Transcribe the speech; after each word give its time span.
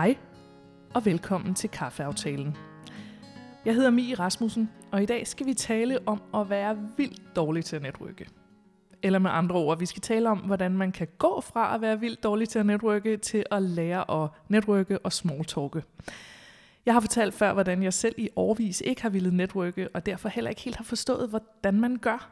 Hej 0.00 0.16
og 0.94 1.04
velkommen 1.04 1.54
til 1.54 1.70
Kaffeaftalen. 1.70 2.56
Jeg 3.64 3.74
hedder 3.74 3.90
Mie 3.90 4.14
Rasmussen, 4.14 4.70
og 4.92 5.02
i 5.02 5.06
dag 5.06 5.26
skal 5.26 5.46
vi 5.46 5.54
tale 5.54 5.98
om 6.08 6.22
at 6.34 6.50
være 6.50 6.78
vildt 6.96 7.36
dårlig 7.36 7.64
til 7.64 7.76
at 7.76 7.82
netrykke. 7.82 8.26
Eller 9.02 9.18
med 9.18 9.30
andre 9.30 9.56
ord, 9.56 9.78
vi 9.78 9.86
skal 9.86 10.02
tale 10.02 10.30
om, 10.30 10.38
hvordan 10.38 10.72
man 10.72 10.92
kan 10.92 11.08
gå 11.18 11.40
fra 11.40 11.74
at 11.74 11.80
være 11.80 12.00
vildt 12.00 12.22
dårlig 12.22 12.48
til 12.48 12.58
at 12.58 12.66
netrykke, 12.66 13.16
til 13.16 13.44
at 13.50 13.62
lære 13.62 14.24
at 14.24 14.30
netrykke 14.48 14.98
og 14.98 15.12
smalltalke. 15.12 15.82
Jeg 16.86 16.94
har 16.94 17.00
fortalt 17.00 17.34
før, 17.34 17.52
hvordan 17.52 17.82
jeg 17.82 17.92
selv 17.92 18.14
i 18.18 18.28
årvis 18.36 18.82
ikke 18.86 19.02
har 19.02 19.08
ville 19.08 19.36
netrykke, 19.36 19.88
og 19.94 20.06
derfor 20.06 20.28
heller 20.28 20.48
ikke 20.48 20.62
helt 20.62 20.76
har 20.76 20.84
forstået, 20.84 21.28
hvordan 21.28 21.80
man 21.80 21.96
gør. 21.96 22.30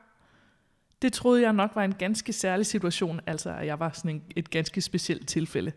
Det 1.03 1.13
troede 1.13 1.43
jeg 1.43 1.53
nok 1.53 1.71
var 1.75 1.85
en 1.85 1.95
ganske 1.95 2.33
særlig 2.33 2.67
situation, 2.67 3.21
altså 3.27 3.51
at 3.51 3.67
jeg 3.67 3.81
var 3.81 3.91
sådan 3.95 4.23
et 4.37 4.51
ganske 4.51 4.81
specielt 4.81 5.29
tilfælde. 5.29 5.73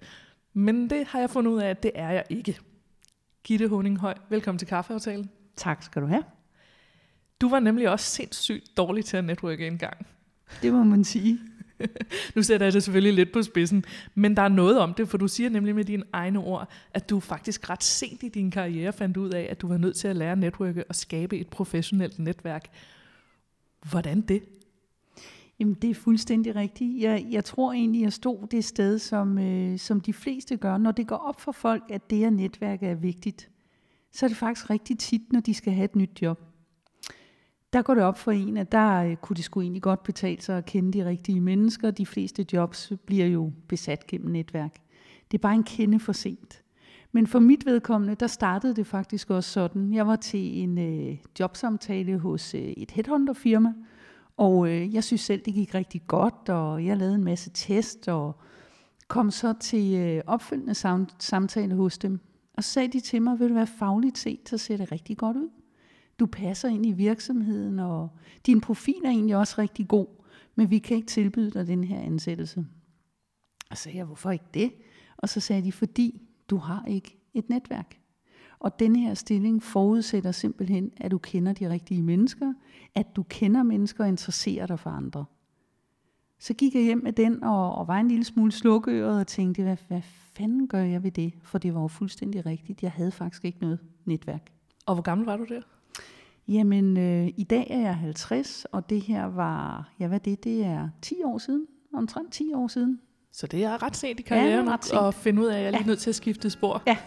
Men 0.53 0.89
det 0.89 1.07
har 1.07 1.19
jeg 1.19 1.29
fundet 1.29 1.51
ud 1.51 1.59
af, 1.59 1.69
at 1.69 1.83
det 1.83 1.91
er 1.95 2.11
jeg 2.11 2.23
ikke. 2.29 2.59
Gitte 3.43 3.67
Honinghøj, 3.67 4.13
velkommen 4.29 4.59
til 4.59 4.67
Kaffeaftalen. 4.67 5.29
Tak 5.55 5.83
skal 5.83 6.01
du 6.01 6.07
have. 6.07 6.23
Du 7.41 7.49
var 7.49 7.59
nemlig 7.59 7.89
også 7.89 8.05
sindssygt 8.05 8.77
dårlig 8.77 9.05
til 9.05 9.17
at 9.17 9.23
netrykke 9.23 9.67
en 9.67 9.77
gang. 9.77 10.07
Det 10.61 10.73
må 10.73 10.83
man 10.83 11.03
sige. 11.03 11.39
nu 12.35 12.43
sætter 12.43 12.65
jeg 12.65 12.73
det 12.73 12.83
selvfølgelig 12.83 13.13
lidt 13.13 13.31
på 13.31 13.43
spidsen, 13.43 13.85
men 14.15 14.35
der 14.35 14.41
er 14.41 14.47
noget 14.47 14.79
om 14.79 14.93
det, 14.93 15.09
for 15.09 15.17
du 15.17 15.27
siger 15.27 15.49
nemlig 15.49 15.75
med 15.75 15.85
dine 15.85 16.03
egne 16.13 16.39
ord, 16.39 16.69
at 16.93 17.09
du 17.09 17.19
faktisk 17.19 17.69
ret 17.69 17.83
sent 17.83 18.23
i 18.23 18.29
din 18.29 18.51
karriere 18.51 18.93
fandt 18.93 19.17
ud 19.17 19.29
af, 19.29 19.47
at 19.49 19.61
du 19.61 19.67
var 19.67 19.77
nødt 19.77 19.95
til 19.95 20.07
at 20.07 20.15
lære 20.15 20.31
at 20.31 20.37
netrykke 20.37 20.83
og 20.89 20.95
skabe 20.95 21.39
et 21.39 21.47
professionelt 21.47 22.19
netværk. 22.19 22.65
Hvordan 23.89 24.21
det? 24.21 24.43
Jamen, 25.61 25.73
det 25.73 25.89
er 25.89 25.95
fuldstændig 25.95 26.55
rigtigt. 26.55 27.01
Jeg, 27.01 27.27
jeg 27.31 27.45
tror 27.45 27.73
egentlig, 27.73 28.01
jeg 28.01 28.13
stod 28.13 28.47
det 28.47 28.65
sted, 28.65 28.99
som, 28.99 29.37
øh, 29.37 29.79
som 29.79 30.01
de 30.01 30.13
fleste 30.13 30.57
gør. 30.57 30.77
Når 30.77 30.91
det 30.91 31.07
går 31.07 31.15
op 31.15 31.41
for 31.41 31.51
folk, 31.51 31.83
at 31.89 32.09
det 32.09 32.17
her 32.17 32.29
netværk 32.29 32.83
er 32.83 32.95
vigtigt, 32.95 33.49
så 34.11 34.25
er 34.25 34.27
det 34.27 34.37
faktisk 34.37 34.69
rigtig 34.69 34.99
tit, 34.99 35.33
når 35.33 35.39
de 35.39 35.53
skal 35.53 35.73
have 35.73 35.85
et 35.85 35.95
nyt 35.95 36.21
job. 36.21 36.41
Der 37.73 37.81
går 37.81 37.93
det 37.93 38.03
op 38.03 38.17
for 38.17 38.31
en, 38.31 38.57
at 38.57 38.71
der 38.71 39.03
øh, 39.03 39.15
kunne 39.15 39.35
det 39.35 39.43
sgu 39.43 39.61
egentlig 39.61 39.81
godt 39.81 40.03
betale 40.03 40.41
sig 40.41 40.57
at 40.57 40.65
kende 40.65 40.99
de 40.99 41.05
rigtige 41.05 41.41
mennesker. 41.41 41.91
De 41.91 42.05
fleste 42.05 42.45
jobs 42.53 42.91
bliver 43.05 43.25
jo 43.25 43.51
besat 43.67 44.07
gennem 44.07 44.31
netværk. 44.31 44.75
Det 45.31 45.37
er 45.37 45.41
bare 45.41 45.55
en 45.55 45.63
kende 45.63 45.99
for 45.99 46.13
sent. 46.13 46.63
Men 47.11 47.27
for 47.27 47.39
mit 47.39 47.65
vedkommende, 47.65 48.15
der 48.15 48.27
startede 48.27 48.75
det 48.75 48.87
faktisk 48.87 49.29
også 49.29 49.49
sådan. 49.49 49.93
Jeg 49.93 50.07
var 50.07 50.15
til 50.15 50.59
en 50.59 50.77
øh, 50.77 51.17
jobsamtale 51.39 52.17
hos 52.17 52.55
øh, 52.55 52.61
et 52.61 52.91
headhunterfirma, 52.91 53.73
og 54.41 54.69
øh, 54.69 54.93
jeg 54.93 55.03
synes 55.03 55.21
selv, 55.21 55.41
det 55.45 55.53
gik 55.53 55.75
rigtig 55.75 56.01
godt, 56.07 56.49
og 56.49 56.85
jeg 56.85 56.97
lavede 56.97 57.15
en 57.15 57.23
masse 57.23 57.51
test, 57.53 58.07
og 58.07 58.39
kom 59.07 59.31
så 59.31 59.53
til 59.59 59.93
øh, 59.95 60.23
opfølgende 60.27 60.73
sam- 60.73 61.15
samtale 61.19 61.75
hos 61.75 61.97
dem. 61.97 62.19
Og 62.53 62.63
så 62.63 62.71
sagde 62.71 62.87
de 62.87 62.99
til 62.99 63.21
mig, 63.21 63.39
vil 63.39 63.49
du 63.49 63.53
være 63.53 63.67
fagligt 63.67 64.17
set, 64.17 64.49
så 64.49 64.57
ser 64.57 64.77
det 64.77 64.91
rigtig 64.91 65.17
godt 65.17 65.37
ud. 65.37 65.49
Du 66.19 66.25
passer 66.25 66.69
ind 66.69 66.85
i 66.85 66.91
virksomheden, 66.91 67.79
og 67.79 68.09
din 68.45 68.61
profil 68.61 69.01
er 69.03 69.09
egentlig 69.09 69.35
også 69.35 69.55
rigtig 69.57 69.87
god, 69.87 70.07
men 70.55 70.69
vi 70.69 70.79
kan 70.79 70.97
ikke 70.97 71.07
tilbyde 71.07 71.51
dig 71.51 71.67
den 71.67 71.83
her 71.83 71.99
ansættelse. 71.99 72.65
Og 73.71 73.77
så 73.77 73.83
sagde 73.83 73.97
jeg, 73.97 74.05
hvorfor 74.05 74.31
ikke 74.31 74.45
det? 74.53 74.71
Og 75.17 75.29
så 75.29 75.39
sagde 75.39 75.63
de, 75.63 75.71
fordi 75.71 76.21
du 76.49 76.57
har 76.57 76.85
ikke 76.87 77.17
et 77.33 77.49
netværk. 77.49 78.00
Og 78.61 78.79
denne 78.79 78.99
her 78.99 79.13
stilling 79.13 79.63
forudsætter 79.63 80.31
simpelthen, 80.31 80.91
at 80.97 81.11
du 81.11 81.17
kender 81.17 81.53
de 81.53 81.69
rigtige 81.69 82.03
mennesker, 82.03 82.53
at 82.95 83.15
du 83.15 83.23
kender 83.23 83.63
mennesker 83.63 84.03
og 84.03 84.07
interesserer 84.07 84.67
dig 84.67 84.79
for 84.79 84.89
andre. 84.89 85.25
Så 86.39 86.53
gik 86.53 86.75
jeg 86.75 86.83
hjem 86.83 87.01
med 87.03 87.13
den 87.13 87.43
og, 87.43 87.75
og 87.75 87.87
var 87.87 87.97
en 87.99 88.07
lille 88.07 88.23
smule 88.23 88.51
slukøret 88.51 89.19
og 89.19 89.27
tænkte, 89.27 89.63
hvad, 89.63 89.77
hvad 89.87 90.01
fanden 90.03 90.67
gør 90.67 90.83
jeg 90.83 91.03
ved 91.03 91.11
det? 91.11 91.33
For 91.43 91.57
det 91.57 91.73
var 91.73 91.81
jo 91.81 91.87
fuldstændig 91.87 92.45
rigtigt. 92.45 92.83
Jeg 92.83 92.91
havde 92.91 93.11
faktisk 93.11 93.45
ikke 93.45 93.57
noget 93.61 93.79
netværk. 94.05 94.51
Og 94.85 94.95
hvor 94.95 95.03
gammel 95.03 95.25
var 95.25 95.37
du 95.37 95.45
der? 95.49 95.61
Jamen, 96.47 96.97
øh, 96.97 97.27
i 97.37 97.43
dag 97.43 97.67
er 97.69 97.79
jeg 97.79 97.95
50, 97.95 98.65
og 98.65 98.89
det 98.89 99.01
her 99.01 99.25
var, 99.25 99.89
ja 99.99 100.07
hvad 100.07 100.19
det, 100.19 100.43
det 100.43 100.65
er 100.65 100.89
10 101.01 101.15
år 101.23 101.37
siden, 101.37 101.67
omtrent 101.93 102.31
10 102.31 102.53
år 102.53 102.67
siden. 102.67 102.99
Så 103.31 103.47
det 103.47 103.63
er 103.63 103.83
ret 103.83 103.95
sent 103.95 104.19
i 104.19 104.23
karrieren 104.23 104.67
ja, 104.93 105.07
at 105.07 105.13
finde 105.13 105.41
ud 105.41 105.47
af, 105.47 105.55
at 105.55 105.59
jeg 105.59 105.67
er 105.67 105.71
lige 105.71 105.81
ja. 105.81 105.87
nødt 105.87 105.99
til 105.99 106.09
at 106.09 106.15
skifte 106.15 106.49
spor. 106.49 106.83
Ja, 106.87 106.97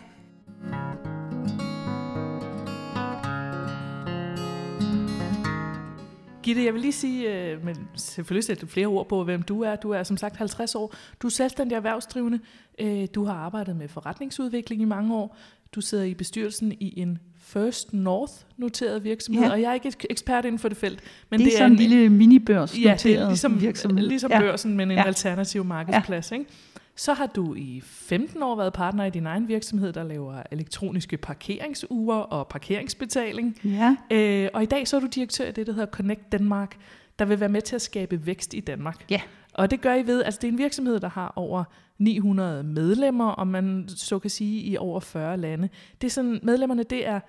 Gitte, 6.45 6.65
jeg 6.65 6.75
vil 6.75 6.83
lige 6.83 6.93
sige, 6.93 7.35
øh, 7.35 7.65
men 7.65 7.77
selvfølgelig 7.95 8.45
sætte 8.45 8.67
flere 8.67 8.87
ord 8.87 9.09
på, 9.09 9.25
hvem 9.25 9.43
du 9.43 9.63
er. 9.63 9.77
Du 9.77 9.91
er 9.91 10.03
som 10.03 10.17
sagt 10.17 10.37
50 10.37 10.75
år. 10.75 10.95
Du 11.23 11.27
er 11.27 11.31
selvstændig 11.31 11.77
erhvervsdrivende. 11.77 12.41
Øh, 12.79 13.07
du 13.15 13.25
har 13.25 13.35
arbejdet 13.35 13.77
med 13.77 13.89
forretningsudvikling 13.89 14.83
i 14.83 14.85
mange 14.85 15.15
år. 15.15 15.37
Du 15.75 15.81
sidder 15.81 16.05
i 16.05 16.15
bestyrelsen 16.15 16.73
i 16.73 17.01
en 17.01 17.19
First 17.39 17.93
North 17.93 18.33
noteret 18.57 19.05
virksomhed, 19.05 19.45
ja. 19.45 19.51
og 19.51 19.61
jeg 19.61 19.71
er 19.71 19.75
ikke 19.75 19.93
ekspert 20.11 20.45
inden 20.45 20.59
for 20.59 20.69
det 20.69 20.79
felt. 20.79 21.01
Men 21.31 21.41
det 21.41 21.47
er, 21.47 21.49
det 21.49 21.55
er 21.55 21.59
sådan 21.59 21.73
en 21.73 21.79
lille 21.79 22.09
minibørs 22.09 22.79
ja, 22.79 22.97
det 23.03 23.17
er 23.17 23.29
ligesom, 23.29 23.61
virksomhed. 23.61 24.07
ligesom 24.07 24.31
ja. 24.31 24.41
børsen, 24.41 24.77
men 24.77 24.91
en 24.91 24.97
ja. 24.97 25.07
alternativ 25.07 25.65
markedsplads. 25.65 26.31
Ja. 26.31 26.37
Ikke? 26.37 26.51
Så 26.97 27.13
har 27.13 27.27
du 27.27 27.55
i 27.55 27.81
15 27.85 28.43
år 28.43 28.57
været 28.57 28.73
partner 28.73 29.05
i 29.05 29.11
din 29.11 29.27
egen 29.27 29.49
virksomhed, 29.49 29.93
der 29.93 30.03
laver 30.03 30.43
elektroniske 30.51 31.17
parkeringsure 31.17 32.27
og 32.27 32.49
parkeringsbetaling. 32.49 33.59
Ja. 33.65 33.97
Øh, 34.11 34.49
og 34.55 34.63
i 34.63 34.67
dag 34.67 34.89
så 34.89 34.97
er 34.97 35.01
du 35.01 35.07
direktør 35.07 35.49
i 35.49 35.53
det, 35.53 35.67
der 35.67 35.73
hedder 35.73 35.91
Connect 35.91 36.33
Danmark, 36.33 36.77
der 37.19 37.25
vil 37.25 37.41
være 37.41 37.49
med 37.49 37.63
til 37.63 37.75
at 37.75 37.83
skabe 37.83 38.27
vækst 38.27 38.55
i 38.55 38.61
Danmark. 38.61 39.05
Ja. 39.11 39.21
Og 39.55 39.71
det 39.71 39.81
gør 39.81 39.95
I 39.95 40.07
ved, 40.07 40.23
altså 40.25 40.39
det 40.43 40.49
er 40.49 40.53
en 40.53 40.59
virksomhed, 40.59 41.01
der 41.01 41.09
har 41.09 41.33
over 41.37 41.65
900 41.99 42.63
medlemmer, 42.63 43.29
og 43.29 43.47
man 43.47 43.89
så 43.89 44.19
kan 44.19 44.31
sige 44.31 44.63
i 44.63 44.77
over 44.77 45.01
40 45.01 45.37
lande. 45.37 45.69
Det 46.01 46.07
er 46.07 46.11
sådan, 46.11 46.41
medlemmerne 46.43 46.83
det 46.83 47.07
er 47.07 47.21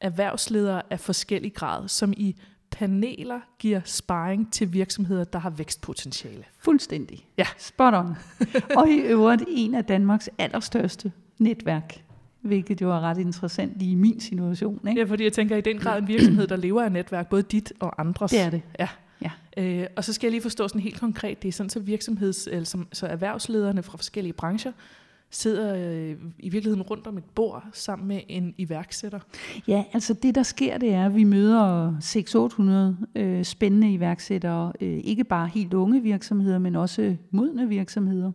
erhvervsledere 0.00 0.82
af 0.90 1.00
forskellig 1.00 1.54
grad, 1.54 1.88
som 1.88 2.12
i 2.16 2.36
paneler 2.74 3.40
giver 3.58 3.80
sparring 3.84 4.52
til 4.52 4.72
virksomheder, 4.72 5.24
der 5.24 5.38
har 5.38 5.50
vækstpotentiale. 5.50 6.44
Fuldstændig. 6.58 7.26
Ja. 7.38 7.46
Spot 7.58 7.94
on. 7.94 8.16
og 8.78 8.88
i 8.88 8.98
øvrigt 8.98 9.44
en 9.48 9.74
af 9.74 9.84
Danmarks 9.84 10.30
allerstørste 10.38 11.12
netværk 11.38 12.04
hvilket 12.44 12.80
jo 12.80 12.90
er 12.90 13.00
ret 13.00 13.18
interessant 13.18 13.78
lige 13.78 13.92
i 13.92 13.94
min 13.94 14.20
situation. 14.20 14.88
Ikke? 14.88 15.00
Ja, 15.00 15.06
fordi 15.06 15.24
jeg 15.24 15.32
tænker, 15.32 15.56
i 15.56 15.60
den 15.60 15.78
grad 15.78 15.98
en 15.98 16.08
virksomhed, 16.08 16.46
der 16.46 16.56
lever 16.56 16.82
af 16.82 16.92
netværk, 16.92 17.28
både 17.28 17.42
dit 17.42 17.72
og 17.80 18.00
andres. 18.00 18.30
Det 18.30 18.40
er 18.40 18.50
det. 18.50 18.62
Ja. 18.78 18.88
ja. 19.22 19.30
Øh, 19.56 19.86
og 19.96 20.04
så 20.04 20.12
skal 20.12 20.26
jeg 20.26 20.30
lige 20.30 20.42
forstå 20.42 20.68
sådan 20.68 20.80
helt 20.80 21.00
konkret, 21.00 21.42
det 21.42 21.48
er 21.48 21.52
sådan, 21.52 21.70
så 21.70 21.80
virksomheds, 21.80 22.46
eller 22.46 22.64
som, 22.64 22.86
så 22.92 23.06
erhvervslederne 23.06 23.82
fra 23.82 23.96
forskellige 23.96 24.32
brancher, 24.32 24.72
sidder 25.34 25.74
øh, 25.76 26.16
i 26.38 26.48
virkeligheden 26.48 26.82
rundt 26.82 27.06
om 27.06 27.18
et 27.18 27.24
bord 27.24 27.64
sammen 27.72 28.08
med 28.08 28.20
en 28.28 28.54
iværksætter? 28.58 29.18
Ja, 29.68 29.84
altså 29.92 30.14
det 30.14 30.34
der 30.34 30.42
sker, 30.42 30.78
det 30.78 30.92
er, 30.92 31.06
at 31.06 31.14
vi 31.14 31.24
møder 31.24 31.92
600-800 33.16 33.20
øh, 33.20 33.44
spændende 33.44 33.92
iværksættere, 33.92 34.72
øh, 34.80 35.00
ikke 35.04 35.24
bare 35.24 35.48
helt 35.48 35.74
unge 35.74 36.02
virksomheder, 36.02 36.58
men 36.58 36.76
også 36.76 37.16
modne 37.30 37.68
virksomheder, 37.68 38.32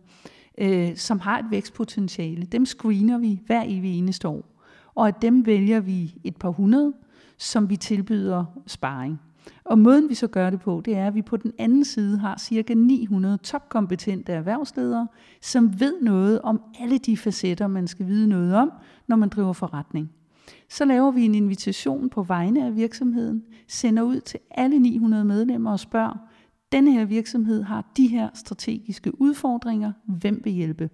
øh, 0.58 0.96
som 0.96 1.18
har 1.18 1.38
et 1.38 1.46
vækstpotentiale. 1.50 2.42
Dem 2.42 2.66
screener 2.66 3.18
vi 3.18 3.40
hver 3.46 3.62
evig 3.66 3.98
eneste 3.98 4.28
år, 4.28 4.44
og 4.94 5.06
af 5.06 5.14
dem 5.14 5.46
vælger 5.46 5.80
vi 5.80 6.14
et 6.24 6.36
par 6.36 6.50
hundrede, 6.50 6.92
som 7.38 7.70
vi 7.70 7.76
tilbyder 7.76 8.44
sparring. 8.66 9.20
Og 9.64 9.78
måden 9.78 10.08
vi 10.08 10.14
så 10.14 10.26
gør 10.26 10.50
det 10.50 10.60
på, 10.60 10.82
det 10.84 10.96
er, 10.96 11.06
at 11.06 11.14
vi 11.14 11.22
på 11.22 11.36
den 11.36 11.52
anden 11.58 11.84
side 11.84 12.18
har 12.18 12.38
cirka 12.38 12.74
900 12.74 13.38
topkompetente 13.38 14.32
erhvervsledere, 14.32 15.08
som 15.40 15.80
ved 15.80 15.94
noget 16.02 16.40
om 16.40 16.62
alle 16.80 16.98
de 16.98 17.16
facetter, 17.16 17.66
man 17.66 17.86
skal 17.86 18.06
vide 18.06 18.28
noget 18.28 18.54
om, 18.54 18.72
når 19.06 19.16
man 19.16 19.28
driver 19.28 19.52
forretning. 19.52 20.10
Så 20.68 20.84
laver 20.84 21.10
vi 21.10 21.24
en 21.24 21.34
invitation 21.34 22.10
på 22.10 22.22
vegne 22.22 22.66
af 22.66 22.76
virksomheden, 22.76 23.42
sender 23.68 24.02
ud 24.02 24.20
til 24.20 24.40
alle 24.50 24.78
900 24.78 25.24
medlemmer 25.24 25.72
og 25.72 25.80
spørger, 25.80 26.16
denne 26.72 26.92
her 26.92 27.04
virksomhed 27.04 27.62
har 27.62 27.92
de 27.96 28.06
her 28.06 28.28
strategiske 28.34 29.20
udfordringer, 29.20 29.92
hvem 30.04 30.40
vil 30.44 30.52
hjælpe? 30.52 30.90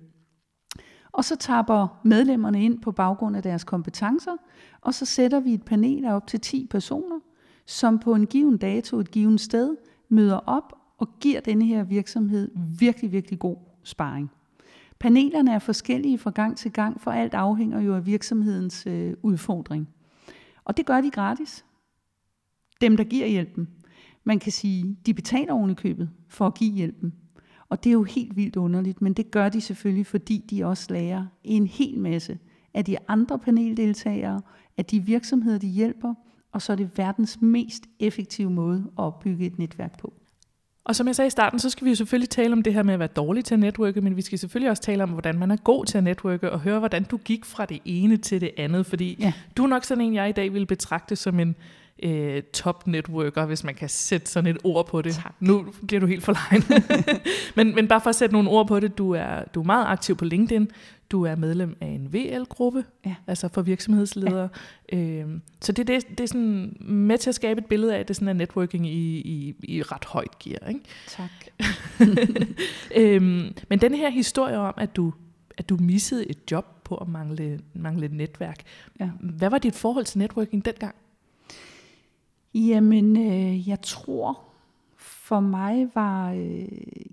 Og 1.13 1.25
så 1.25 1.37
tapper 1.37 2.01
medlemmerne 2.05 2.65
ind 2.65 2.81
på 2.81 2.93
baggrund 2.93 3.37
af 3.37 3.43
deres 3.43 3.65
kompetencer, 3.65 4.37
og 4.81 4.95
så 4.95 5.05
sætter 5.05 5.41
vi 5.41 5.55
et 5.55 5.63
panel 5.63 6.05
af 6.05 6.15
op 6.15 6.27
til 6.27 6.41
10 6.41 6.67
personer, 6.71 7.19
som 7.67 7.99
på 7.99 8.15
en 8.15 8.27
given 8.27 8.57
dato, 8.57 8.99
et 8.99 9.11
given 9.11 9.39
sted, 9.39 9.77
møder 10.09 10.37
op 10.37 10.73
og 10.99 11.09
giver 11.21 11.41
denne 11.41 11.67
her 11.67 11.85
virksomhed 11.85 12.51
virkelig, 12.79 13.13
virkelig 13.13 13.39
god 13.39 13.57
sparring. 13.83 14.31
Panelerne 14.99 15.53
er 15.53 15.59
forskellige 15.59 16.19
fra 16.19 16.31
gang 16.31 16.57
til 16.57 16.73
gang, 16.73 17.01
for 17.01 17.11
alt 17.11 17.35
afhænger 17.35 17.81
jo 17.81 17.95
af 17.95 18.07
virksomhedens 18.07 18.87
øh, 18.87 19.15
udfordring. 19.23 19.89
Og 20.65 20.77
det 20.77 20.87
gør 20.87 21.01
de 21.01 21.11
gratis. 21.11 21.65
Dem, 22.81 22.97
der 22.97 23.05
giver 23.05 23.27
hjælpen. 23.27 23.69
Man 24.25 24.39
kan 24.39 24.53
sige, 24.53 24.97
de 25.07 25.15
betaler 25.15 25.53
oven 25.53 25.71
i 25.71 25.75
købet 25.75 26.11
for 26.29 26.47
at 26.47 26.55
give 26.55 26.73
hjælpen. 26.73 27.15
Og 27.69 27.85
det 27.85 27.91
er 27.91 27.95
jo 27.95 28.03
helt 28.03 28.37
vildt 28.37 28.57
underligt, 28.57 29.03
men 29.03 29.13
det 29.13 29.31
gør 29.31 29.49
de 29.49 29.61
selvfølgelig, 29.61 30.07
fordi 30.07 30.45
de 30.51 30.65
også 30.65 30.87
lærer 30.93 31.27
en 31.45 31.67
hel 31.67 31.99
masse 31.99 32.39
af 32.75 32.85
de 32.85 32.97
andre 33.09 33.39
paneldeltagere, 33.39 34.43
af 34.77 34.85
de 34.85 35.01
virksomheder, 35.01 35.59
de 35.59 35.67
hjælper, 35.67 36.15
og 36.53 36.63
så 36.63 36.73
er 36.73 36.77
det 36.77 36.91
verdens 36.97 37.39
mest 37.41 37.83
effektive 38.01 38.51
måde 38.51 38.85
at 38.99 39.05
opbygge 39.05 39.47
et 39.47 39.59
netværk 39.59 39.99
på. 39.99 40.13
Og 40.85 40.97
som 40.97 41.07
jeg 41.07 41.17
sagde 41.17 41.27
i 41.27 41.31
starten, 41.31 41.59
så 41.59 41.71
skal 41.71 41.85
vi 41.85 41.91
jo 41.91 41.97
selvfølgelig 41.97 42.31
tale 42.31 42.53
om 42.53 42.63
det 42.63 42.75
her 42.75 42.83
med 42.83 42.95
at 42.95 43.01
være 43.01 43.09
dårlig 43.09 43.45
til 43.45 43.55
at 43.55 43.61
netværke, 43.61 44.01
men 44.01 44.17
vi 44.17 44.23
skal 44.23 44.39
selvfølgelig 44.39 44.71
også 44.71 44.83
tale 44.83 45.03
om, 45.03 45.11
hvordan 45.11 45.39
man 45.39 45.51
er 45.51 45.57
god 45.57 45.85
til 45.85 45.99
at 45.99 46.05
netværke, 46.05 46.53
og 46.53 46.61
høre, 46.61 46.79
hvordan 46.79 47.05
du 47.05 47.17
gik 47.17 47.45
fra 47.45 47.65
det 47.65 47.81
ene 47.85 48.17
til 48.17 48.41
det 48.41 48.51
andet, 48.59 48.87
fordi 48.87 49.17
ja. 49.21 49.33
du 49.57 49.63
er 49.63 49.67
nok 49.67 49.85
sådan 49.85 50.05
en, 50.05 50.15
jeg 50.15 50.29
i 50.29 50.33
dag 50.33 50.53
vil 50.53 50.67
betragte 50.67 51.17
som 51.17 51.41
en 51.41 51.57
øh, 52.03 52.43
top 52.43 52.87
networker, 52.87 53.47
hvis 53.47 53.65
man 53.65 53.75
kan 53.75 53.89
sætte 53.89 54.31
sådan 54.31 54.51
et 54.51 54.59
ord 54.65 54.87
på 54.87 55.03
det. 55.03 55.15
Tak. 55.15 55.35
Nu 55.41 55.67
bliver 55.87 56.01
du 56.01 56.07
helt 56.07 56.25
forlegen. 56.25 56.85
men, 57.57 57.75
men 57.75 57.89
bare 57.89 58.01
for 58.01 58.11
at 58.11 58.17
sætte 58.17 58.33
nogle 58.33 58.51
ord 58.51 58.69
på 58.69 58.81
det, 58.81 58.99
du 58.99 59.11
er, 59.11 59.45
du 59.55 59.61
er 59.61 59.65
meget 59.65 59.87
aktiv 59.87 60.17
på 60.17 60.25
LinkedIn, 60.25 60.71
du 61.11 61.23
er 61.23 61.37
medlem 61.37 61.77
af 61.81 61.87
en 61.87 62.13
VL-gruppe, 62.13 62.85
ja. 63.07 63.15
altså 63.27 63.49
for 63.49 63.63
virksomhedsledere. 63.63 64.49
Ja. 64.93 64.99
Øhm, 64.99 65.43
så 65.61 65.73
det, 65.73 65.87
det, 65.87 66.09
det 66.09 66.21
er 66.21 66.27
sådan 66.27 66.77
med 66.81 67.19
til 67.19 67.31
at 67.31 67.35
skabe 67.35 67.61
et 67.61 67.67
billede 67.67 67.95
af, 67.95 68.01
at 68.01 68.09
det 68.09 68.17
sådan 68.17 68.29
er 68.29 68.33
networking 68.33 68.87
i, 68.87 69.21
i, 69.21 69.55
i 69.63 69.83
ret 69.83 70.05
højt 70.05 70.39
gear. 70.39 70.69
Ikke? 70.69 70.81
Tak. 71.09 71.31
øhm, 72.97 73.55
men 73.69 73.81
den 73.81 73.95
her 73.95 74.11
historie 74.11 74.59
om, 74.59 74.75
at 74.77 74.97
du, 74.97 75.13
at 75.59 75.69
du 75.69 75.77
missede 75.81 76.31
et 76.31 76.39
job 76.51 76.85
på 76.85 76.95
at 76.95 77.09
mangle, 77.09 77.61
mangle 77.75 78.07
et 78.07 78.13
netværk. 78.13 78.63
Ja. 79.01 79.11
Hvad 79.21 79.51
var 79.51 79.59
dit 79.59 79.75
forhold 79.75 80.05
til 80.05 80.19
networking 80.19 80.65
dengang? 80.65 80.95
Jamen, 82.57 83.17
øh, 83.17 83.69
jeg 83.69 83.81
tror 83.83 84.41
for 84.97 85.41
mig 85.41 85.89
var, 85.95 86.33
øh, 86.33 86.69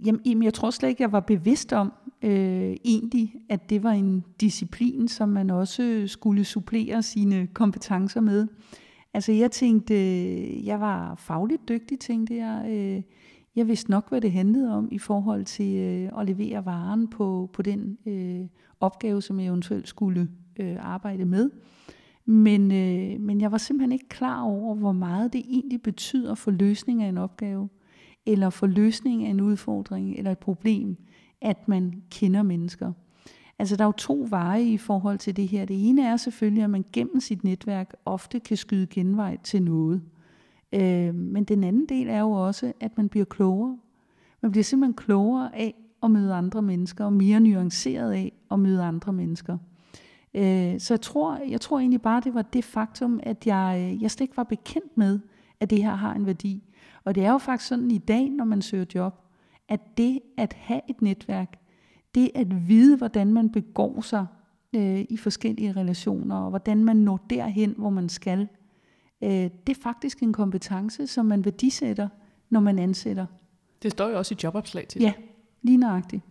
jamen, 0.06 0.44
jeg 0.44 0.54
tror 0.54 0.70
slet 0.70 0.90
ikke, 0.90 1.04
jeg 1.04 1.12
var 1.12 1.20
bevidst 1.20 1.74
om 1.74 1.94
øh, 2.22 2.76
egentlig, 2.86 3.36
at 3.50 3.70
det 3.70 3.84
var 3.84 3.92
en 3.92 4.24
disciplin, 4.42 5.08
som 5.08 5.30
man 5.30 5.50
også 5.50 6.04
skulle 6.08 6.44
supplere 6.44 7.04
sine 7.04 7.48
kompetencer 7.48 8.22
med. 8.22 8.48
Altså 9.14 9.32
jeg 9.32 9.52
tænkte, 9.52 9.96
jeg 10.66 10.80
var 10.80 11.16
fagligt 11.16 11.70
dygtig, 11.70 12.00
tænkte 12.00 12.36
jeg. 12.36 12.66
Øh, 12.70 13.02
jeg 13.56 13.68
vidste 13.68 13.92
nok, 13.92 14.10
hvad 14.10 14.22
det 14.22 14.32
handlede 14.32 14.78
om 14.78 14.90
i 14.92 15.00
forhold 15.00 15.46
til 15.46 15.76
øh, 15.76 16.20
at 16.20 16.26
levere 16.26 16.66
varen 16.66 17.08
på, 17.08 17.50
på 17.54 17.62
den 17.62 17.98
øh, 18.06 18.48
opgave, 18.80 19.22
som 19.22 19.40
jeg 19.40 19.48
eventuelt 19.48 19.88
skulle 19.88 20.28
øh, 20.60 20.78
arbejde 20.80 21.26
med. 21.26 21.50
Men, 22.26 22.72
øh, 22.72 23.22
men 23.22 23.42
jeg 23.42 23.52
var 23.52 23.58
simpelthen 23.58 23.92
ikke 23.92 24.10
klar 24.10 24.42
over, 24.42 24.76
hvor 24.76 24.92
meget 24.92 25.34
det 25.34 25.44
egentlig 25.48 25.82
betyder 25.82 26.36
for 26.36 26.52
løsning 26.52 27.04
af 27.04 27.08
en 27.10 27.18
opgave, 27.18 27.70
eller 28.26 28.50
for 28.50 28.68
løsning 28.68 29.26
af 29.26 29.30
en 29.30 29.42
udfordring 29.42 30.18
eller 30.18 30.32
et 30.32 30.40
problem, 30.40 30.98
at 31.42 31.68
man 31.68 32.04
kender 32.12 32.44
mennesker. 32.44 32.92
Altså 33.60 33.76
der 33.76 33.84
er 33.84 33.88
jo 33.88 33.92
to 33.92 34.26
veje 34.30 34.64
i 34.64 34.78
forhold 34.78 35.18
til 35.18 35.36
det 35.36 35.48
her. 35.48 35.66
Det 35.66 35.90
ene 35.90 36.06
er 36.06 36.18
selvfølgelig, 36.18 36.64
at 36.64 36.70
man 36.70 36.86
gennem 36.94 37.20
sit 37.20 37.44
netværk 37.44 37.96
ofte 38.06 38.40
kan 38.40 38.58
skyde 38.58 38.88
genvej 38.88 39.38
til 39.44 39.64
noget. 39.64 40.02
Øh, 40.74 41.16
men 41.16 41.44
den 41.44 41.64
anden 41.64 41.86
del 41.86 42.10
er 42.10 42.20
jo 42.20 42.32
også, 42.32 42.74
at 42.80 42.98
man 42.98 43.10
bliver 43.10 43.26
klogere. 43.26 43.78
Man 44.42 44.52
bliver 44.52 44.64
simpelthen 44.64 44.94
klogere 44.94 45.56
af 45.56 45.76
at 46.04 46.12
møde 46.12 46.34
andre 46.34 46.62
mennesker, 46.62 47.06
og 47.06 47.14
mere 47.14 47.40
nuanceret 47.40 48.12
af 48.12 48.32
at 48.52 48.60
møde 48.60 48.84
andre 48.84 49.14
mennesker. 49.14 49.58
Øh, 50.36 50.80
så 50.80 50.94
jeg 50.94 51.02
tror, 51.02 51.38
jeg 51.50 51.62
tror 51.62 51.80
egentlig 51.80 52.02
bare, 52.02 52.22
det 52.22 52.34
var 52.34 52.42
det 52.42 52.64
faktum, 52.64 53.20
at 53.24 53.48
jeg, 53.48 53.98
jeg 54.02 54.12
slet 54.12 54.24
ikke 54.24 54.38
var 54.38 54.44
bekendt 54.44 54.98
med, 54.98 55.20
at 55.60 55.70
det 55.70 55.84
her 55.84 55.96
har 55.96 56.14
en 56.14 56.26
værdi. 56.26 56.64
Og 57.04 57.16
det 57.16 57.26
er 57.26 57.32
jo 57.32 57.38
faktisk 57.38 57.68
sådan 57.68 57.92
i 57.92 57.98
dag, 57.98 58.30
når 58.30 58.46
man 58.46 58.62
søger 58.62 58.86
job, 58.96 59.14
at 59.70 59.98
det 59.98 60.20
at 60.38 60.54
have 60.54 60.82
et 60.90 61.02
netværk, 61.02 61.60
det 62.16 62.32
at 62.36 62.68
vide, 62.68 62.98
hvordan 62.98 63.34
man 63.34 63.50
begår 63.50 64.02
sig 64.02 64.26
øh, 64.76 65.06
i 65.10 65.18
forskellige 65.18 65.72
relationer, 65.72 66.36
og 66.36 66.50
hvordan 66.50 66.84
man 66.84 66.98
når 66.98 67.26
derhen, 67.30 67.76
hvor 67.78 67.90
man 67.90 68.10
skal, 68.10 68.48
øh, 69.24 69.30
det 69.30 69.70
er 69.70 69.82
faktisk 69.84 70.24
en 70.24 70.34
kompetence, 70.34 71.08
som 71.08 71.26
man 71.26 71.46
værdisætter, 71.46 72.08
når 72.50 72.60
man 72.60 72.80
ansætter. 72.80 73.26
Det 73.84 73.92
står 73.92 74.10
jo 74.10 74.18
også 74.18 74.34
i 74.34 74.38
jobopslag 74.44 74.88
til 74.88 75.02
Ja, 75.02 75.14
lige 75.62 75.78
nøjagtigt. 75.78 76.24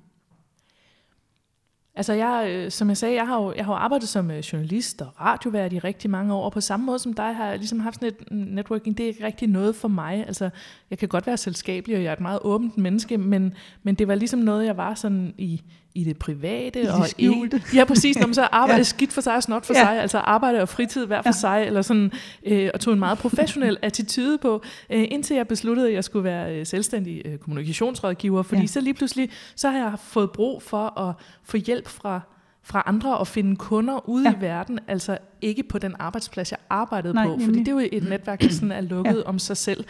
Altså 1.95 2.13
jeg, 2.13 2.47
øh, 2.51 2.71
som 2.71 2.89
jeg 2.89 2.97
sagde, 2.97 3.15
jeg 3.15 3.27
har 3.27 3.43
jo, 3.43 3.53
jeg 3.57 3.65
har 3.65 3.73
jo 3.73 3.77
arbejdet 3.77 4.09
som 4.09 4.31
øh, 4.31 4.39
journalist 4.39 5.03
og 5.03 5.21
radiovært 5.21 5.73
i 5.73 5.79
rigtig 5.79 6.11
mange 6.11 6.35
år, 6.35 6.45
og 6.45 6.53
på 6.53 6.61
samme 6.61 6.87
måde 6.87 6.99
som 6.99 7.15
dig 7.15 7.35
har 7.35 7.47
jeg 7.47 7.59
ligesom 7.59 7.81
haft 7.81 7.95
sådan 7.95 8.09
et 8.09 8.31
mm, 8.31 8.37
networking, 8.37 8.99
det 8.99 9.05
er 9.05 9.09
ikke 9.09 9.25
rigtig 9.25 9.49
noget 9.49 9.77
for 9.77 9.89
mig. 9.89 10.25
Altså 10.27 10.51
jeg 10.91 10.99
kan 10.99 11.09
godt 11.09 11.27
være 11.27 11.37
selskabelig, 11.37 11.97
og 11.97 12.03
jeg 12.03 12.09
er 12.09 12.13
et 12.13 12.21
meget 12.21 12.39
åbent 12.43 12.79
menneske, 12.79 13.19
men, 13.19 13.55
men 13.83 13.95
det 13.95 14.09
var 14.09 14.15
ligesom 14.15 14.41
noget, 14.41 14.67
jeg 14.67 14.77
var 14.77 14.95
sådan 14.95 15.35
i, 15.39 15.63
i 15.95 16.05
det 16.05 16.19
private. 16.19 16.83
I 16.83 16.87
og 16.87 17.07
skjulte. 17.07 17.63
I, 17.73 17.77
ja, 17.77 17.85
præcis. 17.85 18.19
Når 18.19 18.27
man 18.27 18.35
så 18.35 18.43
arbejder 18.43 18.77
ja. 18.79 18.83
skidt 18.83 19.13
for 19.13 19.21
sig 19.21 19.37
og 19.37 19.43
snot 19.43 19.67
for 19.67 19.75
ja. 19.75 19.85
sig, 19.85 20.01
altså 20.01 20.19
arbejde 20.19 20.63
og 20.63 20.69
fritid 20.69 21.07
hver 21.07 21.23
for 21.23 21.29
ja. 21.29 21.33
sig, 21.33 21.65
eller 21.67 21.83
sådan, 21.83 22.13
øh, 22.47 22.71
og 22.75 22.81
tog 22.81 22.93
en 22.93 22.99
meget 22.99 23.19
professionel 23.19 23.77
attitude 23.83 24.39
på, 24.39 24.63
øh, 24.91 25.05
indtil 25.11 25.37
jeg 25.37 25.49
besluttede, 25.49 25.89
at 25.89 25.95
jeg 25.95 26.05
skulle 26.05 26.25
være 26.25 26.57
øh, 26.57 26.67
selvstændig 26.67 27.23
øh, 27.25 27.39
kommunikationsrådgiver, 27.39 28.43
fordi 28.43 28.61
ja. 28.61 28.67
så 28.67 28.81
lige 28.81 28.95
pludselig, 28.95 29.31
så 29.57 29.71
har 29.71 29.79
jeg 29.79 29.99
fået 29.99 30.31
brug 30.31 30.63
for 30.63 31.01
at 31.01 31.15
få 31.45 31.57
hjælp 31.57 31.89
fra 31.89 32.21
fra 32.65 32.83
andre 32.87 33.19
og 33.19 33.27
finde 33.27 33.57
kunder 33.57 34.09
ude 34.09 34.29
ja. 34.29 34.37
i 34.37 34.41
verden, 34.41 34.79
altså 34.89 35.19
ikke 35.41 35.63
på 35.63 35.79
den 35.79 35.95
arbejdsplads, 35.99 36.51
jeg 36.51 36.59
arbejdede 36.71 37.15
Nej, 37.15 37.27
på, 37.27 37.39
fordi 37.45 37.59
det 37.59 37.69
er 37.69 37.73
jo 37.73 37.89
et 37.93 38.09
netværk, 38.09 38.43
der 38.43 38.49
sådan 38.49 38.73
er 38.73 38.81
lukket 38.81 39.17
ja. 39.17 39.23
om 39.29 39.39
sig 39.39 39.57
selv. 39.57 39.85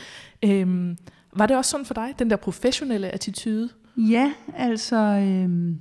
Øhm, 0.44 0.96
var 1.36 1.46
det 1.46 1.56
også 1.56 1.70
sådan 1.70 1.86
for 1.86 1.94
dig, 1.94 2.14
den 2.18 2.30
der 2.30 2.36
professionelle 2.36 3.08
attitude? 3.08 3.68
Ja, 3.96 4.32
altså 4.56 4.96
øhm, 4.96 5.80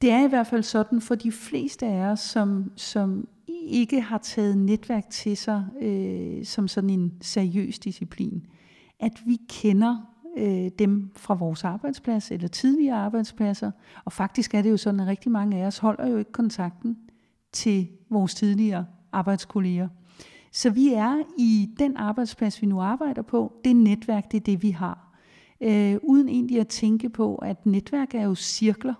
det 0.00 0.10
er 0.10 0.24
i 0.24 0.28
hvert 0.28 0.46
fald 0.46 0.62
sådan 0.62 1.00
for 1.00 1.14
de 1.14 1.32
fleste 1.32 1.86
af 1.86 2.04
os, 2.04 2.20
som, 2.20 2.72
som 2.76 3.28
ikke 3.66 4.00
har 4.00 4.18
taget 4.18 4.58
netværk 4.58 5.10
til 5.10 5.36
sig 5.36 5.64
øh, 5.82 6.44
som 6.44 6.68
sådan 6.68 6.90
en 6.90 7.12
seriøs 7.20 7.78
disciplin, 7.78 8.46
at 9.00 9.12
vi 9.26 9.38
kender 9.48 9.96
øh, 10.36 10.70
dem 10.78 11.10
fra 11.16 11.34
vores 11.34 11.64
arbejdsplads 11.64 12.30
eller 12.30 12.48
tidligere 12.48 12.96
arbejdspladser. 12.96 13.70
Og 14.04 14.12
faktisk 14.12 14.54
er 14.54 14.62
det 14.62 14.70
jo 14.70 14.76
sådan, 14.76 15.00
at 15.00 15.06
rigtig 15.06 15.32
mange 15.32 15.62
af 15.62 15.66
os 15.66 15.78
holder 15.78 16.08
jo 16.08 16.16
ikke 16.16 16.32
kontakten 16.32 16.98
til 17.52 17.88
vores 18.10 18.34
tidligere 18.34 18.86
arbejdskolleger. 19.12 19.88
Så 20.52 20.70
vi 20.70 20.92
er 20.92 21.22
i 21.38 21.68
den 21.78 21.96
arbejdsplads, 21.96 22.62
vi 22.62 22.66
nu 22.66 22.80
arbejder 22.80 23.22
på, 23.22 23.52
det 23.64 23.76
netværk, 23.76 24.32
det 24.32 24.36
er 24.36 24.44
det, 24.44 24.62
vi 24.62 24.70
har. 24.70 25.16
Øh, 25.60 25.96
uden 26.02 26.28
egentlig 26.28 26.60
at 26.60 26.68
tænke 26.68 27.08
på, 27.08 27.34
at 27.34 27.66
netværk 27.66 28.14
er 28.14 28.22
jo 28.22 28.34
cirkler. 28.34 28.94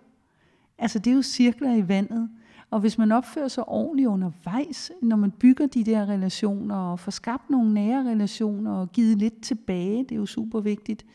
Altså 0.81 0.99
det 0.99 1.11
er 1.11 1.15
jo 1.15 1.23
cirkler 1.23 1.75
i 1.75 1.89
vandet. 1.89 2.31
Og 2.71 2.81
hvis 2.81 2.99
man 2.99 3.13
opfører 3.13 3.49
sig 3.49 3.69
ordentligt 3.69 4.09
undervejs, 4.09 4.91
når 5.03 5.17
man 5.17 5.31
bygger 5.31 5.67
de 5.67 5.85
der 5.85 6.09
relationer 6.09 6.77
og 6.77 7.01
får 7.01 7.11
skabt 7.11 7.51
nogle 7.51 7.75
nære 7.75 8.11
relationer 8.11 8.73
og 8.73 8.93
givet 8.93 9.19
lidt 9.19 9.43
tilbage, 9.43 9.99
det 10.03 10.13
er 10.13 10.17
jo 10.17 10.27
super 10.27 10.61
vigtigt, 10.61 11.07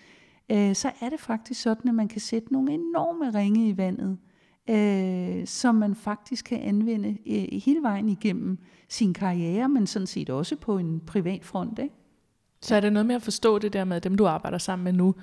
øh, 0.51 0.75
så 0.75 0.91
er 1.01 1.09
det 1.09 1.19
faktisk 1.19 1.61
sådan, 1.61 1.89
at 1.89 1.95
man 1.95 2.07
kan 2.07 2.21
sætte 2.21 2.53
nogle 2.53 2.73
enorme 2.73 3.39
ringe 3.39 3.69
i 3.69 3.77
vandet, 3.77 4.17
øh, 4.69 5.47
som 5.47 5.75
man 5.75 5.95
faktisk 5.95 6.45
kan 6.45 6.59
anvende 6.61 7.17
øh, 7.27 7.61
hele 7.61 7.81
vejen 7.81 8.09
igennem 8.09 8.57
sin 8.89 9.13
karriere, 9.13 9.69
men 9.69 9.87
sådan 9.87 10.07
set 10.07 10.29
også 10.29 10.55
på 10.55 10.77
en 10.77 10.99
privat 10.99 11.45
front. 11.45 11.79
Ikke? 11.79 11.95
Så 12.61 12.75
er 12.75 12.79
det 12.79 12.93
noget 12.93 13.05
med 13.05 13.15
at 13.15 13.21
forstå 13.21 13.59
det 13.59 13.73
der 13.73 13.83
med, 13.83 13.97
at 13.97 14.03
dem 14.03 14.15
du 14.15 14.27
arbejder 14.27 14.57
sammen 14.57 14.83
med 14.83 14.93
nu, 14.93 15.15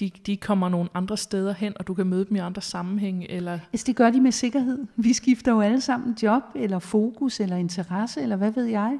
de, 0.00 0.10
de 0.26 0.36
kommer 0.36 0.68
nogle 0.68 0.88
andre 0.94 1.16
steder 1.16 1.52
hen, 1.52 1.72
og 1.76 1.86
du 1.86 1.94
kan 1.94 2.06
møde 2.06 2.24
dem 2.24 2.36
i 2.36 2.38
andre 2.38 2.62
sammenhæng? 2.62 3.24
Eller? 3.28 3.58
Altså, 3.72 3.84
det 3.86 3.96
gør 3.96 4.10
de 4.10 4.20
med 4.20 4.32
sikkerhed. 4.32 4.86
Vi 4.96 5.12
skifter 5.12 5.52
jo 5.52 5.60
alle 5.60 5.80
sammen 5.80 6.16
job, 6.22 6.42
eller 6.54 6.78
fokus, 6.78 7.40
eller 7.40 7.56
interesse, 7.56 8.20
eller 8.20 8.36
hvad 8.36 8.50
ved 8.50 8.64
jeg. 8.64 8.98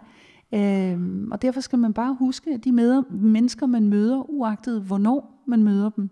Øhm, 0.54 1.33
og 1.33 1.42
derfor 1.42 1.61
skal 1.61 1.78
man 1.78 1.92
bare 1.92 2.16
huske, 2.19 2.50
at 2.50 2.64
de 2.64 2.73
møder, 2.73 3.02
mennesker, 3.11 3.66
man 3.66 3.88
møder, 3.88 4.30
uagtet 4.30 4.83
hvornår 4.83 5.42
man 5.47 5.62
møder 5.62 5.90
dem, 5.90 6.11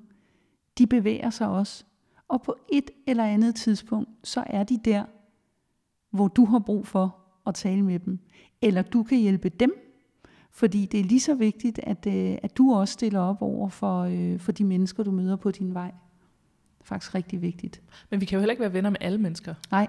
de 0.78 0.86
bevæger 0.86 1.30
sig 1.30 1.48
også. 1.48 1.84
Og 2.28 2.42
på 2.42 2.56
et 2.72 2.90
eller 3.06 3.24
andet 3.24 3.54
tidspunkt, 3.54 4.08
så 4.24 4.44
er 4.46 4.62
de 4.62 4.78
der, 4.84 5.04
hvor 6.10 6.28
du 6.28 6.44
har 6.44 6.58
brug 6.58 6.86
for 6.86 7.16
at 7.46 7.54
tale 7.54 7.82
med 7.82 7.98
dem. 7.98 8.18
Eller 8.62 8.82
du 8.82 9.02
kan 9.02 9.18
hjælpe 9.18 9.48
dem 9.48 9.87
fordi 10.58 10.86
det 10.86 11.00
er 11.00 11.04
lige 11.04 11.20
så 11.20 11.34
vigtigt, 11.34 11.80
at, 11.82 12.06
øh, 12.06 12.38
at 12.42 12.56
du 12.56 12.74
også 12.74 12.92
stiller 12.92 13.20
op 13.20 13.42
over 13.42 13.68
for, 13.68 14.00
øh, 14.02 14.40
for 14.40 14.52
de 14.52 14.64
mennesker, 14.64 15.02
du 15.02 15.10
møder 15.10 15.36
på 15.36 15.50
din 15.50 15.74
vej. 15.74 15.90
Det 16.78 16.80
er 16.80 16.84
faktisk 16.84 17.14
rigtig 17.14 17.42
vigtigt. 17.42 17.80
Men 18.10 18.20
vi 18.20 18.26
kan 18.26 18.36
jo 18.36 18.40
heller 18.40 18.50
ikke 18.50 18.60
være 18.60 18.72
venner 18.72 18.90
med 18.90 18.98
alle 19.00 19.18
mennesker. 19.18 19.54
Nej. 19.70 19.88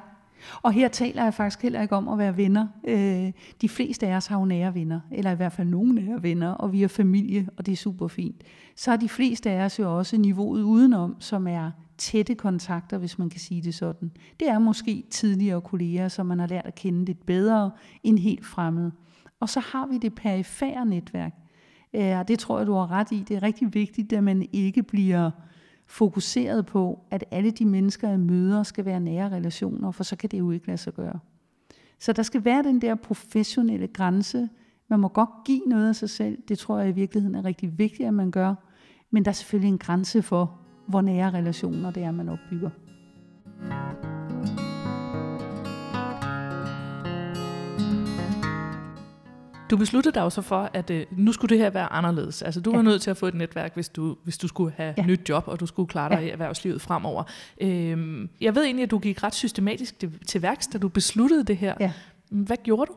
Og 0.62 0.72
her 0.72 0.88
taler 0.88 1.24
jeg 1.24 1.34
faktisk 1.34 1.62
heller 1.62 1.82
ikke 1.82 1.96
om 1.96 2.08
at 2.08 2.18
være 2.18 2.38
venner. 2.38 2.68
Øh, 2.88 3.32
de 3.62 3.70
fleste 3.70 4.08
af 4.08 4.16
os 4.16 4.28
har 4.28 4.40
jo 4.40 4.46
nære 4.46 4.76
venner, 4.76 5.00
eller 5.12 5.32
i 5.32 5.36
hvert 5.36 5.52
fald 5.52 5.68
nogle 5.68 5.96
nære 5.96 6.24
venner, 6.24 6.50
og 6.50 6.74
vi 6.74 6.84
er 6.84 6.88
familie, 6.88 7.50
og 7.58 7.66
det 7.66 7.72
er 7.72 7.76
super 7.76 8.08
fint. 8.08 8.44
Så 8.76 8.90
har 8.90 8.98
de 8.98 9.10
fleste 9.10 9.50
af 9.50 9.66
os 9.66 9.80
jo 9.80 9.98
også 9.98 10.18
niveauet 10.18 10.62
udenom, 10.62 11.16
som 11.20 11.48
er 11.48 11.72
tætte 11.98 12.36
kontakter, 12.36 12.98
hvis 12.98 13.20
man 13.20 13.30
kan 13.30 13.40
sige 13.40 13.62
det 13.62 13.76
sådan. 13.76 14.12
Det 14.40 14.50
er 14.50 14.60
måske 14.60 15.04
tidligere 15.10 15.62
kolleger, 15.62 16.08
som 16.08 16.26
man 16.26 16.40
har 16.40 16.48
lært 16.48 16.66
at 16.66 16.76
kende 16.76 17.06
lidt 17.06 17.26
bedre 17.26 17.72
end 18.04 18.20
helt 18.20 18.46
fremmede. 18.46 18.92
Og 19.40 19.50
så 19.50 19.60
har 19.60 19.88
vi 19.88 19.98
det 19.98 20.16
perifære 20.16 20.86
netværk. 20.86 21.34
Øh, 21.94 22.20
og 22.20 22.28
det 22.28 22.40
tror 22.40 22.58
jeg, 22.58 22.68
du 22.68 22.74
har 22.74 22.92
ret 22.92 23.12
i. 23.12 23.26
Det 23.28 23.38
er 23.38 23.44
rigtig 23.44 23.74
vigtigt, 23.74 24.14
at 24.14 24.24
man 24.24 24.48
ikke 24.54 24.84
bliver 24.84 25.32
fokuseret 25.86 26.66
på, 26.66 27.00
at 27.12 27.24
alle 27.32 27.52
de 27.52 27.66
mennesker, 27.66 28.10
jeg 28.10 28.20
møder, 28.20 28.64
skal 28.64 28.86
være 28.86 29.00
nære 29.00 29.30
relationer, 29.30 29.92
for 29.92 30.04
så 30.04 30.16
kan 30.16 30.30
det 30.30 30.40
jo 30.40 30.52
ikke 30.52 30.68
lade 30.68 30.78
sig 30.78 30.94
gøre. 30.94 31.20
Så 32.00 32.14
der 32.14 32.24
skal 32.24 32.46
være 32.46 32.64
den 32.64 32.82
der 32.82 32.96
professionelle 32.96 33.88
grænse 33.88 34.50
Man 34.90 35.00
må 35.00 35.08
godt 35.08 35.30
give 35.46 35.62
noget 35.66 35.90
af 35.90 35.96
sig 35.96 36.10
selv. 36.10 36.38
Det 36.48 36.60
tror 36.60 36.80
jeg 36.80 36.90
i 36.90 36.92
virkeligheden 36.92 37.36
er 37.36 37.46
rigtig 37.46 37.78
vigtigt, 37.78 38.08
at 38.08 38.14
man 38.14 38.32
gør. 38.32 38.56
Men 39.12 39.26
der 39.26 39.32
er 39.32 39.34
selvfølgelig 39.34 39.70
en 39.70 39.78
grænse 39.78 40.22
for, 40.22 40.60
hvor 40.88 41.02
nære 41.02 41.32
relationer 41.32 41.92
det 41.92 42.04
er, 42.04 42.12
man 42.12 42.30
opbygger. 42.30 42.70
Du 49.70 49.78
besluttede 49.78 50.16
dig 50.16 50.22
jo 50.22 50.30
så 50.30 50.42
for, 50.42 50.70
at 50.74 50.90
øh, 50.90 51.06
nu 51.12 51.32
skulle 51.32 51.50
det 51.50 51.64
her 51.64 51.70
være 51.70 51.94
anderledes. 51.94 52.42
Altså 52.42 52.62
du 52.62 52.72
var 52.72 52.78
ja. 52.78 52.84
nødt 52.84 53.02
til 53.02 53.10
at 53.10 53.18
få 53.18 53.26
et 53.26 53.34
netværk, 53.34 53.74
hvis 53.74 53.90
du, 53.90 54.18
hvis 54.24 54.38
du 54.38 54.48
skulle 54.48 54.74
have 54.78 54.94
ja. 54.98 55.06
nyt 55.06 55.30
job, 55.30 55.44
og 55.48 55.60
du 55.60 55.66
skulle 55.66 55.88
klare 55.88 56.10
dig 56.10 56.20
ja. 56.22 56.28
i 56.28 56.30
erhvervslivet 56.30 56.82
fremover. 56.82 57.24
Øhm, 57.62 58.30
jeg 58.42 58.56
ved 58.56 58.64
egentlig, 58.64 58.84
at 58.84 58.92
du 58.92 59.00
gik 59.00 59.24
ret 59.24 59.36
systematisk 59.36 60.00
til, 60.00 60.20
til 60.28 60.42
værks, 60.42 60.68
da 60.68 60.78
du 60.78 60.88
besluttede 60.88 61.44
det 61.44 61.58
her. 61.58 61.76
Ja. 61.80 61.92
Hvad 62.30 62.58
gjorde 62.64 62.92
du? 62.92 62.96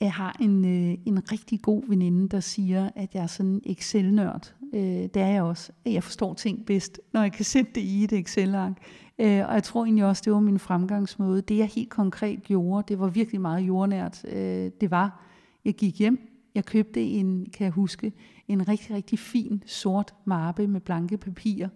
Jeg 0.00 0.12
har 0.12 0.36
en, 0.40 0.64
øh, 0.64 0.98
en 1.06 1.32
rigtig 1.32 1.62
god 1.62 1.82
veninde, 1.88 2.28
der 2.28 2.40
siger, 2.40 2.90
at 2.96 3.14
jeg 3.14 3.22
er 3.22 3.26
sådan 3.26 3.50
en 3.50 3.62
Excel-nørd. 3.66 4.54
Øh, 4.74 4.80
det 4.82 5.16
er 5.16 5.26
jeg 5.26 5.42
også. 5.42 5.72
Jeg 5.86 6.04
forstår 6.04 6.34
ting 6.34 6.66
bedst, 6.66 7.00
når 7.12 7.22
jeg 7.22 7.32
kan 7.32 7.44
sætte 7.44 7.70
det 7.74 7.80
i 7.80 8.04
et 8.04 8.12
Excel-ark. 8.12 8.72
Øh, 9.18 9.48
og 9.48 9.54
jeg 9.54 9.62
tror 9.62 9.84
egentlig 9.84 10.04
også, 10.04 10.22
det 10.24 10.32
var 10.32 10.40
min 10.40 10.58
fremgangsmåde. 10.58 11.42
Det 11.42 11.58
jeg 11.58 11.66
helt 11.66 11.90
konkret 11.90 12.42
gjorde, 12.42 12.84
det 12.88 13.00
var 13.00 13.08
virkelig 13.08 13.40
meget 13.40 13.60
jordnært. 13.60 14.24
Øh, 14.24 14.70
det 14.80 14.90
var, 14.90 15.22
jeg 15.64 15.74
gik 15.74 15.98
hjem, 15.98 16.30
jeg 16.54 16.64
købte 16.64 17.02
en, 17.02 17.46
kan 17.52 17.64
jeg 17.64 17.72
huske, 17.72 18.12
en 18.48 18.68
rigtig, 18.68 18.94
rigtig 18.94 19.18
fin 19.18 19.62
sort 19.66 20.14
mappe 20.24 20.66
med 20.66 20.80
blanke 20.80 21.16
papirer. 21.16 21.68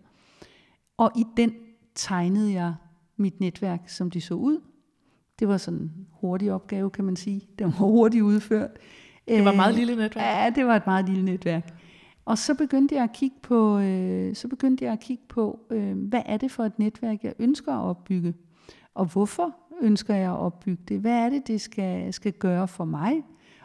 Og 0.96 1.10
i 1.16 1.24
den 1.36 1.52
tegnede 1.94 2.52
jeg 2.52 2.74
mit 3.16 3.40
netværk, 3.40 3.88
som 3.88 4.10
det 4.10 4.22
så 4.22 4.34
ud. 4.34 4.60
Det 5.38 5.48
var 5.48 5.56
sådan 5.56 5.80
en 5.80 6.06
hurtig 6.12 6.52
opgave, 6.52 6.90
kan 6.90 7.04
man 7.04 7.16
sige. 7.16 7.48
Den 7.58 7.66
var 7.66 7.72
hurtigt 7.72 8.22
udført. 8.22 8.70
Det 9.28 9.44
var 9.44 9.50
et 9.50 9.56
meget 9.56 9.72
øh, 9.72 9.78
lille 9.78 9.96
netværk. 9.96 10.26
Ja, 10.26 10.50
det 10.54 10.66
var 10.66 10.76
et 10.76 10.86
meget 10.86 11.08
lille 11.08 11.24
netværk. 11.24 11.80
Og 12.24 12.38
så 12.38 12.54
begyndte 12.54 12.94
jeg 12.94 13.04
at 13.04 13.12
kigge 13.12 13.36
på, 13.42 13.78
øh, 13.78 14.34
så 14.34 14.48
begyndte 14.48 14.84
jeg 14.84 14.92
at 14.92 15.00
kigge 15.00 15.24
på, 15.28 15.60
øh, 15.70 15.98
hvad 15.98 16.22
er 16.26 16.36
det 16.36 16.50
for 16.50 16.64
et 16.64 16.78
netværk, 16.78 17.24
jeg 17.24 17.34
ønsker 17.38 17.72
at 17.72 17.84
opbygge? 17.84 18.34
Og 18.94 19.06
hvorfor 19.06 19.56
ønsker 19.82 20.14
jeg 20.14 20.30
at 20.30 20.38
opbygge 20.38 20.82
det? 20.88 21.00
Hvad 21.00 21.12
er 21.12 21.30
det, 21.30 21.46
det 21.46 21.60
skal, 21.60 22.12
skal 22.12 22.32
gøre 22.32 22.68
for 22.68 22.84
mig? 22.84 23.22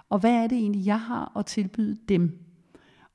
Og 0.09 0.19
hvad 0.19 0.31
er 0.31 0.47
det 0.47 0.57
egentlig, 0.57 0.85
jeg 0.85 1.01
har 1.01 1.37
at 1.37 1.45
tilbyde 1.45 1.97
dem? 2.09 2.45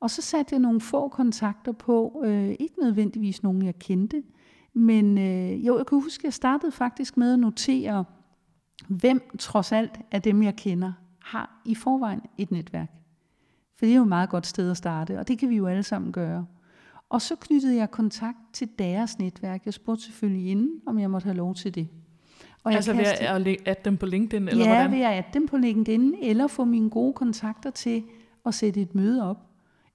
Og 0.00 0.10
så 0.10 0.22
satte 0.22 0.52
jeg 0.52 0.60
nogle 0.60 0.80
få 0.80 1.08
kontakter 1.08 1.72
på, 1.72 2.22
øh, 2.24 2.48
ikke 2.48 2.74
nødvendigvis 2.80 3.42
nogen, 3.42 3.62
jeg 3.62 3.78
kendte, 3.78 4.22
men 4.72 5.18
øh, 5.18 5.66
jo, 5.66 5.78
jeg 5.78 5.86
kan 5.86 6.00
huske, 6.00 6.20
at 6.20 6.24
jeg 6.24 6.32
startede 6.32 6.72
faktisk 6.72 7.16
med 7.16 7.32
at 7.32 7.38
notere, 7.38 8.04
hvem 8.88 9.20
trods 9.38 9.72
alt 9.72 10.00
af 10.10 10.22
dem, 10.22 10.42
jeg 10.42 10.56
kender, 10.56 10.92
har 11.22 11.62
i 11.64 11.74
forvejen 11.74 12.20
et 12.38 12.50
netværk. 12.50 12.90
For 13.78 13.86
det 13.86 13.92
er 13.92 13.96
jo 13.96 14.02
et 14.02 14.08
meget 14.08 14.30
godt 14.30 14.46
sted 14.46 14.70
at 14.70 14.76
starte, 14.76 15.18
og 15.18 15.28
det 15.28 15.38
kan 15.38 15.48
vi 15.48 15.56
jo 15.56 15.66
alle 15.66 15.82
sammen 15.82 16.12
gøre. 16.12 16.46
Og 17.08 17.22
så 17.22 17.36
knyttede 17.36 17.76
jeg 17.76 17.90
kontakt 17.90 18.38
til 18.52 18.68
deres 18.78 19.18
netværk. 19.18 19.64
Jeg 19.64 19.74
spurgte 19.74 20.04
selvfølgelig 20.04 20.50
inden, 20.50 20.80
om 20.86 20.98
jeg 20.98 21.10
måtte 21.10 21.24
have 21.24 21.36
lov 21.36 21.54
til 21.54 21.74
det. 21.74 21.88
Og 22.64 22.70
jeg 22.72 22.76
altså 22.76 22.92
ved 22.92 23.04
at 23.04 23.46
adde 23.66 23.80
dem 23.84 23.96
på 23.96 24.06
LinkedIn? 24.06 24.48
Eller 24.48 24.64
ja, 24.64 24.74
hvordan? 24.74 24.92
ved 24.92 25.00
at 25.00 25.12
adde 25.12 25.28
dem 25.34 25.46
på 25.46 25.56
LinkedIn, 25.56 26.14
eller 26.22 26.46
få 26.46 26.64
mine 26.64 26.90
gode 26.90 27.12
kontakter 27.12 27.70
til 27.70 28.02
at 28.46 28.54
sætte 28.54 28.80
et 28.80 28.94
møde 28.94 29.30
op 29.30 29.36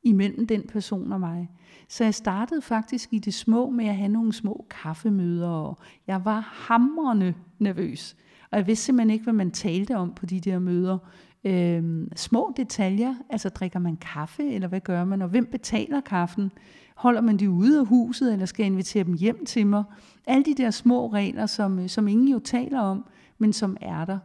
imellem 0.03 0.47
den 0.47 0.67
person 0.67 1.11
og 1.11 1.19
mig. 1.19 1.49
Så 1.88 2.03
jeg 2.03 2.13
startede 2.13 2.61
faktisk 2.61 3.13
i 3.13 3.19
det 3.19 3.33
små 3.33 3.69
med 3.69 3.85
at 3.85 3.95
have 3.95 4.09
nogle 4.09 4.33
små 4.33 4.65
kaffemøder, 4.69 5.49
og 5.49 5.77
jeg 6.07 6.25
var 6.25 6.39
hamrende 6.39 7.33
nervøs. 7.59 8.15
Og 8.51 8.57
jeg 8.57 8.67
vidste 8.67 8.85
simpelthen 8.85 9.09
ikke, 9.09 9.23
hvad 9.23 9.33
man 9.33 9.51
talte 9.51 9.97
om 9.97 10.13
på 10.13 10.25
de 10.25 10.39
der 10.39 10.59
møder. 10.59 10.97
Øhm, 11.43 12.11
små 12.15 12.53
detaljer, 12.57 13.15
altså 13.29 13.49
drikker 13.49 13.79
man 13.79 13.97
kaffe, 13.97 14.53
eller 14.53 14.67
hvad 14.67 14.81
gør 14.81 15.05
man, 15.05 15.21
og 15.21 15.29
hvem 15.29 15.45
betaler 15.45 16.01
kaffen? 16.01 16.51
Holder 17.00 17.22
man 17.22 17.38
de 17.38 17.50
ude 17.50 17.79
af 17.79 17.86
huset, 17.86 18.34
eller 18.34 18.46
skal 18.46 18.63
jeg 18.63 18.72
invitere 18.72 19.03
dem 19.03 19.13
hjem 19.13 19.46
til 19.46 19.68
mig? 19.68 19.84
Alle 20.27 20.46
de 20.46 20.56
der 20.56 20.72
små 20.72 21.08
regler, 21.08 21.46
som, 21.46 21.88
som 21.88 22.08
ingen 22.08 22.27
jo 22.27 22.39
taler 22.39 22.79
om, 22.79 23.06
men 23.38 23.53
som 23.53 23.77
er 23.82 24.06
der. 24.06 24.20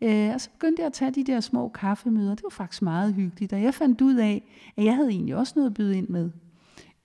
Øh, 0.00 0.34
og 0.34 0.40
så 0.40 0.50
begyndte 0.50 0.80
jeg 0.80 0.86
at 0.86 0.92
tage 0.92 1.10
de 1.10 1.24
der 1.24 1.40
små 1.40 1.68
kaffemøder. 1.68 2.34
Det 2.34 2.44
var 2.44 2.50
faktisk 2.50 2.82
meget 2.82 3.14
hyggeligt, 3.14 3.52
og 3.52 3.62
jeg 3.62 3.74
fandt 3.74 4.00
ud 4.00 4.14
af, 4.14 4.44
at 4.76 4.84
jeg 4.84 4.94
havde 4.94 5.08
egentlig 5.08 5.36
også 5.36 5.52
noget 5.56 5.70
at 5.70 5.74
byde 5.74 5.98
ind 5.98 6.08
med. 6.08 6.30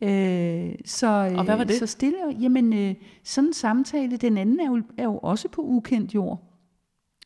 Øh, 0.01 0.75
så, 0.85 1.33
og 1.37 1.43
hvad 1.43 1.57
var 1.57 1.63
det? 1.63 1.75
Så 1.75 1.85
stille, 1.85 2.17
jamen 2.41 2.73
øh, 2.73 2.95
sådan 3.23 3.47
en 3.47 3.53
samtale, 3.53 4.17
den 4.17 4.37
anden 4.37 4.59
er 4.59 4.65
jo, 4.65 4.81
er 4.97 5.03
jo 5.03 5.17
også 5.17 5.49
på 5.49 5.61
ukendt 5.61 6.15
jord. 6.15 6.43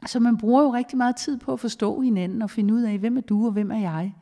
Så 0.06 0.20
man 0.20 0.38
bruger 0.38 0.64
jo 0.64 0.74
rigtig 0.74 0.98
meget 0.98 1.16
tid 1.16 1.38
på 1.38 1.54
at 1.54 1.60
forstå 1.60 2.02
hinanden 2.02 2.42
og 2.42 2.50
finde 2.50 2.74
ud 2.74 2.82
af, 2.82 2.98
hvem 2.98 3.18
er 3.18 3.22
du 3.22 3.46
og 3.46 3.52
hvem 3.52 3.72
er 3.72 3.80
jeg. 3.80 4.14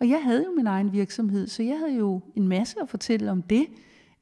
Og 0.00 0.08
jeg 0.08 0.22
havde 0.22 0.44
jo 0.44 0.50
min 0.56 0.66
egen 0.66 0.92
virksomhed, 0.92 1.46
så 1.46 1.62
jeg 1.62 1.78
havde 1.78 1.96
jo 1.96 2.20
en 2.36 2.48
masse 2.48 2.76
at 2.82 2.88
fortælle 2.88 3.30
om 3.30 3.42
det. 3.42 3.66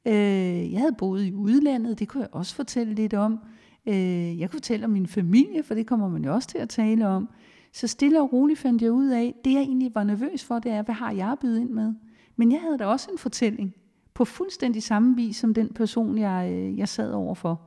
Øh, 0.05 0.71
jeg 0.73 0.79
havde 0.79 0.95
boet 0.97 1.25
i 1.25 1.33
udlandet, 1.33 1.99
det 1.99 2.07
kunne 2.07 2.21
jeg 2.21 2.29
også 2.31 2.55
fortælle 2.55 2.93
lidt 2.93 3.13
om. 3.13 3.39
Øh, 3.87 4.39
jeg 4.39 4.49
kunne 4.49 4.57
fortælle 4.57 4.85
om 4.85 4.91
min 4.91 5.07
familie, 5.07 5.63
for 5.63 5.73
det 5.73 5.87
kommer 5.87 6.09
man 6.09 6.25
jo 6.25 6.33
også 6.33 6.47
til 6.47 6.57
at 6.57 6.69
tale 6.69 7.07
om. 7.07 7.29
Så 7.73 7.87
stille 7.87 8.21
og 8.21 8.33
roligt 8.33 8.59
fandt 8.59 8.81
jeg 8.81 8.91
ud 8.91 9.07
af, 9.07 9.35
det 9.45 9.53
jeg 9.53 9.61
egentlig 9.61 9.91
var 9.95 10.03
nervøs 10.03 10.43
for, 10.43 10.59
det 10.59 10.71
er, 10.71 10.81
hvad 10.81 10.95
har 10.95 11.11
jeg 11.11 11.35
bydet 11.41 11.59
ind 11.59 11.69
med? 11.69 11.93
Men 12.35 12.51
jeg 12.51 12.61
havde 12.61 12.77
da 12.77 12.85
også 12.85 13.09
en 13.11 13.17
fortælling, 13.17 13.75
på 14.13 14.25
fuldstændig 14.25 14.83
samme 14.83 15.15
vis 15.15 15.37
som 15.37 15.53
den 15.53 15.73
person, 15.73 16.17
jeg, 16.17 16.51
øh, 16.51 16.77
jeg 16.79 16.89
sad 16.89 17.11
overfor. 17.11 17.61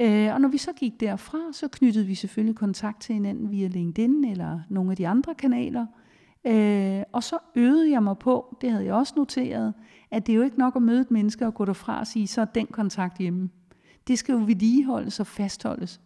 Øh, 0.00 0.34
og 0.34 0.40
når 0.40 0.48
vi 0.48 0.58
så 0.58 0.72
gik 0.72 1.00
derfra, 1.00 1.38
så 1.52 1.68
knyttede 1.68 2.06
vi 2.06 2.14
selvfølgelig 2.14 2.56
kontakt 2.56 3.00
til 3.00 3.14
hinanden 3.14 3.50
via 3.50 3.68
LinkedIn 3.68 4.24
eller 4.24 4.60
nogle 4.68 4.90
af 4.90 4.96
de 4.96 5.08
andre 5.08 5.34
kanaler. 5.34 5.86
Øh, 6.44 7.02
og 7.12 7.22
så 7.22 7.38
øvede 7.56 7.90
jeg 7.90 8.02
mig 8.02 8.18
på, 8.18 8.56
det 8.60 8.70
havde 8.70 8.84
jeg 8.84 8.94
også 8.94 9.12
noteret, 9.16 9.74
at 10.10 10.26
det 10.26 10.32
er 10.32 10.36
jo 10.36 10.42
ikke 10.42 10.58
nok 10.58 10.76
at 10.76 10.82
møde 10.82 11.00
et 11.00 11.10
menneske 11.10 11.46
og 11.46 11.54
gå 11.54 11.64
derfra 11.64 12.00
og 12.00 12.06
sige, 12.06 12.26
så 12.26 12.40
er 12.40 12.44
den 12.44 12.66
kontakt 12.66 13.18
hjemme. 13.18 13.50
Det 14.08 14.18
skal 14.18 14.32
jo 14.32 14.38
vedligeholdes 14.38 15.20
og 15.20 15.26
fastholdes. 15.26 16.00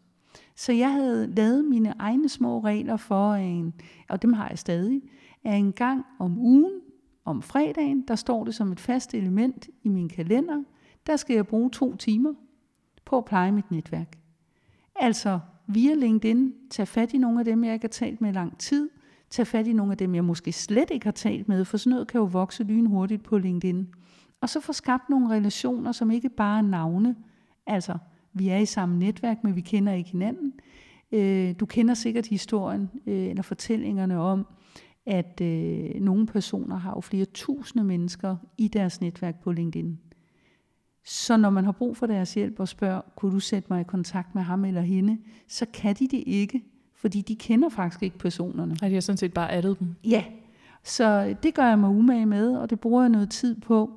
Så 0.57 0.73
jeg 0.73 0.93
havde 0.93 1.27
lavet 1.27 1.65
mine 1.65 1.95
egne 1.99 2.29
små 2.29 2.61
regler 2.61 2.97
for 2.97 3.35
en, 3.35 3.75
og 4.09 4.23
dem 4.23 4.33
har 4.33 4.49
jeg 4.49 4.59
stadig, 4.59 5.03
at 5.45 5.59
en 5.59 5.73
gang 5.73 6.05
om 6.19 6.39
ugen, 6.39 6.81
om 7.25 7.43
fredagen, 7.43 8.05
der 8.09 8.15
står 8.15 8.45
det 8.45 8.55
som 8.55 8.73
et 8.73 8.81
fast 8.81 9.15
element 9.15 9.69
i 9.83 9.89
min 9.89 10.09
kalender, 10.09 10.63
der 11.07 11.17
skal 11.17 11.35
jeg 11.35 11.47
bruge 11.47 11.71
to 11.71 11.97
timer 11.97 12.35
på 13.05 13.19
at 13.19 13.25
pleje 13.25 13.53
mit 13.53 13.71
netværk. 13.71 14.19
Altså 14.97 15.39
via 15.67 15.95
LinkedIn, 15.95 16.55
tage 16.71 16.87
fat 16.87 17.13
i 17.13 17.19
nogle 17.19 17.39
af 17.39 17.45
dem, 17.45 17.65
jeg 17.65 17.75
ikke 17.75 17.85
har 17.85 17.89
talt 17.89 18.21
med 18.21 18.31
i 18.31 18.33
lang 18.33 18.59
tid, 18.59 18.91
tage 19.31 19.47
fat 19.47 19.67
i 19.67 19.73
nogle 19.73 19.93
af 19.93 19.99
dem, 19.99 20.15
jeg 20.15 20.25
måske 20.25 20.53
slet 20.53 20.91
ikke 20.91 21.07
har 21.07 21.13
talt 21.13 21.49
med, 21.49 21.65
for 21.65 21.77
sådan 21.77 21.91
noget 21.91 22.09
kan 22.09 22.19
jo 22.19 22.25
vokse 22.25 22.65
lynhurtigt 22.65 23.23
på 23.23 23.39
LinkedIn. 23.39 23.89
Og 24.41 24.49
så 24.49 24.61
få 24.61 24.73
skabt 24.73 25.11
nogle 25.11 25.29
relationer, 25.29 25.93
som 25.93 26.11
ikke 26.11 26.29
bare 26.29 26.59
er 26.59 26.63
navne. 26.63 27.17
Altså, 27.67 27.99
vi 28.33 28.49
er 28.49 28.57
i 28.57 28.67
samme 28.67 28.99
netværk, 28.99 29.45
men 29.45 29.57
vi 29.57 29.61
kender 29.61 29.93
ikke 29.93 30.11
hinanden. 30.11 30.53
Øh, 31.13 31.55
du 31.61 31.67
kender 31.67 31.95
sikkert 31.95 32.27
historien 32.27 32.91
øh, 33.07 33.27
eller 33.27 33.43
fortællingerne 33.43 34.19
om, 34.19 34.47
at 35.07 35.41
øh, 35.43 35.91
nogle 36.01 36.27
personer 36.27 36.77
har 36.77 36.91
jo 36.91 37.01
flere 37.01 37.25
tusinde 37.25 37.85
mennesker 37.85 38.37
i 38.59 38.69
deres 38.69 39.01
netværk 39.01 39.43
på 39.43 39.53
LinkedIn. 39.53 39.99
Så 41.05 41.37
når 41.37 41.51
man 41.51 41.65
har 41.65 41.73
brug 41.73 41.97
for 41.97 42.07
deres 42.07 42.35
hjælp 42.35 42.61
og 42.61 42.69
spørger, 42.69 43.01
kunne 43.17 43.33
du 43.33 43.41
sætte 43.41 43.67
mig 43.71 43.81
i 43.81 43.85
kontakt 43.85 44.35
med 44.35 44.43
ham 44.43 44.65
eller 44.65 44.81
hende, 44.81 45.19
så 45.49 45.67
kan 45.75 45.95
de 45.95 46.09
det 46.09 46.25
ikke, 46.27 46.63
fordi 47.01 47.21
de 47.21 47.37
kender 47.37 47.69
faktisk 47.69 48.03
ikke 48.03 48.19
personerne. 48.19 48.77
Nej, 48.81 48.89
de 48.89 48.95
har 48.95 49.01
sådan 49.01 49.17
set 49.17 49.35
bare 49.35 49.53
addet 49.53 49.79
dem. 49.79 49.95
Ja, 50.05 50.25
så 50.85 51.37
det 51.43 51.55
gør 51.55 51.67
jeg 51.67 51.79
mig 51.79 51.91
umage 51.91 52.27
med, 52.27 52.57
og 52.57 52.71
det 52.71 52.81
bruger 52.81 53.03
jeg 53.03 53.09
noget 53.09 53.31
tid 53.31 53.61
på. 53.61 53.91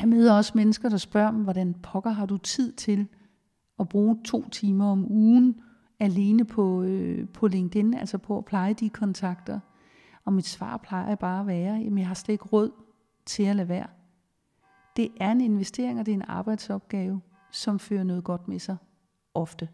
Jeg 0.00 0.08
møder 0.08 0.32
også 0.32 0.52
mennesker, 0.54 0.88
der 0.88 0.96
spørger 0.96 1.30
mig, 1.30 1.42
hvordan 1.42 1.74
pokker 1.74 2.10
har 2.10 2.26
du 2.26 2.36
tid 2.36 2.72
til 2.72 3.06
at 3.80 3.88
bruge 3.88 4.18
to 4.24 4.48
timer 4.48 4.84
om 4.86 5.12
ugen 5.12 5.60
alene 6.00 6.44
på, 6.44 6.82
øh, 6.82 7.28
på 7.28 7.46
LinkedIn, 7.46 7.94
altså 7.94 8.18
på 8.18 8.38
at 8.38 8.44
pleje 8.44 8.72
de 8.72 8.88
kontakter. 8.88 9.60
Og 10.24 10.32
mit 10.32 10.46
svar 10.46 10.76
plejer 10.76 11.14
bare 11.14 11.40
at 11.40 11.46
være, 11.46 11.76
at 11.76 11.98
jeg 11.98 12.06
har 12.06 12.14
slet 12.14 12.32
ikke 12.32 12.44
råd 12.44 12.70
til 13.26 13.42
at 13.42 13.56
lade 13.56 13.68
være. 13.68 13.86
Det 14.96 15.08
er 15.20 15.32
en 15.32 15.40
investering, 15.40 16.00
og 16.00 16.06
det 16.06 16.12
er 16.12 16.16
en 16.16 16.24
arbejdsopgave, 16.28 17.20
som 17.50 17.78
fører 17.78 18.04
noget 18.04 18.24
godt 18.24 18.48
med 18.48 18.58
sig 18.58 18.76
ofte. 19.34 19.68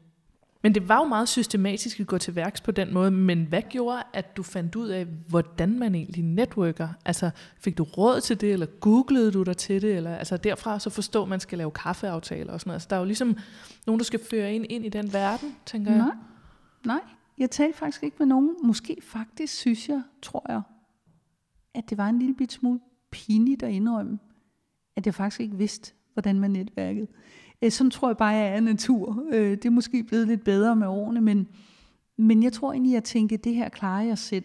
Men 0.62 0.75
det 0.75 0.88
var 0.88 0.99
jo 0.99 1.05
meget 1.05 1.29
systematisk 1.29 2.00
at 2.00 2.07
gå 2.07 2.19
til 2.19 2.37
værks 2.37 2.61
på 2.61 2.71
den 2.71 2.95
måde, 2.95 3.11
men 3.11 3.45
hvad 3.45 3.62
gjorde, 3.62 4.02
at 4.12 4.37
du 4.37 4.43
fandt 4.43 4.76
ud 4.76 4.88
af, 4.88 5.05
hvordan 5.05 5.79
man 5.79 5.95
egentlig 5.95 6.23
networker? 6.25 6.88
Altså, 7.05 7.31
fik 7.59 7.79
du 7.79 7.85
råd 7.85 8.21
til 8.21 8.40
det, 8.40 8.52
eller 8.52 8.67
googlede 8.67 9.33
du 9.33 9.43
dig 9.43 9.57
til 9.57 9.83
det, 9.83 9.97
eller 9.97 10.17
altså 10.17 10.37
derfra 10.37 10.79
så 10.79 10.90
forstå, 10.90 11.23
at 11.23 11.29
man 11.29 11.40
skal 11.40 11.59
lave 11.59 11.71
kaffeaftaler 11.71 12.52
og 12.52 12.61
sådan 12.61 12.69
noget. 12.69 12.76
Altså, 12.76 12.87
der 12.90 12.97
er 12.97 13.00
jo 13.00 13.07
ligesom 13.07 13.37
nogen, 13.87 13.99
der 13.99 14.05
skal 14.05 14.21
føre 14.31 14.55
ind, 14.55 14.67
ind 14.69 14.85
i 14.85 14.88
den 14.88 15.12
verden, 15.12 15.57
tænker 15.67 15.90
Nej. 15.90 16.07
jeg. 16.07 16.12
Nej, 16.85 17.00
jeg 17.38 17.50
talte 17.50 17.79
faktisk 17.79 18.02
ikke 18.02 18.17
med 18.19 18.26
nogen. 18.26 18.57
Måske 18.64 18.97
faktisk 19.02 19.55
synes 19.55 19.88
jeg, 19.88 20.02
tror 20.23 20.47
jeg, 20.49 20.62
at 21.75 21.90
det 21.90 21.99
var 21.99 22.09
en 22.09 22.19
lille 22.19 22.35
bit 22.35 22.52
smule 22.52 22.81
pinligt 23.11 23.62
at 23.62 23.71
indrømme, 23.71 24.19
at 24.97 25.07
jeg 25.07 25.14
faktisk 25.14 25.40
ikke 25.40 25.57
vidste, 25.57 25.93
hvordan 26.12 26.40
man 26.40 26.50
netværkede. 26.50 27.07
Øh, 27.62 27.71
sådan 27.71 27.90
tror 27.90 28.09
jeg 28.09 28.17
bare, 28.17 28.35
jeg 28.35 28.57
er 28.57 28.61
natur. 28.61 29.25
Øh, 29.33 29.50
det 29.50 29.64
er 29.64 29.71
måske 29.71 30.02
blevet 30.05 30.29
lidt 30.29 30.45
bedre 30.45 30.76
med 30.76 30.87
årene, 30.87 31.21
men, 31.21 31.49
men 32.19 32.43
jeg 32.43 32.52
tror 32.52 32.73
egentlig, 32.73 32.90
at 32.90 32.95
jeg 32.95 33.05
tænkte, 33.05 33.35
at 33.35 33.45
det 33.45 33.55
her 33.55 33.69
klarer 33.69 34.02
jeg 34.02 34.19
selv. 34.19 34.45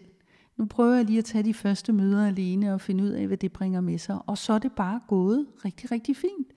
Nu 0.57 0.65
prøver 0.65 0.95
jeg 0.95 1.05
lige 1.05 1.17
at 1.17 1.25
tage 1.25 1.43
de 1.43 1.53
første 1.53 1.93
møder 1.93 2.27
alene 2.27 2.74
og 2.74 2.81
finde 2.81 3.03
ud 3.03 3.10
af, 3.10 3.27
hvad 3.27 3.38
det 3.38 3.51
bringer 3.51 3.81
med 3.81 3.98
sig. 3.98 4.19
Og 4.25 4.38
så 4.38 4.53
er 4.53 4.60
det 4.60 4.72
bare 4.72 5.00
gået 5.07 5.45
rigtig, 5.65 5.91
rigtig 5.91 6.15
fint. 6.15 6.48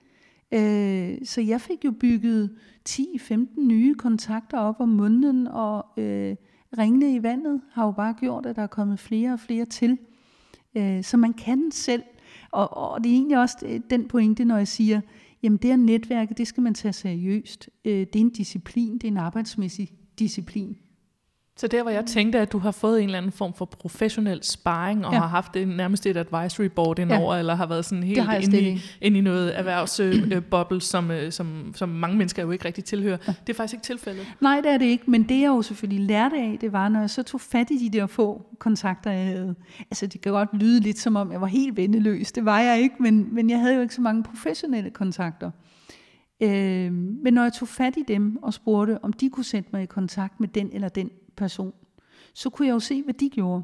Øh, 0.51 1.25
så 1.25 1.41
jeg 1.41 1.61
fik 1.61 1.85
jo 1.85 1.91
bygget 1.99 2.55
10-15 2.89 3.61
nye 3.61 3.95
kontakter 3.95 4.57
op 4.57 4.75
om 4.79 4.89
munden, 4.89 5.47
og 5.47 5.85
øh, 5.97 6.35
ringene 6.77 7.15
i 7.15 7.23
vandet 7.23 7.61
har 7.71 7.85
jo 7.85 7.91
bare 7.91 8.13
gjort, 8.19 8.45
at 8.45 8.55
der 8.55 8.61
er 8.61 8.67
kommet 8.67 8.99
flere 8.99 9.33
og 9.33 9.39
flere 9.39 9.65
til. 9.65 9.97
Øh, 10.75 11.03
så 11.03 11.17
man 11.17 11.33
kan 11.33 11.71
selv. 11.71 12.03
Og, 12.51 12.77
og 12.77 13.03
det 13.03 13.09
er 13.09 13.15
egentlig 13.15 13.37
også 13.37 13.57
øh, 13.65 13.79
den 13.89 14.07
pointe, 14.07 14.45
når 14.45 14.57
jeg 14.57 14.67
siger, 14.67 15.01
jamen 15.43 15.57
det 15.57 15.69
her 15.69 15.77
netværk, 15.77 16.37
det 16.37 16.47
skal 16.47 16.63
man 16.63 16.73
tage 16.73 16.93
seriøst. 16.93 17.69
Øh, 17.85 17.99
det 17.99 18.15
er 18.15 18.19
en 18.19 18.29
disciplin, 18.29 18.93
det 18.93 19.03
er 19.03 19.07
en 19.11 19.17
arbejdsmæssig 19.17 19.91
disciplin. 20.19 20.77
Så 21.59 21.67
der, 21.67 21.81
hvor 21.81 21.91
jeg 21.91 22.05
tænkte, 22.05 22.39
at 22.39 22.51
du 22.51 22.57
har 22.57 22.71
fået 22.71 22.99
en 22.99 23.05
eller 23.05 23.17
anden 23.17 23.31
form 23.31 23.53
for 23.53 23.65
professionel 23.65 24.43
sparring, 24.43 25.05
og 25.05 25.13
ja. 25.13 25.19
har 25.19 25.27
haft 25.27 25.55
en, 25.55 25.67
nærmest 25.67 26.05
et 26.05 26.17
advisory 26.17 26.65
board 26.65 26.99
indover, 26.99 27.33
ja. 27.33 27.39
eller 27.39 27.55
har 27.55 27.65
været 27.65 27.85
sådan 27.85 28.03
helt 28.03 28.43
inde 28.43 28.61
i, 28.61 28.81
ind 29.01 29.17
i 29.17 29.21
noget 29.21 29.59
erhvervsboble, 29.59 30.81
som, 30.81 31.11
øh, 31.11 31.31
som, 31.31 31.73
som 31.75 31.89
mange 31.89 32.17
mennesker 32.17 32.43
jo 32.43 32.51
ikke 32.51 32.65
rigtig 32.65 32.83
tilhører. 32.83 33.17
Ja. 33.27 33.33
Det 33.47 33.53
er 33.53 33.57
faktisk 33.57 33.73
ikke 33.73 33.83
tilfældet. 33.83 34.27
Nej, 34.41 34.61
det 34.61 34.71
er 34.71 34.77
det 34.77 34.85
ikke, 34.85 35.11
men 35.11 35.23
det 35.23 35.41
jeg 35.41 35.47
jo 35.47 35.61
selvfølgelig 35.61 36.05
lærte 36.05 36.35
af, 36.35 36.57
det 36.61 36.73
var, 36.73 36.89
når 36.89 36.99
jeg 36.99 37.09
så 37.09 37.23
tog 37.23 37.41
fat 37.41 37.67
i 37.71 37.89
de 37.89 37.97
der 37.97 38.07
få 38.07 38.45
kontakter, 38.59 39.11
jeg 39.11 39.25
havde. 39.25 39.55
Altså 39.91 40.07
det 40.07 40.21
kan 40.21 40.31
godt 40.31 40.49
lyde 40.53 40.79
lidt 40.79 40.99
som 40.99 41.15
om, 41.15 41.31
jeg 41.31 41.41
var 41.41 41.47
helt 41.47 41.77
vendeløs. 41.77 42.31
Det 42.31 42.45
var 42.45 42.59
jeg 42.59 42.81
ikke, 42.81 42.95
men, 42.99 43.35
men 43.35 43.49
jeg 43.49 43.59
havde 43.59 43.75
jo 43.75 43.81
ikke 43.81 43.95
så 43.95 44.01
mange 44.01 44.23
professionelle 44.23 44.89
kontakter. 44.89 45.51
Øh, 46.41 46.93
men 46.93 47.33
når 47.33 47.43
jeg 47.43 47.53
tog 47.53 47.67
fat 47.67 47.97
i 47.97 48.03
dem 48.07 48.37
og 48.43 48.53
spurgte, 48.53 49.03
om 49.03 49.13
de 49.13 49.29
kunne 49.29 49.43
sætte 49.43 49.69
mig 49.73 49.83
i 49.83 49.85
kontakt 49.85 50.39
med 50.39 50.47
den 50.47 50.69
eller 50.73 50.89
den 50.89 51.09
person, 51.39 51.73
så 52.33 52.49
kunne 52.49 52.67
jeg 52.67 52.73
jo 52.73 52.79
se, 52.79 53.03
hvad 53.03 53.13
de 53.13 53.29
gjorde. 53.29 53.63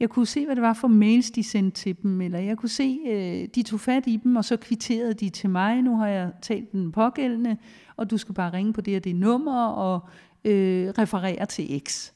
Jeg 0.00 0.08
kunne 0.08 0.26
se, 0.26 0.46
hvad 0.46 0.56
det 0.56 0.62
var 0.62 0.72
for 0.72 0.88
mails, 0.88 1.30
de 1.30 1.44
sendte 1.44 1.80
til 1.80 1.96
dem, 2.02 2.20
eller 2.20 2.38
jeg 2.38 2.56
kunne 2.56 2.68
se, 2.68 2.98
øh, 3.06 3.48
de 3.54 3.62
tog 3.62 3.80
fat 3.80 4.06
i 4.06 4.16
dem, 4.16 4.36
og 4.36 4.44
så 4.44 4.56
kvitterede 4.56 5.14
de 5.14 5.28
til 5.28 5.50
mig, 5.50 5.82
nu 5.82 5.96
har 5.96 6.06
jeg 6.06 6.32
talt 6.42 6.72
den 6.72 6.92
pågældende, 6.92 7.56
og 7.96 8.10
du 8.10 8.16
skal 8.16 8.34
bare 8.34 8.52
ringe 8.52 8.72
på 8.72 8.80
det 8.80 8.96
og 8.96 9.04
det 9.04 9.16
nummer, 9.16 9.66
og 9.66 10.08
øh, 10.44 10.88
referere 10.98 11.46
til 11.46 11.80
X. 11.88 12.12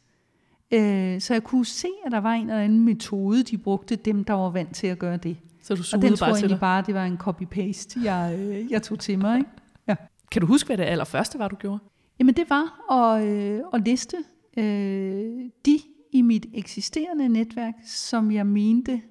Øh, 0.71 1.21
så 1.21 1.35
jeg 1.35 1.43
kunne 1.45 1.67
se, 1.67 1.89
at 2.07 2.13
der 2.13 2.19
var 2.19 2.33
en 2.33 2.51
eller 2.51 2.63
anden 2.63 2.85
metode, 2.85 3.43
de 3.43 3.59
brugte, 3.59 3.97
dem 3.97 4.25
der 4.25 4.35
var 4.35 4.51
vant 4.51 4.75
til 4.75 4.87
at 4.87 4.99
gøre 4.99 5.17
det. 5.17 5.37
Så 5.63 5.75
du 5.75 5.83
og 5.93 6.03
den 6.03 6.17
tror 6.17 6.27
jeg 6.27 6.37
egentlig 6.37 6.61
bare, 6.61 6.83
det 6.87 6.95
var 6.95 7.05
en 7.05 7.19
copy-paste, 7.19 8.05
jeg, 8.05 8.39
øh, 8.39 8.73
jeg 8.73 8.83
tog 8.83 8.99
til 8.99 9.19
mig. 9.19 9.39
Ikke? 9.39 9.51
Ja. 9.89 9.97
Kan 10.31 10.41
du 10.41 10.47
huske, 10.47 10.67
hvad 10.67 10.77
det 10.77 10.85
allerførste 10.85 11.39
var, 11.39 11.49
du 11.49 11.57
gjorde? 11.57 11.79
Jamen 12.19 12.35
det 12.35 12.51
var 12.51 12.93
at, 12.93 13.25
øh, 13.25 13.61
at 13.75 13.81
liste 13.85 14.17
øh, 14.57 15.51
de 15.67 15.79
i 16.13 16.23
mit 16.23 16.47
eksisterende 16.55 17.29
netværk, 17.29 17.75
som 17.85 18.33
jeg 18.33 18.47
mente 18.47 19.03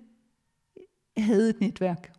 havde 1.17 1.49
et 1.49 1.61
netværk, 1.61 2.13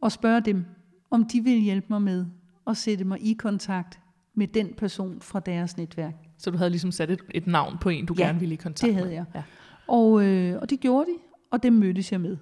og 0.00 0.12
spørge 0.12 0.40
dem, 0.40 0.64
om 1.10 1.24
de 1.24 1.40
vil 1.40 1.58
hjælpe 1.58 1.86
mig 1.90 2.02
med 2.02 2.26
at 2.66 2.76
sætte 2.76 3.04
mig 3.04 3.18
i 3.22 3.32
kontakt 3.32 4.00
med 4.34 4.46
den 4.46 4.74
person 4.74 5.20
fra 5.20 5.40
deres 5.40 5.76
netværk. 5.76 6.14
Så 6.38 6.50
du 6.50 6.56
havde 6.56 6.70
ligesom 6.70 6.92
sat 6.92 7.10
et, 7.10 7.20
et 7.30 7.46
navn 7.46 7.78
på 7.80 7.88
en, 7.88 8.06
du 8.06 8.14
ja, 8.18 8.24
gerne 8.24 8.40
ville 8.40 8.52
i 8.52 8.56
kontakt 8.56 8.82
med? 8.82 8.88
det 8.88 9.04
havde 9.04 9.14
jeg. 9.14 9.24
Ja. 9.34 9.42
Og, 9.86 10.24
øh, 10.24 10.58
og 10.62 10.70
det 10.70 10.80
gjorde 10.80 11.10
de, 11.10 11.16
og 11.50 11.62
dem 11.62 11.72
mødtes 11.72 12.12
jeg 12.12 12.20
med. 12.20 12.36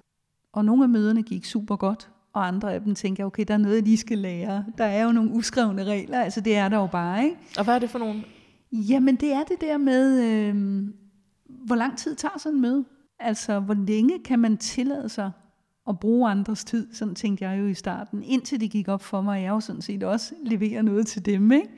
Og 0.53 0.65
nogle 0.65 0.83
af 0.83 0.89
møderne 0.89 1.23
gik 1.23 1.45
super 1.45 1.75
godt, 1.75 2.09
og 2.33 2.47
andre 2.47 2.73
af 2.73 2.81
dem 2.81 2.95
tænker 2.95 3.23
jeg, 3.23 3.27
okay, 3.27 3.45
der 3.47 3.53
er 3.53 3.57
noget, 3.57 3.75
jeg 3.75 3.83
lige 3.83 3.97
skal 3.97 4.17
lære. 4.17 4.65
Der 4.77 4.85
er 4.85 5.03
jo 5.03 5.11
nogle 5.11 5.31
uskrevne 5.31 5.83
regler, 5.83 6.21
altså 6.21 6.41
det 6.41 6.55
er 6.55 6.69
der 6.69 6.77
jo 6.77 6.87
bare, 6.87 7.23
ikke? 7.23 7.37
Og 7.57 7.63
hvad 7.63 7.75
er 7.75 7.79
det 7.79 7.89
for 7.89 7.99
nogle? 7.99 8.23
Jamen 8.71 9.15
det 9.15 9.33
er 9.33 9.43
det 9.43 9.61
der 9.61 9.77
med, 9.77 10.23
øh, 10.23 10.83
hvor 11.65 11.75
lang 11.75 11.97
tid 11.97 12.15
tager 12.15 12.37
sådan 12.37 12.55
en 12.55 12.61
møde? 12.61 12.85
Altså 13.19 13.59
hvor 13.59 13.73
længe 13.73 14.19
kan 14.19 14.39
man 14.39 14.57
tillade 14.57 15.09
sig 15.09 15.31
at 15.89 15.99
bruge 15.99 16.29
andres 16.29 16.63
tid? 16.63 16.93
Sådan 16.93 17.15
tænkte 17.15 17.45
jeg 17.45 17.59
jo 17.59 17.67
i 17.67 17.73
starten, 17.73 18.23
indtil 18.23 18.61
det 18.61 18.71
gik 18.71 18.87
op 18.87 19.03
for 19.03 19.21
mig, 19.21 19.37
at 19.37 19.43
jeg 19.43 19.49
jo 19.49 19.59
sådan 19.59 19.81
set 19.81 20.03
også 20.03 20.33
leverer 20.43 20.81
noget 20.81 21.07
til 21.07 21.25
dem, 21.25 21.51
ikke? 21.51 21.69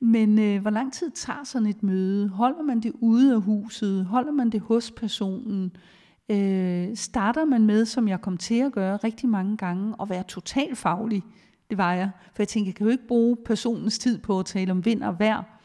Men 0.00 0.38
øh, 0.38 0.60
hvor 0.60 0.70
lang 0.70 0.92
tid 0.92 1.10
tager 1.10 1.44
sådan 1.44 1.68
et 1.68 1.82
møde? 1.82 2.28
Holder 2.28 2.62
man 2.62 2.80
det 2.80 2.92
ude 3.00 3.34
af 3.34 3.40
huset? 3.40 4.04
Holder 4.04 4.32
man 4.32 4.50
det 4.50 4.60
hos 4.60 4.90
personen? 4.90 5.76
Øh, 6.28 6.96
starter 6.96 7.44
man 7.44 7.66
med, 7.66 7.84
som 7.84 8.08
jeg 8.08 8.20
kom 8.20 8.36
til 8.36 8.58
at 8.58 8.72
gøre 8.72 8.96
rigtig 8.96 9.28
mange 9.28 9.56
gange, 9.56 9.94
at 10.00 10.10
være 10.10 10.22
totalt 10.22 10.78
faglig? 10.78 11.22
Det 11.70 11.78
var 11.78 11.94
jeg. 11.94 12.10
For 12.34 12.42
jeg 12.42 12.48
tænkte, 12.48 12.68
jeg 12.68 12.74
kan 12.74 12.86
jo 12.86 12.92
ikke 12.92 13.06
bruge 13.08 13.36
personens 13.44 13.98
tid 13.98 14.18
på 14.18 14.38
at 14.38 14.46
tale 14.46 14.72
om 14.72 14.84
vind 14.84 15.02
og 15.02 15.18
vejr, 15.18 15.55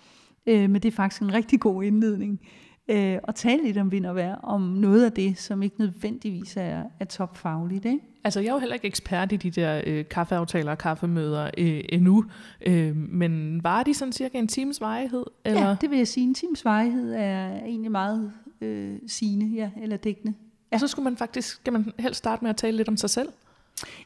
Øh, 0.48 0.70
men 0.70 0.74
det 0.74 0.86
er 0.86 0.96
faktisk 0.96 1.22
en 1.22 1.34
rigtig 1.34 1.60
god 1.60 1.84
indledning. 1.84 2.42
Øh, 2.88 3.18
at 3.28 3.36
tale 3.36 3.64
lidt 3.64 3.78
om 3.78 3.92
vind 3.92 4.06
og 4.06 4.16
vejr, 4.16 4.36
om 4.36 4.62
noget 4.62 5.06
af 5.06 5.12
det, 5.12 5.38
som 5.38 5.64
ikke 5.64 5.76
nødvendigvis 5.80 6.58
er, 6.58 6.84
er 7.00 7.06
topfagligt. 7.06 7.86
Ikke? 7.86 8.00
Altså 8.24 8.40
jeg 8.40 8.50
er 8.50 8.54
jo 8.54 8.60
heller 8.60 8.74
ikke 8.74 8.88
ekspert 8.88 9.32
i 9.32 9.36
de 9.36 9.52
der 9.52 9.82
øh, 9.88 10.06
kaffeaftaler 10.10 10.72
og 10.72 10.78
kaffemøder 10.78 11.50
øh, 11.58 11.84
endnu, 11.90 12.26
øh, 12.66 12.96
men 12.96 13.64
var 13.64 13.84
de 13.84 13.94
sådan 13.94 14.12
cirka 14.12 14.38
en 14.38 14.48
times 14.48 14.82
varighed? 14.82 15.24
Eller? 15.46 15.68
Ja, 15.68 15.76
det 15.82 15.90
vil 15.90 15.98
jeg 15.98 16.08
sige. 16.08 16.24
En 16.24 16.34
times 16.34 16.66
varighed 16.66 17.14
er 17.14 17.56
egentlig 17.56 17.92
meget 17.92 18.32
øh, 18.62 18.96
sigende, 19.08 19.46
ja, 19.56 19.70
eller 19.82 19.98
dækkende. 19.98 20.34
Ja. 20.72 20.76
Og 20.76 20.80
så 20.80 20.88
skulle 20.88 21.04
man 21.04 21.18
faktisk, 21.18 21.56
skal 21.56 21.74
man 21.74 21.92
helst 22.00 22.18
starte 22.18 22.44
med 22.44 22.50
at 22.50 22.58
tale 22.58 22.78
lidt 22.78 22.88
om 22.88 22.98
sig 22.98 23.10
selv? 23.10 23.30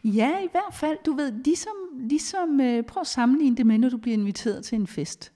Ja, 0.04 0.30
i 0.30 0.48
hvert 0.52 0.74
fald. 0.74 0.98
Du 1.06 1.14
ved, 1.14 1.32
ligesom, 1.46 1.74
ligesom 2.00 2.62
øh, 2.62 2.84
prøv 2.84 3.02
at 3.02 3.08
sammenligne 3.08 3.58
det 3.58 3.66
med, 3.66 3.78
når 3.78 3.90
du 3.90 3.98
bliver 3.98 4.18
inviteret 4.18 4.64
til 4.64 4.76
en 4.76 4.88
fest 4.88 5.32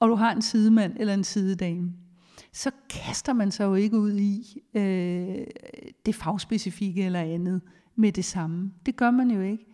og 0.00 0.08
du 0.08 0.14
har 0.14 0.32
en 0.32 0.42
sidemand 0.42 0.96
eller 0.96 1.14
en 1.14 1.24
sidedame, 1.24 1.92
så 2.52 2.70
kaster 2.90 3.32
man 3.32 3.50
sig 3.50 3.64
jo 3.64 3.74
ikke 3.74 3.98
ud 3.98 4.12
i 4.12 4.62
øh, 4.74 5.46
det 6.06 6.14
fagspecifikke 6.14 7.04
eller 7.04 7.20
andet 7.20 7.60
med 7.96 8.12
det 8.12 8.24
samme. 8.24 8.72
Det 8.86 8.96
gør 8.96 9.10
man 9.10 9.30
jo 9.30 9.40
ikke. 9.40 9.66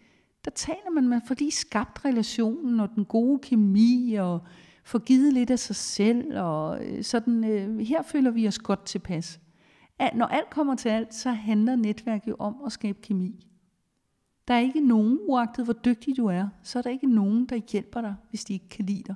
Der 0.45 0.51
taler 0.51 0.91
man 0.95 1.09
med, 1.09 1.21
fordi 1.27 1.51
skabt 1.51 2.05
relationen 2.05 2.81
og 2.81 2.89
den 2.95 3.05
gode 3.05 3.39
kemi 3.39 4.15
og 4.15 4.41
får 4.85 4.99
givet 4.99 5.33
lidt 5.33 5.51
af 5.51 5.59
sig 5.59 5.77
selv. 5.77 6.39
Og 6.39 6.85
øh, 6.85 7.05
sådan, 7.05 7.45
øh, 7.45 7.79
her 7.79 8.03
føler 8.03 8.31
vi 8.31 8.49
os 8.49 8.59
godt 8.59 8.85
tilpas. 8.85 9.41
At 9.99 10.15
når 10.15 10.27
alt 10.27 10.51
kommer 10.51 10.75
til 10.75 10.89
alt, 10.89 11.15
så 11.15 11.31
handler 11.31 11.77
netværk 11.77 12.29
jo 12.29 12.37
om 12.39 12.57
at 12.67 12.73
skabe 12.73 12.99
kemi. 13.03 13.47
Der 14.49 14.55
er 14.55 14.61
ikke 14.61 14.81
nogen, 14.81 15.19
uagtet 15.29 15.65
hvor 15.65 15.75
dygtig 15.75 16.17
du 16.17 16.27
er, 16.27 16.49
så 16.63 16.79
er 16.79 16.83
der 16.83 16.91
ikke 16.91 17.15
nogen, 17.15 17.47
der 17.47 17.57
hjælper 17.73 18.01
dig, 18.01 18.15
hvis 18.31 18.45
de 18.45 18.53
ikke 18.53 18.69
kan 18.69 18.85
lide 18.85 19.03
dig. 19.07 19.15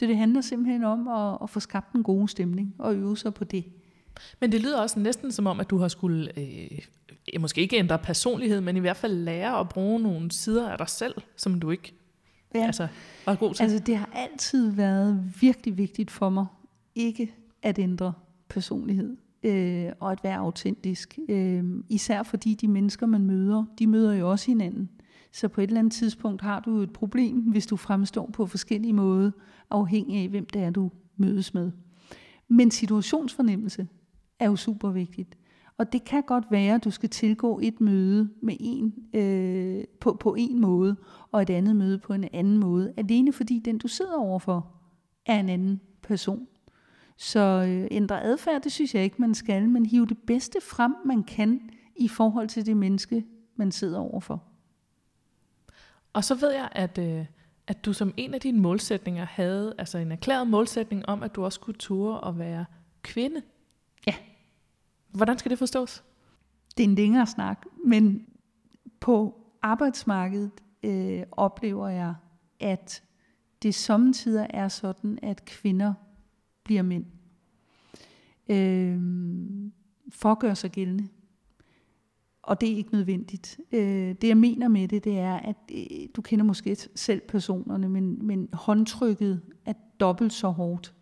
Så 0.00 0.06
det 0.06 0.16
handler 0.16 0.40
simpelthen 0.40 0.84
om 0.84 1.08
at, 1.08 1.38
at 1.42 1.50
få 1.50 1.60
skabt 1.60 1.92
en 1.92 2.02
god 2.02 2.28
stemning 2.28 2.74
og 2.78 2.94
øve 2.94 3.16
sig 3.16 3.34
på 3.34 3.44
det. 3.44 3.64
Men 4.40 4.52
det 4.52 4.60
lyder 4.60 4.80
også 4.80 4.98
næsten 4.98 5.32
som 5.32 5.46
om, 5.46 5.60
at 5.60 5.70
du 5.70 5.78
har 5.78 5.88
skulle, 5.88 6.38
øh, 6.38 7.40
måske 7.40 7.60
ikke 7.60 7.76
ændre 7.76 7.98
personlighed, 7.98 8.60
men 8.60 8.76
i 8.76 8.80
hvert 8.80 8.96
fald 8.96 9.14
lære 9.14 9.60
at 9.60 9.68
bruge 9.68 10.00
nogle 10.00 10.30
sider 10.30 10.70
af 10.70 10.78
dig 10.78 10.88
selv, 10.88 11.14
som 11.36 11.60
du 11.60 11.70
ikke 11.70 11.94
ja. 12.54 12.66
altså, 12.66 12.88
var 13.26 13.34
god 13.34 13.54
til. 13.54 13.62
Altså 13.62 13.78
det 13.78 13.96
har 13.96 14.10
altid 14.14 14.70
været 14.70 15.34
virkelig 15.40 15.78
vigtigt 15.78 16.10
for 16.10 16.28
mig, 16.28 16.46
ikke 16.94 17.34
at 17.62 17.78
ændre 17.78 18.12
personlighed 18.48 19.16
øh, 19.42 19.92
og 20.00 20.12
at 20.12 20.24
være 20.24 20.36
autentisk. 20.36 21.18
Øh, 21.28 21.64
især 21.88 22.22
fordi 22.22 22.54
de 22.54 22.68
mennesker, 22.68 23.06
man 23.06 23.26
møder, 23.26 23.64
de 23.78 23.86
møder 23.86 24.14
jo 24.14 24.30
også 24.30 24.46
hinanden. 24.46 24.90
Så 25.32 25.48
på 25.48 25.60
et 25.60 25.66
eller 25.66 25.78
andet 25.78 25.92
tidspunkt 25.92 26.42
har 26.42 26.60
du 26.60 26.76
et 26.76 26.92
problem, 26.92 27.40
hvis 27.40 27.66
du 27.66 27.76
fremstår 27.76 28.30
på 28.32 28.46
forskellige 28.46 28.92
måder, 28.92 29.30
afhængig 29.70 30.22
af, 30.22 30.28
hvem 30.28 30.46
det 30.46 30.62
er, 30.62 30.70
du 30.70 30.90
mødes 31.16 31.54
med. 31.54 31.72
Men 32.48 32.70
situationsfornemmelse 32.70 33.88
er 34.38 34.46
jo 34.46 34.56
super 34.56 34.90
vigtigt. 34.90 35.36
Og 35.78 35.92
det 35.92 36.04
kan 36.04 36.22
godt 36.22 36.44
være, 36.50 36.74
at 36.74 36.84
du 36.84 36.90
skal 36.90 37.08
tilgå 37.08 37.60
et 37.62 37.80
møde 37.80 38.30
med 38.42 38.56
en, 38.60 38.94
øh, 39.14 39.84
på, 40.00 40.16
på 40.20 40.34
en 40.38 40.60
måde, 40.60 40.96
og 41.32 41.42
et 41.42 41.50
andet 41.50 41.76
møde 41.76 41.98
på 41.98 42.12
en 42.12 42.28
anden 42.32 42.58
måde, 42.58 42.92
alene 42.96 43.32
fordi 43.32 43.58
den, 43.58 43.78
du 43.78 43.88
sidder 43.88 44.16
overfor, 44.16 44.72
er 45.26 45.40
en 45.40 45.48
anden 45.48 45.80
person. 46.02 46.46
Så 47.16 47.66
øh, 47.68 47.88
ændre 47.90 48.22
adfærd, 48.22 48.62
det 48.62 48.72
synes 48.72 48.94
jeg 48.94 49.04
ikke, 49.04 49.16
man 49.18 49.34
skal, 49.34 49.68
men 49.68 49.86
hive 49.86 50.06
det 50.06 50.18
bedste 50.26 50.58
frem, 50.62 50.94
man 51.04 51.22
kan 51.22 51.60
i 51.96 52.08
forhold 52.08 52.48
til 52.48 52.66
det 52.66 52.76
menneske, 52.76 53.24
man 53.56 53.72
sidder 53.72 53.98
overfor. 53.98 54.44
Og 56.16 56.24
så 56.24 56.34
ved 56.34 56.52
jeg, 56.52 56.68
at, 56.72 56.98
øh, 56.98 57.26
at 57.66 57.84
du 57.84 57.92
som 57.92 58.14
en 58.16 58.34
af 58.34 58.40
dine 58.40 58.60
målsætninger 58.60 59.24
havde 59.24 59.74
altså 59.78 59.98
en 59.98 60.12
erklæret 60.12 60.48
målsætning 60.48 61.08
om, 61.08 61.22
at 61.22 61.34
du 61.34 61.44
også 61.44 61.56
skulle 61.56 61.78
ture 61.78 62.28
at 62.28 62.38
være 62.38 62.64
kvinde. 63.02 63.42
Ja. 64.06 64.14
Hvordan 65.10 65.38
skal 65.38 65.50
det 65.50 65.58
forstås? 65.58 66.04
Det 66.76 66.84
er 66.84 66.88
en 66.88 66.94
længere 66.94 67.26
snak, 67.26 67.66
men 67.84 68.26
på 69.00 69.40
arbejdsmarkedet 69.62 70.50
øh, 70.82 71.22
oplever 71.32 71.88
jeg, 71.88 72.14
at 72.60 73.02
det 73.62 73.74
samtidig 73.74 74.46
er 74.50 74.68
sådan, 74.68 75.18
at 75.22 75.44
kvinder 75.44 75.94
bliver 76.64 76.82
mænd. 76.82 77.06
Øh, 78.48 79.00
for 80.10 80.32
at 80.32 80.38
gøre 80.38 80.56
sig 80.56 80.70
gældende 80.70 81.08
og 82.46 82.60
det 82.60 82.72
er 82.72 82.76
ikke 82.76 82.92
nødvendigt. 82.92 83.60
Øh, 83.72 84.14
det 84.20 84.28
jeg 84.28 84.36
mener 84.36 84.68
med 84.68 84.88
det, 84.88 85.04
det 85.04 85.18
er, 85.18 85.34
at 85.34 85.56
øh, 85.72 86.08
du 86.16 86.22
kender 86.22 86.44
måske 86.44 86.76
selv 86.94 87.20
personerne, 87.28 87.88
men, 87.88 88.26
men 88.26 88.48
håndtrykket 88.52 89.40
er 89.66 89.72
dobbelt 90.00 90.32
så 90.32 90.48
hårdt 90.48 90.92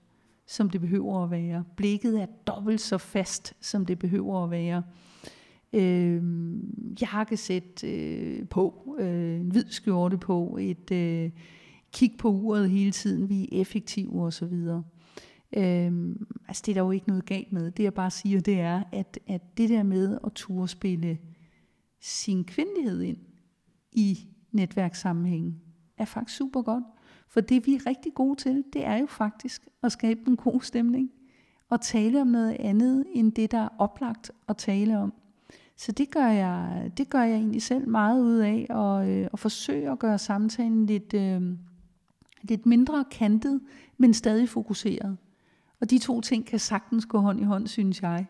som 0.47 0.71
det 0.71 0.81
behøver 0.81 1.25
at 1.25 1.31
være. 1.31 1.65
Blikket 1.77 2.21
er 2.21 2.27
dobbelt 2.47 2.81
så 2.81 2.99
fast, 2.99 3.55
som 3.61 3.87
det 3.87 3.99
behøver 3.99 4.45
at 4.45 4.51
være. 4.51 4.83
Øh, 5.73 6.23
jakkesæt 7.01 7.85
øh, 7.85 8.49
på, 8.49 8.97
øh, 8.99 9.41
en 9.41 9.51
hvid 9.51 9.65
skjorte 9.69 10.19
på, 10.19 10.59
et 10.61 10.91
øh, 10.91 11.31
kig 11.93 12.15
på 12.19 12.29
uret 12.31 12.71
hele 12.71 12.91
tiden, 12.91 13.29
vi 13.29 13.43
er 13.43 13.61
effektive 13.61 14.23
osv. 14.23 14.69
Øhm, 15.57 16.27
altså 16.49 16.63
det 16.67 16.73
er 16.73 16.75
der 16.75 16.81
jo 16.81 16.91
ikke 16.91 17.09
noget 17.09 17.27
galt 17.27 17.53
med. 17.53 17.71
Det 17.71 17.83
jeg 17.83 17.95
bare 17.95 18.11
siger, 18.11 18.41
det 18.41 18.61
er, 18.61 18.83
at, 18.93 19.19
at 19.27 19.59
det 19.59 19.69
der 19.69 19.83
med 19.83 20.19
at 20.27 20.33
turde 20.33 20.69
spille 20.69 21.19
sin 22.05 22.45
kvindelighed 22.45 23.03
ind 23.03 23.17
i 23.93 24.19
netværkssammenhængen, 24.53 25.61
er 25.99 26.05
faktisk 26.05 26.37
super 26.39 26.63
godt. 26.63 26.85
For 27.29 27.41
det 27.41 27.67
vi 27.67 27.75
er 27.75 27.87
rigtig 27.87 28.15
gode 28.15 28.37
til, 28.37 28.65
det 28.73 28.87
er 28.87 28.97
jo 28.97 29.07
faktisk 29.07 29.69
at 29.83 29.93
skabe 29.93 30.21
en 30.29 30.37
god 30.37 30.61
stemning. 30.61 31.11
Og 31.69 31.81
tale 31.81 32.21
om 32.21 32.27
noget 32.27 32.57
andet, 32.61 33.05
end 33.13 33.33
det 33.33 33.51
der 33.51 33.59
er 33.59 33.69
oplagt 33.79 34.31
at 34.49 34.57
tale 34.57 34.99
om. 34.99 35.13
Så 35.77 35.93
det 35.93 36.11
gør 36.11 36.27
jeg, 36.27 36.91
det 36.97 37.11
gør 37.11 37.23
jeg 37.23 37.37
egentlig 37.37 37.63
selv 37.63 37.89
meget 37.89 38.23
ud 38.23 38.37
af, 38.37 38.67
og, 38.71 39.11
øh, 39.11 39.29
at 39.33 39.39
forsøge 39.39 39.91
at 39.91 39.99
gøre 39.99 40.19
samtalen 40.19 40.87
lidt, 40.87 41.15
øh, 41.15 41.43
lidt 42.43 42.67
mindre 42.67 43.05
kantet, 43.11 43.61
men 43.99 44.15
stadig 44.15 44.49
fokuseret. 44.49 45.17
Og 45.81 45.91
de 45.91 45.99
to 45.99 46.21
ting 46.21 46.47
kan 46.47 46.59
sagtens 46.59 47.07
gå 47.07 47.19
hånd 47.19 47.41
i 47.41 47.45
hånd, 47.45 47.67
synes 47.67 48.03
jeg. 48.03 48.27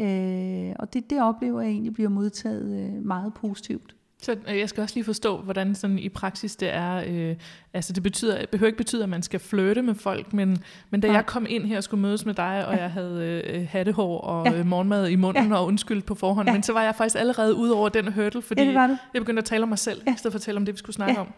Øh, 0.00 0.72
og 0.78 0.94
det, 0.94 1.10
det 1.10 1.22
oplever 1.22 1.60
jeg 1.60 1.70
egentlig 1.70 1.94
bliver 1.94 2.10
modtaget 2.10 2.80
øh, 2.80 3.04
meget 3.04 3.34
positivt. 3.34 3.94
Så 4.22 4.36
øh, 4.48 4.58
jeg 4.58 4.68
skal 4.68 4.82
også 4.82 4.94
lige 4.94 5.04
forstå, 5.04 5.36
hvordan 5.36 5.74
sådan 5.74 5.98
i 5.98 6.08
praksis 6.08 6.56
det 6.56 6.74
er. 6.74 7.04
Øh, 7.08 7.36
altså 7.74 7.92
det 7.92 8.02
betyder, 8.02 8.38
det 8.40 8.48
behøver 8.48 8.66
ikke 8.66 8.76
betyde, 8.76 9.02
at 9.02 9.08
man 9.08 9.22
skal 9.22 9.40
flytte 9.40 9.82
med 9.82 9.94
folk, 9.94 10.32
men, 10.32 10.58
men 10.90 11.00
da 11.00 11.06
ja. 11.06 11.12
jeg 11.12 11.26
kom 11.26 11.46
ind 11.48 11.64
her 11.64 11.76
og 11.76 11.84
skulle 11.84 12.00
mødes 12.00 12.26
med 12.26 12.34
dig, 12.34 12.66
og 12.66 12.74
ja. 12.74 12.82
jeg 12.82 12.90
havde 12.90 13.42
øh, 13.46 13.66
hattehår 13.70 14.20
og 14.20 14.46
ja. 14.46 14.58
øh, 14.58 14.66
morgenmad 14.66 15.08
i 15.08 15.16
munden 15.16 15.48
ja. 15.48 15.56
og 15.56 15.66
undskyld 15.66 16.02
på 16.02 16.14
forhånd, 16.14 16.48
ja. 16.48 16.52
men 16.52 16.62
så 16.62 16.72
var 16.72 16.82
jeg 16.82 16.94
faktisk 16.94 17.16
allerede 17.18 17.54
ude 17.54 17.74
over 17.74 17.88
den 17.88 18.12
hurdle, 18.12 18.42
fordi 18.42 18.62
ja, 18.62 18.80
jeg 19.14 19.22
begyndte 19.22 19.40
at 19.40 19.44
tale 19.44 19.62
om 19.62 19.68
mig 19.68 19.78
selv, 19.78 20.02
ja. 20.06 20.14
i 20.14 20.16
stedet 20.16 20.32
for 20.32 20.38
at 20.38 20.42
tale 20.42 20.56
om 20.56 20.64
det, 20.64 20.74
vi 20.74 20.78
skulle 20.78 20.96
snakke 20.96 21.14
ja. 21.14 21.20
om. 21.20 21.28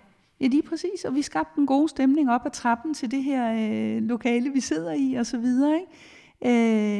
Ja, 0.40 0.46
lige 0.46 0.62
præcis. 0.62 1.04
Og 1.04 1.14
vi 1.14 1.22
skabte 1.22 1.58
en 1.58 1.66
god 1.66 1.88
stemning 1.88 2.30
op 2.30 2.40
ad 2.46 2.50
trappen 2.50 2.94
til 2.94 3.10
det 3.10 3.22
her 3.24 3.52
øh, 3.52 4.02
lokale, 4.02 4.50
vi 4.50 4.60
sidder 4.60 4.92
i 4.92 5.14
og 5.14 5.26
så 5.26 5.38
videre. 5.38 5.74
Ikke? 5.74 5.86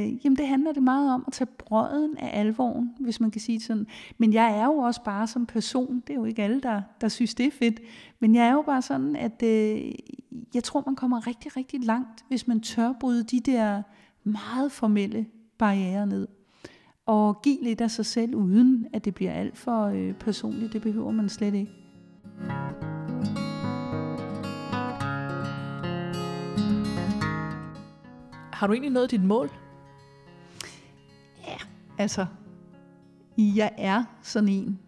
Øh, 0.07 0.25
jamen 0.25 0.37
det 0.37 0.49
handler 0.49 0.73
det 0.73 0.83
meget 0.83 1.14
om 1.14 1.25
at 1.27 1.33
tage 1.33 1.49
brøden 1.59 2.16
af 2.19 2.40
alvoren, 2.40 2.95
hvis 3.01 3.21
man 3.21 3.31
kan 3.31 3.40
sige 3.40 3.61
sådan. 3.61 3.87
Men 4.19 4.33
jeg 4.33 4.59
er 4.59 4.64
jo 4.64 4.77
også 4.77 5.03
bare 5.05 5.27
som 5.27 5.47
person, 5.47 6.03
det 6.07 6.11
er 6.11 6.19
jo 6.19 6.25
ikke 6.25 6.42
alle, 6.42 6.61
der, 6.61 6.83
der 7.01 7.09
synes 7.09 7.35
det 7.35 7.47
er 7.47 7.51
fedt, 7.51 7.81
men 8.21 8.35
jeg 8.35 8.47
er 8.47 8.53
jo 8.53 8.62
bare 8.62 8.83
sådan, 8.83 9.16
at 9.16 9.42
øh, 9.42 9.92
jeg 10.55 10.64
tror, 10.64 10.83
man 10.87 10.97
kommer 10.97 11.27
rigtig, 11.27 11.57
rigtig 11.57 11.85
langt, 11.85 12.25
hvis 12.29 12.49
man 12.49 12.61
tør 12.61 12.92
bryde 13.01 13.25
de 13.25 13.40
der 13.40 13.83
meget 14.25 14.73
formelle 14.73 15.27
barriere 15.59 16.07
ned. 16.07 16.29
Og 17.07 17.42
give 17.42 17.59
lidt 17.62 17.81
af 17.81 17.90
sig 17.90 18.07
selv, 18.07 18.35
uden 18.35 18.87
at 18.92 19.05
det 19.05 19.14
bliver 19.14 19.33
alt 19.33 19.59
for 19.59 19.85
øh, 19.85 20.14
personligt, 20.14 20.73
det 20.73 20.83
behøver 20.83 21.11
man 21.11 21.29
slet 21.29 21.55
ikke. 21.55 21.73
Har 28.53 28.66
du 28.66 28.73
egentlig 28.73 28.92
nået 28.92 29.11
dit 29.11 29.25
mål? 29.25 29.51
Altså, 31.99 32.27
jeg 33.39 33.73
er 33.79 34.05
sådan 34.23 34.49
en, 34.49 34.79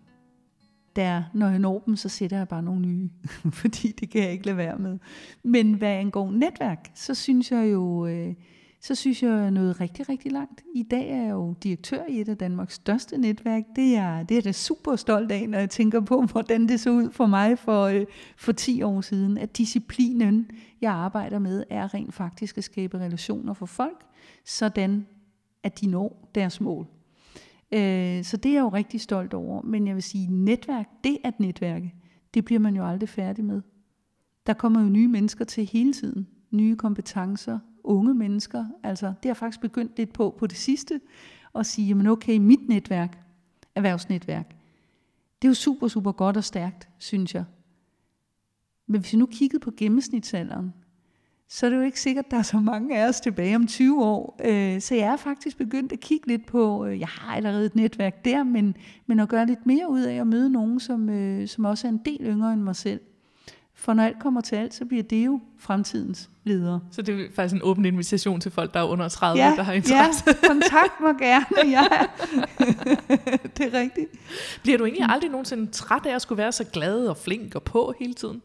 der, 0.96 1.22
når 1.34 1.48
jeg 1.48 1.58
når 1.58 1.82
dem, 1.86 1.96
så 1.96 2.08
sætter 2.08 2.36
jeg 2.36 2.48
bare 2.48 2.62
nogle 2.62 2.80
nye, 2.80 3.10
fordi 3.60 3.92
det 4.00 4.10
kan 4.10 4.22
jeg 4.22 4.32
ikke 4.32 4.46
lade 4.46 4.56
være 4.56 4.78
med. 4.78 4.98
Men 5.42 5.74
hvad 5.74 5.88
angår 5.88 6.30
netværk, 6.30 6.90
så 6.94 7.14
synes 7.14 7.52
jeg 7.52 7.72
jo, 7.72 8.06
øh, 8.06 8.34
så 8.80 8.94
synes 8.94 9.22
jeg, 9.22 9.30
er 9.30 9.50
noget 9.50 9.80
rigtig, 9.80 10.08
rigtig 10.08 10.32
langt. 10.32 10.64
I 10.74 10.82
dag 10.82 11.10
er 11.10 11.22
jeg 11.22 11.30
jo 11.30 11.54
direktør 11.62 12.02
i 12.08 12.20
et 12.20 12.28
af 12.28 12.36
Danmarks 12.36 12.74
største 12.74 13.18
netværk. 13.18 13.62
Det 13.76 13.96
er, 13.96 14.22
det 14.22 14.36
er 14.38 14.42
jeg 14.44 14.54
super 14.54 14.96
stolt 14.96 15.32
af, 15.32 15.48
når 15.48 15.58
jeg 15.58 15.70
tænker 15.70 16.00
på, 16.00 16.22
hvordan 16.22 16.68
det 16.68 16.80
så 16.80 16.90
ud 16.90 17.10
for 17.10 17.26
mig 17.26 17.58
for, 17.58 17.82
øh, 17.84 18.06
for 18.36 18.52
10 18.52 18.82
år 18.82 19.00
siden. 19.00 19.38
At 19.38 19.58
disciplinen, 19.58 20.50
jeg 20.80 20.92
arbejder 20.92 21.38
med, 21.38 21.64
er 21.70 21.94
rent 21.94 22.14
faktisk 22.14 22.58
at 22.58 22.64
skabe 22.64 22.98
relationer 22.98 23.52
for 23.52 23.66
folk, 23.66 24.04
sådan 24.44 25.06
at 25.62 25.80
de 25.80 25.86
når 25.86 26.30
deres 26.34 26.60
mål. 26.60 26.86
Øh, 27.72 28.24
så 28.24 28.36
det 28.36 28.48
er 28.48 28.54
jeg 28.54 28.60
jo 28.60 28.68
rigtig 28.68 29.00
stolt 29.00 29.34
over. 29.34 29.62
Men 29.62 29.86
jeg 29.86 29.94
vil 29.94 30.02
sige, 30.02 30.26
netværk, 30.30 30.88
det 31.04 31.18
at 31.24 31.40
netværke, 31.40 31.94
det 32.34 32.44
bliver 32.44 32.58
man 32.58 32.76
jo 32.76 32.86
aldrig 32.86 33.08
færdig 33.08 33.44
med. 33.44 33.62
Der 34.46 34.52
kommer 34.54 34.80
jo 34.80 34.88
nye 34.88 35.08
mennesker 35.08 35.44
til 35.44 35.66
hele 35.66 35.92
tiden. 35.92 36.28
Nye 36.50 36.76
kompetencer, 36.76 37.58
unge 37.84 38.14
mennesker. 38.14 38.66
Altså, 38.82 39.06
det 39.06 39.16
har 39.22 39.28
jeg 39.28 39.36
faktisk 39.36 39.60
begyndt 39.60 39.98
lidt 39.98 40.12
på 40.12 40.36
på 40.38 40.46
det 40.46 40.56
sidste, 40.56 41.00
at 41.54 41.66
sige, 41.66 41.88
jamen 41.88 42.06
okay, 42.06 42.38
mit 42.38 42.68
netværk, 42.68 43.18
erhvervsnetværk, 43.74 44.48
det 45.42 45.48
er 45.48 45.50
jo 45.50 45.54
super, 45.54 45.88
super 45.88 46.12
godt 46.12 46.36
og 46.36 46.44
stærkt, 46.44 46.88
synes 46.98 47.34
jeg. 47.34 47.44
Men 48.86 49.00
hvis 49.00 49.12
vi 49.12 49.18
nu 49.18 49.26
kiggede 49.26 49.60
på 49.60 49.72
gennemsnitsalderen, 49.76 50.72
så 51.50 51.66
er 51.66 51.70
det 51.70 51.76
jo 51.76 51.82
ikke 51.82 52.00
sikkert, 52.00 52.24
at 52.24 52.30
der 52.30 52.36
er 52.36 52.42
så 52.42 52.56
mange 52.60 52.98
af 52.98 53.08
os 53.08 53.20
tilbage 53.20 53.56
om 53.56 53.66
20 53.66 54.04
år. 54.04 54.40
Øh, 54.44 54.80
så 54.80 54.94
jeg 54.94 55.04
er 55.04 55.16
faktisk 55.16 55.58
begyndt 55.58 55.92
at 55.92 56.00
kigge 56.00 56.26
lidt 56.26 56.46
på, 56.46 56.86
øh, 56.86 57.00
jeg 57.00 57.08
har 57.08 57.36
allerede 57.36 57.66
et 57.66 57.76
netværk 57.76 58.24
der, 58.24 58.42
men, 58.42 58.76
men 59.06 59.20
at 59.20 59.28
gøre 59.28 59.46
lidt 59.46 59.66
mere 59.66 59.90
ud 59.90 60.02
af 60.02 60.14
at 60.14 60.26
møde 60.26 60.50
nogen, 60.50 60.80
som, 60.80 61.08
øh, 61.08 61.48
som 61.48 61.64
også 61.64 61.86
er 61.86 61.88
en 61.90 62.00
del 62.04 62.18
yngre 62.20 62.52
end 62.52 62.62
mig 62.62 62.76
selv. 62.76 63.00
For 63.74 63.94
når 63.94 64.02
alt 64.02 64.18
kommer 64.18 64.40
til 64.40 64.56
alt, 64.56 64.74
så 64.74 64.84
bliver 64.84 65.02
det 65.02 65.26
jo 65.26 65.40
fremtidens 65.58 66.30
ledere. 66.44 66.80
Så 66.90 67.02
det 67.02 67.20
er 67.20 67.28
faktisk 67.34 67.54
en 67.54 67.62
åben 67.62 67.84
invitation 67.84 68.40
til 68.40 68.50
folk, 68.50 68.74
der 68.74 68.80
er 68.80 68.84
under 68.84 69.08
30, 69.08 69.42
ja, 69.42 69.52
der 69.56 69.62
har 69.62 69.72
interesse. 69.72 70.24
Ja, 70.26 70.48
kontakt 70.48 71.00
mig 71.00 71.14
gerne. 71.18 71.70
Ja. 71.70 71.84
det 73.56 73.74
er 73.74 73.78
rigtigt. 73.80 74.08
Bliver 74.62 74.78
du 74.78 74.84
egentlig 74.84 75.06
aldrig 75.08 75.30
nogensinde 75.30 75.66
træt 75.66 76.06
af 76.06 76.14
at 76.14 76.22
skulle 76.22 76.38
være 76.38 76.52
så 76.52 76.64
glad 76.64 77.06
og 77.06 77.16
flink 77.16 77.54
og 77.54 77.62
på 77.62 77.94
hele 77.98 78.14
tiden? 78.14 78.42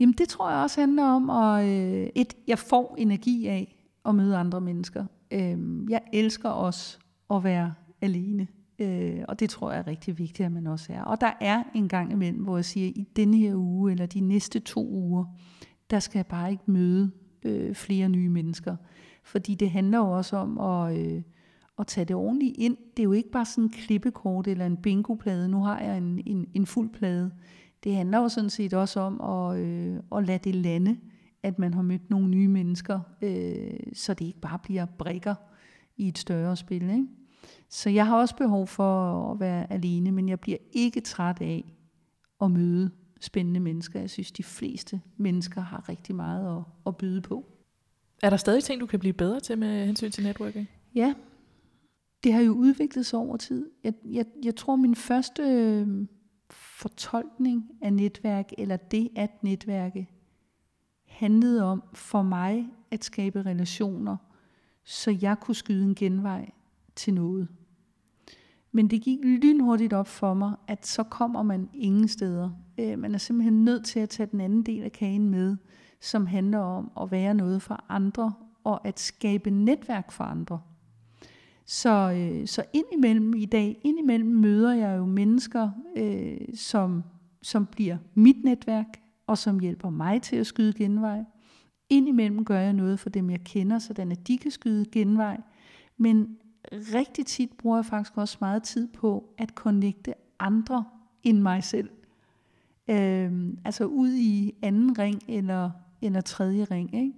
Jamen 0.00 0.14
det 0.18 0.28
tror 0.28 0.50
jeg 0.50 0.62
også 0.62 0.80
handler 0.80 1.04
om, 1.04 1.30
at 1.30 1.68
øh, 1.68 2.08
et, 2.14 2.34
jeg 2.46 2.58
får 2.58 2.94
energi 2.98 3.46
af 3.46 3.76
at 4.04 4.14
møde 4.14 4.36
andre 4.36 4.60
mennesker. 4.60 5.04
Øh, 5.30 5.58
jeg 5.88 6.00
elsker 6.12 6.48
også 6.48 6.98
at 7.30 7.44
være 7.44 7.74
alene. 8.00 8.46
Øh, 8.78 9.20
og 9.28 9.40
det 9.40 9.50
tror 9.50 9.70
jeg 9.70 9.78
er 9.78 9.86
rigtig 9.86 10.18
vigtigt, 10.18 10.46
at 10.46 10.52
man 10.52 10.66
også 10.66 10.92
er. 10.92 11.02
Og 11.02 11.20
der 11.20 11.32
er 11.40 11.62
en 11.74 11.88
gang 11.88 12.12
imellem, 12.12 12.42
hvor 12.42 12.56
jeg 12.56 12.64
siger, 12.64 12.88
i 12.88 13.08
denne 13.16 13.36
her 13.36 13.54
uge, 13.54 13.92
eller 13.92 14.06
de 14.06 14.20
næste 14.20 14.60
to 14.60 14.88
uger, 14.88 15.24
der 15.90 16.00
skal 16.00 16.18
jeg 16.18 16.26
bare 16.26 16.50
ikke 16.50 16.70
møde 16.70 17.10
øh, 17.42 17.74
flere 17.74 18.08
nye 18.08 18.28
mennesker. 18.28 18.76
Fordi 19.24 19.54
det 19.54 19.70
handler 19.70 19.98
jo 19.98 20.10
også 20.10 20.36
om 20.36 20.58
at, 20.58 20.98
øh, 20.98 21.22
at 21.78 21.86
tage 21.86 22.04
det 22.04 22.16
ordentligt 22.16 22.56
ind. 22.58 22.76
Det 22.96 23.02
er 23.02 23.04
jo 23.04 23.12
ikke 23.12 23.30
bare 23.30 23.44
sådan 23.44 23.64
en 23.64 23.70
klippekort 23.70 24.46
eller 24.46 24.66
en 24.66 24.76
bingoplade. 24.76 25.48
Nu 25.48 25.62
har 25.62 25.80
jeg 25.80 25.98
en, 25.98 26.22
en, 26.26 26.46
en 26.54 26.66
fuld 26.66 26.90
plade. 26.90 27.30
Det 27.84 27.94
handler 27.94 28.18
jo 28.18 28.28
sådan 28.28 28.50
set 28.50 28.74
også 28.74 29.00
om 29.00 29.20
at, 29.20 29.58
øh, 29.58 29.96
at 30.12 30.26
lade 30.26 30.38
det 30.38 30.54
lande, 30.54 30.98
at 31.42 31.58
man 31.58 31.74
har 31.74 31.82
mødt 31.82 32.10
nogle 32.10 32.28
nye 32.28 32.48
mennesker, 32.48 33.00
øh, 33.22 33.80
så 33.94 34.14
det 34.14 34.24
ikke 34.24 34.40
bare 34.40 34.58
bliver 34.58 34.86
brikker 34.98 35.34
i 35.96 36.08
et 36.08 36.18
større 36.18 36.56
spil. 36.56 36.82
Ikke? 36.82 37.06
Så 37.68 37.90
jeg 37.90 38.06
har 38.06 38.16
også 38.16 38.36
behov 38.36 38.66
for 38.66 39.22
at 39.32 39.40
være 39.40 39.72
alene, 39.72 40.12
men 40.12 40.28
jeg 40.28 40.40
bliver 40.40 40.58
ikke 40.72 41.00
træt 41.00 41.40
af 41.40 41.74
at 42.40 42.50
møde 42.50 42.90
spændende 43.20 43.60
mennesker. 43.60 44.00
Jeg 44.00 44.10
synes, 44.10 44.32
de 44.32 44.42
fleste 44.42 45.00
mennesker 45.16 45.60
har 45.60 45.88
rigtig 45.88 46.14
meget 46.14 46.56
at, 46.56 46.62
at 46.86 46.96
byde 46.96 47.20
på. 47.20 47.46
Er 48.22 48.30
der 48.30 48.36
stadig 48.36 48.64
ting, 48.64 48.80
du 48.80 48.86
kan 48.86 48.98
blive 49.00 49.12
bedre 49.12 49.40
til 49.40 49.58
med 49.58 49.86
hensyn 49.86 50.10
til 50.10 50.24
networking? 50.24 50.68
Ja, 50.94 51.14
det 52.24 52.32
har 52.32 52.40
jo 52.40 52.52
udviklet 52.52 53.06
sig 53.06 53.18
over 53.18 53.36
tid. 53.36 53.70
Jeg, 53.84 53.94
jeg, 54.04 54.26
jeg 54.44 54.56
tror, 54.56 54.76
min 54.76 54.94
første 54.94 55.42
øh, 55.42 56.06
fortolkning 56.80 57.70
af 57.80 57.92
netværk, 57.92 58.50
eller 58.58 58.76
det 58.76 59.08
at 59.16 59.42
netværke, 59.42 60.10
handlede 61.06 61.64
om 61.64 61.82
for 61.92 62.22
mig 62.22 62.68
at 62.90 63.04
skabe 63.04 63.42
relationer, 63.42 64.16
så 64.84 65.18
jeg 65.22 65.36
kunne 65.40 65.54
skyde 65.54 65.84
en 65.84 65.94
genvej 65.94 66.50
til 66.96 67.14
noget. 67.14 67.48
Men 68.72 68.90
det 68.90 69.02
gik 69.02 69.18
lynhurtigt 69.22 69.92
op 69.92 70.08
for 70.08 70.34
mig, 70.34 70.54
at 70.66 70.86
så 70.86 71.02
kommer 71.02 71.42
man 71.42 71.68
ingen 71.74 72.08
steder. 72.08 72.50
Øh, 72.78 72.98
man 72.98 73.14
er 73.14 73.18
simpelthen 73.18 73.64
nødt 73.64 73.84
til 73.84 74.00
at 74.00 74.08
tage 74.08 74.28
den 74.32 74.40
anden 74.40 74.62
del 74.62 74.82
af 74.82 74.92
kagen 74.92 75.30
med, 75.30 75.56
som 76.00 76.26
handler 76.26 76.58
om 76.58 76.90
at 77.00 77.10
være 77.10 77.34
noget 77.34 77.62
for 77.62 77.84
andre, 77.88 78.32
og 78.64 78.86
at 78.86 79.00
skabe 79.00 79.50
netværk 79.50 80.12
for 80.12 80.24
andre. 80.24 80.60
Så, 81.70 82.12
øh, 82.16 82.46
så 82.46 82.62
indimellem 82.72 83.34
i 83.34 83.44
dag, 83.44 83.80
indimellem 83.82 84.28
møder 84.28 84.72
jeg 84.72 84.98
jo 84.98 85.04
mennesker, 85.04 85.70
øh, 85.96 86.38
som, 86.54 87.04
som 87.42 87.66
bliver 87.66 87.96
mit 88.14 88.44
netværk, 88.44 88.86
og 89.26 89.38
som 89.38 89.60
hjælper 89.60 89.90
mig 89.90 90.22
til 90.22 90.36
at 90.36 90.46
skyde 90.46 90.72
genvej. 90.72 91.24
Indimellem 91.88 92.44
gør 92.44 92.58
jeg 92.58 92.72
noget 92.72 93.00
for 93.00 93.10
dem, 93.10 93.30
jeg 93.30 93.40
kender, 93.44 93.78
sådan 93.78 94.12
at 94.12 94.28
de 94.28 94.38
kan 94.38 94.50
skyde 94.50 94.84
genvej. 94.92 95.40
Men 95.96 96.36
rigtig 96.72 97.26
tit 97.26 97.50
bruger 97.58 97.76
jeg 97.76 97.86
faktisk 97.86 98.16
også 98.16 98.36
meget 98.40 98.62
tid 98.62 98.88
på 98.88 99.34
at 99.38 99.48
connecte 99.50 100.14
andre 100.38 100.84
end 101.22 101.38
mig 101.38 101.64
selv. 101.64 101.90
Øh, 102.88 103.32
altså 103.64 103.84
ud 103.84 104.12
i 104.14 104.54
anden 104.62 104.98
ring 104.98 105.22
eller, 105.28 105.70
eller 106.02 106.20
tredje 106.20 106.64
ring. 106.64 106.94
Ikke? 106.94 107.12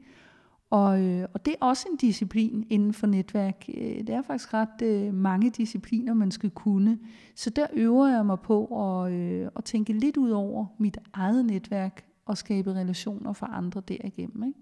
Og, 0.73 1.03
øh, 1.03 1.29
og 1.35 1.47
det 1.47 1.53
er 1.53 1.67
også 1.67 1.87
en 1.91 1.97
disciplin 1.97 2.67
inden 2.71 2.93
for 2.93 3.07
netværk. 3.07 3.65
Øh, 3.75 3.99
det 3.99 4.11
er 4.11 4.23
faktisk 4.23 4.55
ret 4.55 4.83
øh, 4.83 5.15
mange 5.15 5.51
discipliner, 5.51 6.15
man 6.15 6.31
skal 6.31 6.51
kunne. 6.51 6.99
Så 7.35 7.51
der 7.51 7.67
øver 7.73 8.07
jeg 8.09 8.27
mig 8.27 8.41
på 8.41 8.65
at, 8.67 9.13
øh, 9.13 9.49
at 9.57 9.65
tænke 9.65 9.93
lidt 9.93 10.17
ud 10.17 10.31
over 10.31 10.67
mit 10.79 10.99
eget 11.13 11.45
netværk 11.45 12.05
og 12.27 12.39
skabe 12.39 12.75
relationer 12.75 13.33
for 13.33 13.47
andre 13.47 13.83
derigennem. 13.89 14.43
Ikke? 14.43 14.59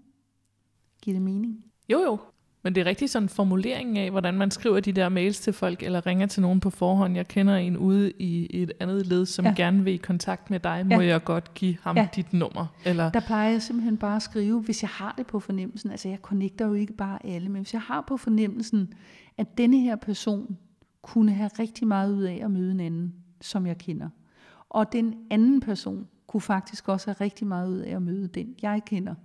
Giver 1.01 1.15
det 1.15 1.21
mening? 1.21 1.65
Jo, 1.89 1.99
jo. 1.99 2.17
Men 2.63 2.75
det 2.75 2.81
er 2.81 2.85
rigtig 2.85 3.09
sådan 3.09 3.29
formuleringen 3.29 3.97
af, 3.97 4.11
hvordan 4.11 4.33
man 4.33 4.51
skriver 4.51 4.79
de 4.79 4.91
der 4.91 5.09
mails 5.09 5.39
til 5.39 5.53
folk, 5.53 5.83
eller 5.83 6.05
ringer 6.05 6.27
til 6.27 6.41
nogen 6.41 6.59
på 6.59 6.69
forhånd. 6.69 7.15
Jeg 7.15 7.27
kender 7.27 7.55
en 7.55 7.77
ude 7.77 8.11
i 8.19 8.61
et 8.61 8.71
andet 8.79 9.07
led, 9.07 9.25
som 9.25 9.45
ja. 9.45 9.53
gerne 9.55 9.83
vil 9.83 9.93
i 9.93 9.97
kontakt 9.97 10.49
med 10.49 10.59
dig. 10.59 10.85
Må 10.85 11.01
ja. 11.01 11.07
jeg 11.07 11.23
godt 11.23 11.53
give 11.53 11.77
ham 11.81 11.97
ja. 11.97 12.07
dit 12.15 12.33
nummer? 12.33 12.65
Eller? 12.85 13.11
Der 13.11 13.19
plejer 13.19 13.51
jeg 13.51 13.61
simpelthen 13.61 13.97
bare 13.97 14.15
at 14.15 14.21
skrive, 14.21 14.61
hvis 14.61 14.83
jeg 14.83 14.89
har 14.89 15.13
det 15.17 15.27
på 15.27 15.39
fornemmelsen. 15.39 15.91
Altså 15.91 16.09
jeg 16.09 16.17
connecter 16.21 16.67
jo 16.67 16.73
ikke 16.73 16.93
bare 16.93 17.25
alle, 17.25 17.49
men 17.49 17.61
hvis 17.61 17.73
jeg 17.73 17.81
har 17.81 18.03
på 18.07 18.17
fornemmelsen, 18.17 18.93
at 19.37 19.57
denne 19.57 19.79
her 19.79 19.95
person 19.95 20.57
kunne 21.01 21.31
have 21.31 21.49
rigtig 21.59 21.87
meget 21.87 22.13
ud 22.13 22.23
af 22.23 22.39
at 22.43 22.51
møde 22.51 22.71
en 22.71 22.79
anden, 22.79 23.13
som 23.41 23.67
jeg 23.67 23.77
kender. 23.77 24.09
Og 24.69 24.93
den 24.93 25.15
anden 25.29 25.59
person 25.59 26.07
kunne 26.27 26.41
faktisk 26.41 26.89
også 26.89 27.07
have 27.07 27.15
rigtig 27.21 27.47
meget 27.47 27.69
ud 27.69 27.77
af 27.77 27.95
at 27.95 28.01
møde 28.01 28.27
den, 28.27 28.55
jeg 28.61 28.81
kender 28.85 29.15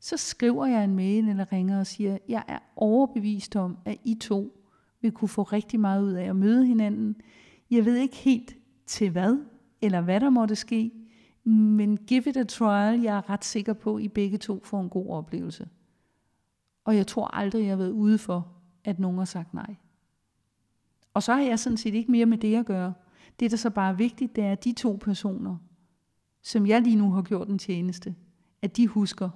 så 0.00 0.16
skriver 0.16 0.66
jeg 0.66 0.84
en 0.84 0.94
mail 0.94 1.28
eller 1.28 1.52
ringer 1.52 1.78
og 1.78 1.86
siger, 1.86 2.18
jeg 2.28 2.44
er 2.48 2.58
overbevist 2.76 3.56
om, 3.56 3.78
at 3.84 3.96
I 4.04 4.14
to 4.14 4.56
vil 5.00 5.12
kunne 5.12 5.28
få 5.28 5.42
rigtig 5.42 5.80
meget 5.80 6.02
ud 6.02 6.12
af 6.12 6.24
at 6.24 6.36
møde 6.36 6.66
hinanden. 6.66 7.16
Jeg 7.70 7.84
ved 7.84 7.96
ikke 7.96 8.16
helt 8.16 8.56
til 8.86 9.10
hvad, 9.10 9.38
eller 9.82 10.00
hvad 10.00 10.20
der 10.20 10.30
måtte 10.30 10.56
ske, 10.56 10.92
men 11.44 11.96
give 11.96 12.22
it 12.26 12.36
a 12.36 12.44
trial. 12.44 13.00
Jeg 13.00 13.16
er 13.16 13.30
ret 13.30 13.44
sikker 13.44 13.72
på, 13.72 13.96
at 13.96 14.02
I 14.02 14.08
begge 14.08 14.38
to 14.38 14.60
får 14.64 14.80
en 14.80 14.88
god 14.88 15.08
oplevelse. 15.08 15.68
Og 16.84 16.96
jeg 16.96 17.06
tror 17.06 17.34
aldrig, 17.34 17.62
jeg 17.62 17.70
har 17.70 17.76
været 17.76 17.90
ude 17.90 18.18
for, 18.18 18.48
at 18.84 18.98
nogen 18.98 19.18
har 19.18 19.24
sagt 19.24 19.54
nej. 19.54 19.76
Og 21.14 21.22
så 21.22 21.34
har 21.34 21.42
jeg 21.42 21.58
sådan 21.58 21.76
set 21.76 21.94
ikke 21.94 22.10
mere 22.10 22.26
med 22.26 22.38
det 22.38 22.56
at 22.56 22.66
gøre. 22.66 22.94
Det, 23.40 23.50
der 23.50 23.56
så 23.56 23.70
bare 23.70 23.90
er 23.90 23.96
vigtigt, 23.96 24.36
det 24.36 24.44
er, 24.44 24.52
at 24.52 24.64
de 24.64 24.72
to 24.72 24.98
personer, 25.00 25.56
som 26.42 26.66
jeg 26.66 26.82
lige 26.82 26.96
nu 26.96 27.10
har 27.10 27.22
gjort 27.22 27.48
en 27.48 27.58
tjeneste, 27.58 28.14
at 28.62 28.76
de 28.76 28.86
husker, 28.86 29.30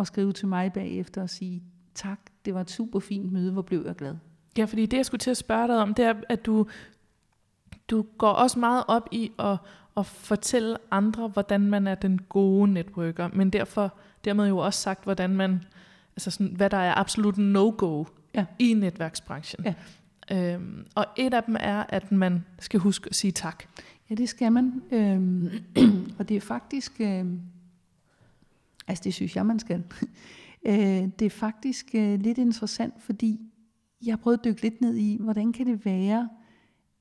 og 0.00 0.06
skrive 0.06 0.32
til 0.32 0.48
mig 0.48 0.72
bagefter 0.72 1.22
og 1.22 1.30
sige, 1.30 1.62
tak, 1.94 2.20
det 2.44 2.54
var 2.54 2.60
et 2.60 2.70
super 2.70 3.00
fint 3.00 3.32
møde, 3.32 3.52
hvor 3.52 3.62
blev 3.62 3.82
jeg 3.86 3.94
glad. 3.94 4.16
Ja, 4.58 4.64
fordi 4.64 4.86
det, 4.86 4.96
jeg 4.96 5.06
skulle 5.06 5.18
til 5.18 5.30
at 5.30 5.36
spørge 5.36 5.68
dig 5.68 5.78
om, 5.78 5.94
det 5.94 6.04
er, 6.04 6.14
at 6.28 6.46
du, 6.46 6.66
du 7.90 8.04
går 8.18 8.28
også 8.28 8.58
meget 8.58 8.84
op 8.88 9.08
i 9.12 9.32
at, 9.38 9.56
at 9.96 10.06
fortælle 10.06 10.76
andre, 10.90 11.28
hvordan 11.28 11.60
man 11.60 11.86
er 11.86 11.94
den 11.94 12.20
gode 12.28 12.72
networker, 12.72 13.28
men 13.32 13.50
derfor 13.50 13.94
dermed 14.24 14.48
jo 14.48 14.58
også 14.58 14.80
sagt, 14.80 15.04
hvordan 15.04 15.30
man, 15.30 15.64
altså 16.16 16.30
sådan, 16.30 16.54
hvad 16.56 16.70
der 16.70 16.76
er 16.76 16.94
absolut 16.94 17.38
no-go 17.38 18.04
ja. 18.34 18.46
i 18.58 18.74
netværksbranchen. 18.74 19.64
Ja. 19.64 19.74
Øhm, 20.32 20.86
og 20.94 21.06
et 21.16 21.34
af 21.34 21.44
dem 21.44 21.56
er, 21.60 21.84
at 21.88 22.12
man 22.12 22.44
skal 22.58 22.80
huske 22.80 23.08
at 23.10 23.14
sige 23.14 23.32
tak. 23.32 23.64
Ja, 24.10 24.14
det 24.14 24.28
skal 24.28 24.52
man. 24.52 24.82
Øhm, 24.90 25.50
og 26.18 26.28
det 26.28 26.36
er 26.36 26.40
faktisk... 26.40 26.92
Øhm 27.00 27.40
Altså 28.90 29.04
det 29.04 29.14
synes 29.14 29.36
jeg, 29.36 29.46
man 29.46 29.58
skal. 29.58 29.84
øh, 30.68 31.08
det 31.18 31.22
er 31.22 31.30
faktisk 31.30 31.94
øh, 31.94 32.20
lidt 32.20 32.38
interessant, 32.38 33.02
fordi 33.02 33.40
jeg 34.04 34.12
har 34.12 34.16
prøvet 34.16 34.38
at 34.38 34.44
dykke 34.44 34.62
lidt 34.62 34.80
ned 34.80 34.96
i, 34.96 35.16
hvordan 35.20 35.52
kan 35.52 35.66
det 35.66 35.84
være, 35.84 36.28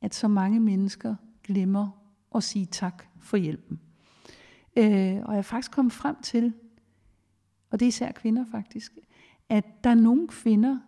at 0.02 0.16
så 0.16 0.28
mange 0.28 0.60
mennesker 0.60 1.16
glemmer 1.44 1.90
at 2.36 2.44
sige 2.44 2.66
tak 2.66 3.06
for 3.20 3.38
hjælpen. 3.38 3.80
Øh, 4.78 5.18
og 5.24 5.34
jeg 5.34 5.38
er 5.38 5.42
faktisk 5.42 5.72
kommet 5.72 5.94
frem 5.94 6.16
til, 6.22 6.54
og 7.70 7.80
det 7.80 7.86
er 7.86 7.88
især 7.88 8.12
kvinder 8.12 8.46
faktisk, 8.52 8.98
at 9.50 9.84
der 9.84 9.90
er 9.90 9.96
nogle 9.96 10.28
kvinder, 10.28 10.80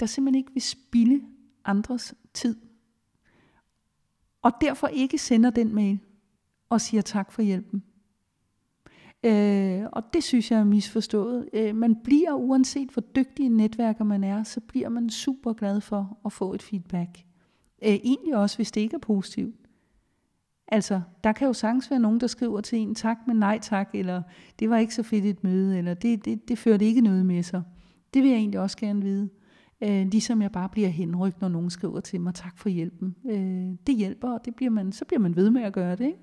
der 0.00 0.06
simpelthen 0.06 0.38
ikke 0.38 0.52
vil 0.52 0.62
spille 0.62 1.22
andres 1.64 2.14
tid. 2.34 2.56
Og 4.42 4.52
derfor 4.60 4.86
ikke 4.86 5.18
sender 5.18 5.50
den 5.50 5.74
mail 5.74 5.98
og 6.68 6.80
siger 6.80 7.02
tak 7.02 7.32
for 7.32 7.42
hjælpen. 7.42 7.82
Øh, 9.24 9.82
og 9.92 10.02
det 10.12 10.24
synes 10.24 10.50
jeg 10.50 10.60
er 10.60 10.64
misforstået. 10.64 11.48
Øh, 11.52 11.76
man 11.76 11.96
bliver, 12.04 12.32
uanset 12.32 12.88
hvor 12.88 13.02
dygtig 13.02 13.46
en 13.46 13.56
netværker 13.56 14.04
man 14.04 14.24
er, 14.24 14.42
så 14.42 14.60
bliver 14.60 14.88
man 14.88 15.10
super 15.10 15.52
glad 15.52 15.80
for 15.80 16.18
at 16.24 16.32
få 16.32 16.54
et 16.54 16.62
feedback. 16.62 17.18
Øh, 17.84 17.90
egentlig 17.90 18.36
også, 18.36 18.58
hvis 18.58 18.72
det 18.72 18.80
ikke 18.80 18.94
er 18.94 19.00
positivt. 19.00 19.56
Altså, 20.68 21.00
der 21.24 21.32
kan 21.32 21.46
jo 21.46 21.52
sagtens 21.52 21.90
være 21.90 22.00
nogen, 22.00 22.20
der 22.20 22.26
skriver 22.26 22.60
til 22.60 22.78
en, 22.78 22.94
tak, 22.94 23.18
men 23.26 23.36
nej 23.36 23.58
tak, 23.62 23.90
eller 23.94 24.22
det 24.58 24.70
var 24.70 24.78
ikke 24.78 24.94
så 24.94 25.02
fedt 25.02 25.24
et 25.24 25.44
møde, 25.44 25.78
eller 25.78 25.94
det, 25.94 26.24
det, 26.24 26.48
det 26.48 26.58
førte 26.58 26.84
ikke 26.84 27.00
noget 27.00 27.26
med 27.26 27.42
sig. 27.42 27.62
Det 28.14 28.22
vil 28.22 28.30
jeg 28.30 28.38
egentlig 28.38 28.60
også 28.60 28.76
gerne 28.76 29.02
vide. 29.02 29.28
Øh, 29.80 30.06
ligesom 30.06 30.42
jeg 30.42 30.52
bare 30.52 30.68
bliver 30.68 30.88
henrygt, 30.88 31.40
når 31.40 31.48
nogen 31.48 31.70
skriver 31.70 32.00
til 32.00 32.20
mig, 32.20 32.34
tak 32.34 32.58
for 32.58 32.68
hjælpen. 32.68 33.16
Øh, 33.30 33.76
det 33.86 33.96
hjælper, 33.96 34.30
og 34.30 34.44
det 34.44 34.54
bliver 34.54 34.70
man, 34.70 34.92
så 34.92 35.04
bliver 35.04 35.20
man 35.20 35.36
ved 35.36 35.50
med 35.50 35.62
at 35.62 35.72
gøre 35.72 35.96
det. 35.96 36.04
Ikke? 36.04 36.18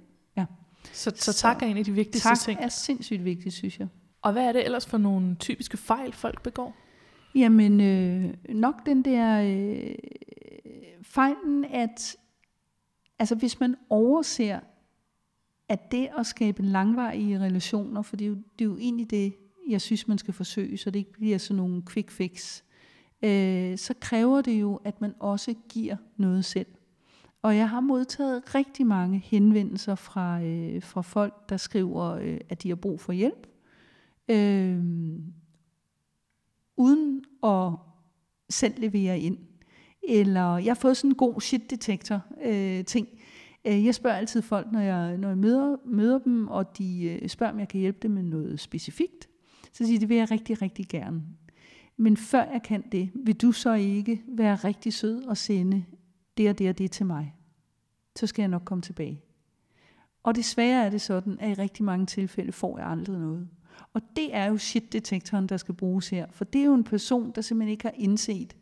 Ja. 0.86 0.90
Så, 0.94 1.12
så 1.16 1.34
tak 1.34 1.62
er 1.62 1.68
en 1.68 1.78
af 1.78 1.86
de 1.86 1.92
vigtigste 1.92 2.30
tak 2.30 2.40
ting. 2.40 2.58
Tak 2.58 2.66
er 2.66 2.70
sindssygt 2.70 3.26
vigtigt, 3.26 3.56
synes 3.56 3.80
jeg. 3.80 3.88
Og 4.22 4.32
hvad 4.32 4.44
er 4.44 4.52
det 4.52 4.66
ellers 4.66 4.86
for 4.86 4.98
nogle 4.98 5.36
typiske 5.36 5.78
fejl, 5.78 6.14
folk 6.14 6.44
begår? 6.44 6.76
Jamen, 7.36 7.82
øh, 7.82 8.34
nok 8.50 8.86
den 8.86 9.06
der 9.06 9.42
øh, 9.42 9.96
fejlen, 11.04 11.66
at 11.66 12.16
altså 13.20 13.36
hvis 13.36 13.60
man 13.60 13.76
overser, 13.90 14.60
at 15.70 15.92
det 15.92 16.10
at 16.18 16.26
skabe 16.26 16.64
langvarige 16.64 17.40
relationer, 17.40 18.02
for 18.02 18.16
det 18.16 18.26
er, 18.26 18.30
jo, 18.30 18.36
det 18.36 18.66
er 18.66 18.70
jo 18.70 18.78
egentlig 18.78 19.10
det, 19.10 19.34
jeg 19.70 19.82
synes, 19.82 20.08
man 20.08 20.18
skal 20.18 20.34
forsøge, 20.34 20.78
så 20.78 20.92
det 20.92 21.00
ikke 21.00 21.14
bliver 21.14 21.38
sådan 21.38 21.58
nogle 21.58 21.84
quick 21.90 22.12
fix, 22.12 22.62
øh, 23.24 23.78
så 23.78 23.94
kræver 24.00 24.42
det 24.42 24.62
jo, 24.62 24.76
at 24.76 25.02
man 25.02 25.14
også 25.20 25.56
giver 25.70 25.96
noget 26.18 26.46
selv. 26.46 26.68
Og 27.44 27.58
jeg 27.58 27.70
har 27.70 27.80
modtaget 27.80 28.56
rigtig 28.56 28.88
mange 28.88 29.20
henvendelser 29.20 29.96
fra, 29.96 30.42
øh, 30.42 30.84
fra 30.84 31.02
folk, 31.02 31.50
der 31.50 31.58
skriver, 31.58 32.04
øh, 32.04 32.40
at 32.50 32.64
de 32.64 32.70
har 32.70 32.76
brug 32.76 33.00
for 33.00 33.14
hjælp. 33.14 33.48
Øh, 34.30 34.80
uden 36.78 37.24
at 37.44 37.72
selv 38.50 38.74
levere 38.80 39.20
ind. 39.20 39.38
Eller 40.04 40.58
jeg 40.58 40.70
har 40.70 40.80
fået 40.80 40.98
sådan 40.98 41.12
en 41.12 41.16
god 41.16 41.42
shit 41.42 41.70
detektor 41.70 42.22
øh, 42.46 42.86
ting. 42.86 43.08
Øh, 43.66 43.86
jeg 43.86 43.96
spørger 43.96 44.18
altid 44.18 44.42
folk, 44.42 44.72
når 44.72 44.80
jeg, 44.80 45.18
når 45.18 45.28
jeg 45.28 45.38
møder, 45.38 45.78
møder 45.86 46.20
dem, 46.20 46.48
og 46.48 46.78
de 46.78 47.04
øh, 47.04 47.30
spørger, 47.30 47.54
om 47.54 47.60
jeg 47.60 47.68
kan 47.68 47.80
hjælpe 47.80 48.00
dem 48.02 48.12
med 48.12 48.24
noget 48.24 48.60
specifikt. 48.60 49.30
Så 49.74 49.86
siger 49.86 49.98
de, 49.98 50.02
det 50.02 50.10
vil 50.10 50.18
jeg 50.18 50.32
rigtig, 50.32 50.62
rigtig 50.62 50.88
gerne. 50.88 51.22
Men 51.98 52.18
før 52.18 52.44
jeg 52.44 52.62
kan 52.64 52.84
det, 52.92 53.10
vil 53.16 53.36
du 53.36 53.52
så 53.52 53.74
ikke 53.74 54.22
være 54.28 54.56
rigtig 54.56 54.94
sød 54.94 55.24
og 55.24 55.38
sende 55.38 55.86
det 56.38 56.50
og 56.50 56.60
det 56.60 56.70
og 56.70 56.78
det 56.78 56.92
til 56.92 57.06
mig. 57.06 57.36
Så 58.16 58.28
skal 58.28 58.42
jeg 58.42 58.50
nok 58.50 58.66
komme 58.66 58.82
tilbage. 58.82 59.22
Og 60.24 60.36
desværre 60.36 60.86
er 60.86 60.90
det 60.90 61.02
sådan, 61.02 61.38
at 61.40 61.50
i 61.50 61.62
rigtig 61.62 61.86
mange 61.86 62.06
tilfælde 62.06 62.52
får 62.52 62.78
jeg 62.78 62.88
aldrig 62.88 63.20
noget. 63.20 63.48
Og 63.94 64.02
det 64.16 64.36
er 64.36 64.46
jo 64.46 64.58
shit-detektoren, 64.58 65.48
der 65.48 65.58
skal 65.58 65.76
bruges 65.76 66.10
her. 66.10 66.26
For 66.32 66.46
det 66.46 66.62
er 66.62 66.66
jo 66.66 66.74
en 66.74 66.84
person, 66.84 67.32
der 67.36 67.42
simpelthen 67.42 67.72
ikke 67.72 67.84
har 67.84 67.94
indset, 67.96 68.56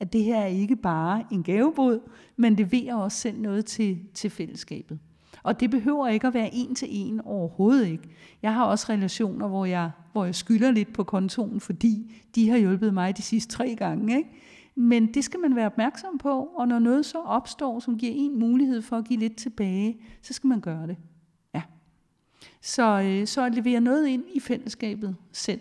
at 0.00 0.12
det 0.12 0.24
her 0.24 0.36
er 0.36 0.46
ikke 0.46 0.76
bare 0.76 1.24
en 1.32 1.42
gavebod, 1.42 2.00
men 2.36 2.56
leverer 2.56 2.94
også 2.94 3.18
selv 3.18 3.40
noget 3.40 3.66
til, 3.66 3.98
til 4.14 4.30
fællesskabet. 4.30 4.98
Og 5.42 5.60
det 5.60 5.70
behøver 5.70 6.08
ikke 6.08 6.26
at 6.26 6.34
være 6.34 6.50
en 6.52 6.74
til 6.74 6.88
en 6.90 7.20
overhovedet 7.20 7.86
ikke. 7.86 8.08
Jeg 8.42 8.54
har 8.54 8.64
også 8.64 8.86
relationer, 8.88 9.48
hvor 9.48 9.64
jeg, 9.64 9.90
hvor 10.12 10.24
jeg 10.24 10.34
skylder 10.34 10.70
lidt 10.70 10.92
på 10.92 11.04
kontoen, 11.04 11.60
fordi 11.60 12.14
de 12.34 12.50
har 12.50 12.56
hjulpet 12.58 12.94
mig 12.94 13.16
de 13.16 13.22
sidste 13.22 13.52
tre 13.52 13.74
gange. 13.78 14.16
Ikke? 14.16 14.30
Men 14.78 15.14
det 15.14 15.24
skal 15.24 15.40
man 15.40 15.56
være 15.56 15.66
opmærksom 15.66 16.18
på, 16.18 16.44
og 16.44 16.68
når 16.68 16.78
noget 16.78 17.06
så 17.06 17.18
opstår, 17.18 17.80
som 17.80 17.98
giver 17.98 18.12
en 18.14 18.38
mulighed 18.38 18.82
for 18.82 18.96
at 18.96 19.04
give 19.04 19.20
lidt 19.20 19.36
tilbage, 19.36 20.00
så 20.22 20.32
skal 20.32 20.48
man 20.48 20.60
gøre 20.60 20.86
det. 20.86 20.96
Ja. 21.54 21.62
Så, 22.62 23.00
øh, 23.00 23.26
så 23.26 23.44
at 23.44 23.54
levere 23.54 23.80
noget 23.80 24.06
ind 24.06 24.24
i 24.34 24.40
fællesskabet 24.40 25.16
selv, 25.32 25.60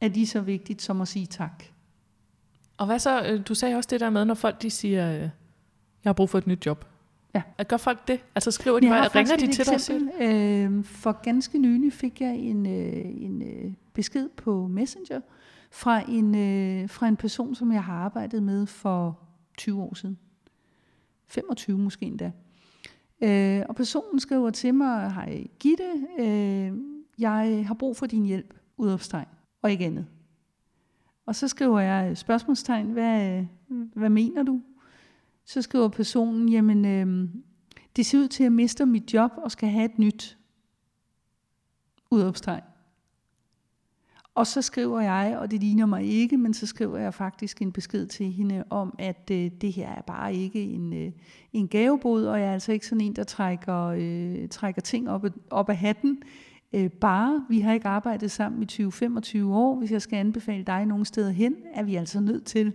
er 0.00 0.08
lige 0.08 0.26
så 0.26 0.40
vigtigt 0.40 0.82
som 0.82 1.00
at 1.00 1.08
sige 1.08 1.26
tak. 1.26 1.64
Og 2.76 2.86
hvad 2.86 2.98
så, 2.98 3.24
øh, 3.26 3.40
du 3.48 3.54
sagde 3.54 3.76
også 3.76 3.88
det 3.92 4.00
der 4.00 4.10
med, 4.10 4.24
når 4.24 4.34
folk 4.34 4.62
de 4.62 4.70
siger, 4.70 5.14
øh, 5.14 5.20
jeg 5.20 5.30
har 6.04 6.12
brug 6.12 6.30
for 6.30 6.38
et 6.38 6.46
nyt 6.46 6.66
job. 6.66 6.84
Ja. 7.34 7.42
At 7.58 7.68
gør 7.68 7.76
folk 7.76 8.08
det? 8.08 8.20
Altså 8.34 8.50
skriver 8.50 8.80
de, 8.80 8.88
bare, 8.88 9.08
ringer 9.08 9.36
de 9.36 9.52
til 9.52 9.72
eksempel. 9.72 10.12
dig? 10.18 10.34
Øh, 10.34 10.84
for 10.84 11.22
ganske 11.22 11.58
nylig 11.58 11.92
fik 11.92 12.20
jeg 12.20 12.34
en, 12.34 12.66
øh, 12.66 13.04
en 13.04 13.42
øh, 13.42 13.72
besked 13.94 14.28
på 14.28 14.66
Messenger, 14.66 15.20
fra 15.72 16.10
en, 16.10 16.34
øh, 16.34 16.88
fra 16.88 17.08
en 17.08 17.16
person, 17.16 17.54
som 17.54 17.72
jeg 17.72 17.84
har 17.84 17.94
arbejdet 17.94 18.42
med 18.42 18.66
for 18.66 19.18
20 19.58 19.82
år 19.82 19.94
siden. 19.94 20.18
25 21.26 21.78
måske 21.78 22.06
endda. 22.06 22.32
Øh, 23.20 23.62
og 23.68 23.76
personen 23.76 24.20
skriver 24.20 24.50
til 24.50 24.74
mig, 24.74 25.12
hej 25.12 25.46
Gitte, 25.60 26.06
øh, 26.18 26.72
jeg 27.18 27.64
har 27.66 27.74
brug 27.74 27.96
for 27.96 28.06
din 28.06 28.24
hjælp, 28.24 28.54
udopstegn, 28.76 29.28
og 29.62 29.70
ikke 29.70 29.84
andet. 29.84 30.06
Og 31.26 31.36
så 31.36 31.48
skriver 31.48 31.80
jeg 31.80 32.10
øh, 32.10 32.16
spørgsmålstegn, 32.16 32.86
hvad, 32.86 33.38
øh, 33.38 33.46
hvad 33.94 34.10
mener 34.10 34.42
du? 34.42 34.62
Så 35.44 35.62
skriver 35.62 35.88
personen, 35.88 36.48
jamen 36.48 36.84
øh, 36.84 37.28
det 37.96 38.06
ser 38.06 38.18
ud 38.18 38.28
til, 38.28 38.42
at 38.42 38.44
jeg 38.44 38.52
mister 38.52 38.84
mit 38.84 39.14
job 39.14 39.30
og 39.36 39.50
skal 39.50 39.68
have 39.68 39.84
et 39.84 39.98
nyt 39.98 40.38
udopstegn. 42.10 42.62
Og 44.34 44.46
så 44.46 44.62
skriver 44.62 45.00
jeg, 45.00 45.38
og 45.38 45.50
det 45.50 45.60
ligner 45.60 45.86
mig 45.86 46.04
ikke, 46.04 46.36
men 46.36 46.54
så 46.54 46.66
skriver 46.66 46.98
jeg 46.98 47.14
faktisk 47.14 47.62
en 47.62 47.72
besked 47.72 48.06
til 48.06 48.26
hende 48.26 48.64
om, 48.70 48.94
at 48.98 49.30
øh, 49.32 49.50
det 49.60 49.72
her 49.72 49.88
er 49.88 50.02
bare 50.02 50.34
ikke 50.34 50.60
en, 50.60 50.92
øh, 50.92 51.12
en 51.52 51.68
gavebod, 51.68 52.24
og 52.24 52.40
jeg 52.40 52.48
er 52.48 52.52
altså 52.52 52.72
ikke 52.72 52.86
sådan 52.86 53.00
en, 53.00 53.16
der 53.16 53.24
trækker, 53.24 53.84
øh, 53.98 54.48
trækker 54.48 54.80
ting 54.80 55.10
op, 55.10 55.26
op 55.50 55.68
af 55.68 55.76
hatten. 55.76 56.22
Øh, 56.72 56.90
bare, 56.90 57.44
vi 57.48 57.60
har 57.60 57.72
ikke 57.72 57.88
arbejdet 57.88 58.30
sammen 58.30 58.62
i 58.62 58.66
20-25 58.82 59.44
år. 59.44 59.78
Hvis 59.78 59.90
jeg 59.90 60.02
skal 60.02 60.16
anbefale 60.16 60.64
dig 60.64 60.86
nogen 60.86 61.04
steder 61.04 61.30
hen, 61.30 61.54
er 61.74 61.82
vi 61.82 61.94
altså 61.94 62.20
nødt 62.20 62.44
til 62.44 62.66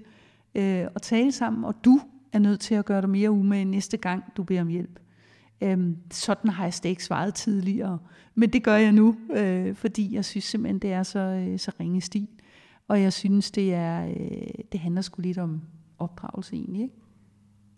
øh, 0.56 0.88
at 0.96 1.02
tale 1.02 1.32
sammen, 1.32 1.64
og 1.64 1.86
du 1.86 2.00
er 2.34 2.40
nødt 2.40 2.60
til 2.60 2.76
at 2.76 2.86
gøre 2.86 3.02
dig 3.02 3.10
mere 3.10 3.32
umage 3.32 3.66
næste 3.66 3.98
gang, 3.98 4.24
du 4.38 4.44
beder 4.44 4.62
om 4.62 4.68
hjælp. 4.68 5.00
Øhm, 5.62 5.98
sådan 6.12 6.50
har 6.50 6.64
jeg 6.64 6.74
slet 6.74 6.90
ikke 6.90 7.04
svaret 7.04 7.34
tidligere, 7.34 8.00
men 8.36 8.50
det 8.50 8.64
gør 8.64 8.76
jeg 8.76 8.92
nu, 8.92 9.16
øh, 9.36 9.76
fordi 9.76 10.16
jeg 10.16 10.26
synes 10.26 10.46
simpelthen, 10.46 10.80
det 10.80 10.92
er 10.92 11.04
så, 11.04 11.20
øh, 11.20 11.60
så 11.60 11.72
ringe 11.80 12.02
stil. 12.02 12.28
Og 12.88 13.02
jeg 13.02 13.14
synes, 13.14 13.52
det, 13.52 13.74
er, 13.74 14.08
øh, 14.08 14.64
det 14.72 14.80
handler 14.80 15.02
sgu 15.02 15.22
lidt 15.22 15.38
om 15.38 15.62
opdragelse 16.00 16.56
egentlig. 16.56 16.82
Ikke? 16.82 16.96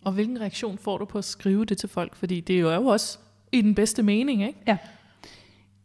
Og 0.01 0.11
hvilken 0.11 0.41
reaktion 0.41 0.77
får 0.77 0.97
du 0.97 1.05
på 1.05 1.17
at 1.17 1.25
skrive 1.25 1.65
det 1.65 1.77
til 1.77 1.89
folk? 1.89 2.15
Fordi 2.15 2.39
det 2.39 2.55
er 2.55 2.59
jo 2.59 2.85
også 2.85 3.19
i 3.51 3.61
den 3.61 3.75
bedste 3.75 4.03
mening, 4.03 4.43
ikke? 4.43 4.59
Ja. 4.67 4.77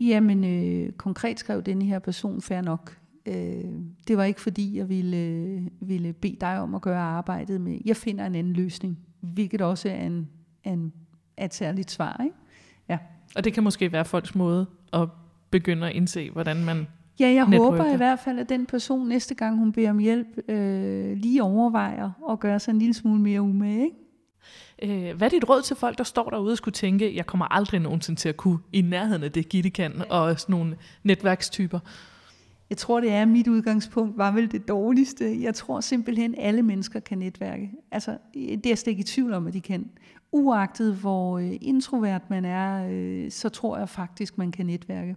Jamen, 0.00 0.44
øh, 0.44 0.92
konkret 0.92 1.38
skrev 1.38 1.62
denne 1.62 1.84
her 1.84 1.98
person 1.98 2.42
fair 2.42 2.60
nok. 2.60 2.98
Øh, 3.26 3.64
det 4.08 4.16
var 4.16 4.24
ikke 4.24 4.40
fordi, 4.40 4.78
jeg 4.78 4.88
ville, 4.88 5.70
ville 5.80 6.12
bede 6.12 6.36
dig 6.40 6.60
om 6.60 6.74
at 6.74 6.82
gøre 6.82 7.00
arbejdet 7.00 7.60
med. 7.60 7.78
Jeg 7.84 7.96
finder 7.96 8.26
en 8.26 8.34
anden 8.34 8.52
løsning, 8.52 8.98
hvilket 9.20 9.60
også 9.60 9.88
er 9.88 10.06
en, 10.06 10.28
en 10.64 10.92
er 11.36 11.44
et 11.44 11.54
særligt 11.54 11.90
svar. 11.90 12.20
Ikke? 12.24 12.36
Ja. 12.88 12.98
Og 13.36 13.44
det 13.44 13.52
kan 13.54 13.62
måske 13.62 13.92
være 13.92 14.04
folks 14.04 14.34
måde 14.34 14.66
at 14.92 15.08
begynde 15.50 15.86
at 15.86 15.92
indse, 15.94 16.30
hvordan 16.30 16.64
man 16.64 16.86
Ja, 17.20 17.28
jeg 17.28 17.46
netrykker. 17.48 17.70
håber 17.70 17.94
i 17.94 17.96
hvert 17.96 18.18
fald, 18.18 18.38
at 18.38 18.48
den 18.48 18.66
person 18.66 19.08
næste 19.08 19.34
gang, 19.34 19.58
hun 19.58 19.72
beder 19.72 19.90
om 19.90 19.98
hjælp, 19.98 20.26
øh, 20.48 21.16
lige 21.16 21.42
overvejer 21.42 22.10
at 22.30 22.40
gøre 22.40 22.60
sig 22.60 22.72
en 22.72 22.78
lille 22.78 22.94
smule 22.94 23.20
mere 23.20 23.40
umage. 23.42 23.84
Ikke? 23.84 25.08
Øh, 25.08 25.16
hvad 25.16 25.26
er 25.28 25.30
dit 25.30 25.48
råd 25.48 25.62
til 25.62 25.76
folk, 25.76 25.98
der 25.98 26.04
står 26.04 26.30
derude 26.30 26.52
og 26.52 26.56
skulle 26.56 26.72
tænke, 26.72 27.16
jeg 27.16 27.26
kommer 27.26 27.46
aldrig 27.54 27.80
nogensinde 27.80 28.20
til 28.20 28.28
at 28.28 28.36
kunne 28.36 28.58
i 28.72 28.80
nærheden 28.80 29.22
af 29.22 29.32
det, 29.32 29.48
Gitte 29.48 29.70
kan, 29.70 30.02
og 30.10 30.40
sådan 30.40 30.52
nogle 30.52 30.76
netværkstyper? 31.02 31.78
Jeg 32.74 32.78
tror, 32.78 33.00
det 33.00 33.12
er 33.12 33.24
mit 33.24 33.48
udgangspunkt, 33.48 34.18
var 34.18 34.30
vel 34.32 34.52
det 34.52 34.68
dårligste. 34.68 35.42
Jeg 35.42 35.54
tror 35.54 35.80
simpelthen, 35.80 36.34
alle 36.38 36.62
mennesker 36.62 37.00
kan 37.00 37.18
netværke. 37.18 37.72
Altså, 37.90 38.18
det 38.34 38.66
er 38.66 38.70
jeg 38.70 38.78
slet 38.78 38.90
ikke 38.90 39.00
i 39.00 39.04
tvivl 39.04 39.32
om, 39.32 39.46
at 39.46 39.52
de 39.52 39.60
kan. 39.60 39.90
Uagtet 40.32 40.94
hvor 40.94 41.38
øh, 41.38 41.52
introvert 41.60 42.30
man 42.30 42.44
er, 42.44 42.88
øh, 42.90 43.30
så 43.30 43.48
tror 43.48 43.78
jeg 43.78 43.88
faktisk, 43.88 44.38
man 44.38 44.52
kan 44.52 44.66
netværke. 44.66 45.16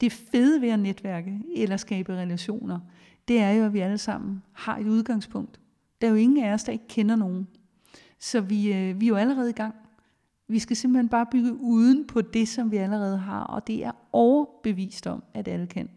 Det 0.00 0.12
fede 0.12 0.60
ved 0.60 0.68
at 0.68 0.78
netværke 0.78 1.40
eller 1.56 1.76
skabe 1.76 2.12
relationer, 2.12 2.80
det 3.28 3.38
er 3.38 3.50
jo, 3.50 3.64
at 3.64 3.72
vi 3.72 3.80
alle 3.80 3.98
sammen 3.98 4.42
har 4.52 4.78
et 4.78 4.86
udgangspunkt. 4.86 5.60
Der 6.00 6.06
er 6.06 6.10
jo 6.10 6.16
ingen 6.16 6.44
af 6.44 6.52
os, 6.52 6.64
der 6.64 6.72
ikke 6.72 6.88
kender 6.88 7.16
nogen. 7.16 7.48
Så 8.18 8.40
vi, 8.40 8.72
øh, 8.72 9.00
vi 9.00 9.06
er 9.06 9.08
jo 9.08 9.16
allerede 9.16 9.50
i 9.50 9.52
gang. 9.52 9.74
Vi 10.48 10.58
skal 10.58 10.76
simpelthen 10.76 11.08
bare 11.08 11.26
bygge 11.32 11.54
uden 11.54 12.06
på 12.06 12.20
det, 12.20 12.48
som 12.48 12.70
vi 12.70 12.76
allerede 12.76 13.18
har, 13.18 13.42
og 13.44 13.66
det 13.66 13.84
er 13.84 13.92
overbevist 14.12 15.06
om, 15.06 15.22
at 15.34 15.48
alle 15.48 15.66
kan. 15.66 15.88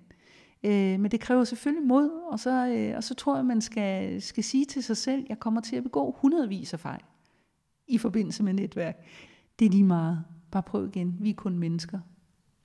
Øh, 0.66 1.00
men 1.00 1.12
det 1.12 1.20
kræver 1.20 1.44
selvfølgelig 1.44 1.88
mod, 1.88 2.10
og 2.32 2.40
så, 2.40 2.68
øh, 2.68 2.98
og 2.98 3.04
så 3.04 3.14
tror 3.14 3.36
jeg, 3.36 3.46
man 3.46 3.62
skal, 3.62 4.22
skal 4.22 4.44
sige 4.44 4.66
til 4.66 4.84
sig 4.84 4.98
selv, 4.98 5.26
jeg 5.30 5.40
kommer 5.40 5.62
til 5.62 5.76
at 5.76 5.84
begå 5.84 6.16
hundredvis 6.22 6.74
af 6.74 6.80
fejl 6.80 7.02
i 7.88 7.98
forbindelse 7.98 8.44
med 8.44 8.54
netværk. 8.54 8.96
Det 9.60 9.66
er 9.66 9.70
lige 9.70 9.84
meget. 9.84 10.24
Bare 10.52 10.64
prøv 10.64 10.88
igen. 10.88 11.18
Vi 11.20 11.30
er 11.30 11.34
kun 11.34 11.58
mennesker. 11.58 12.00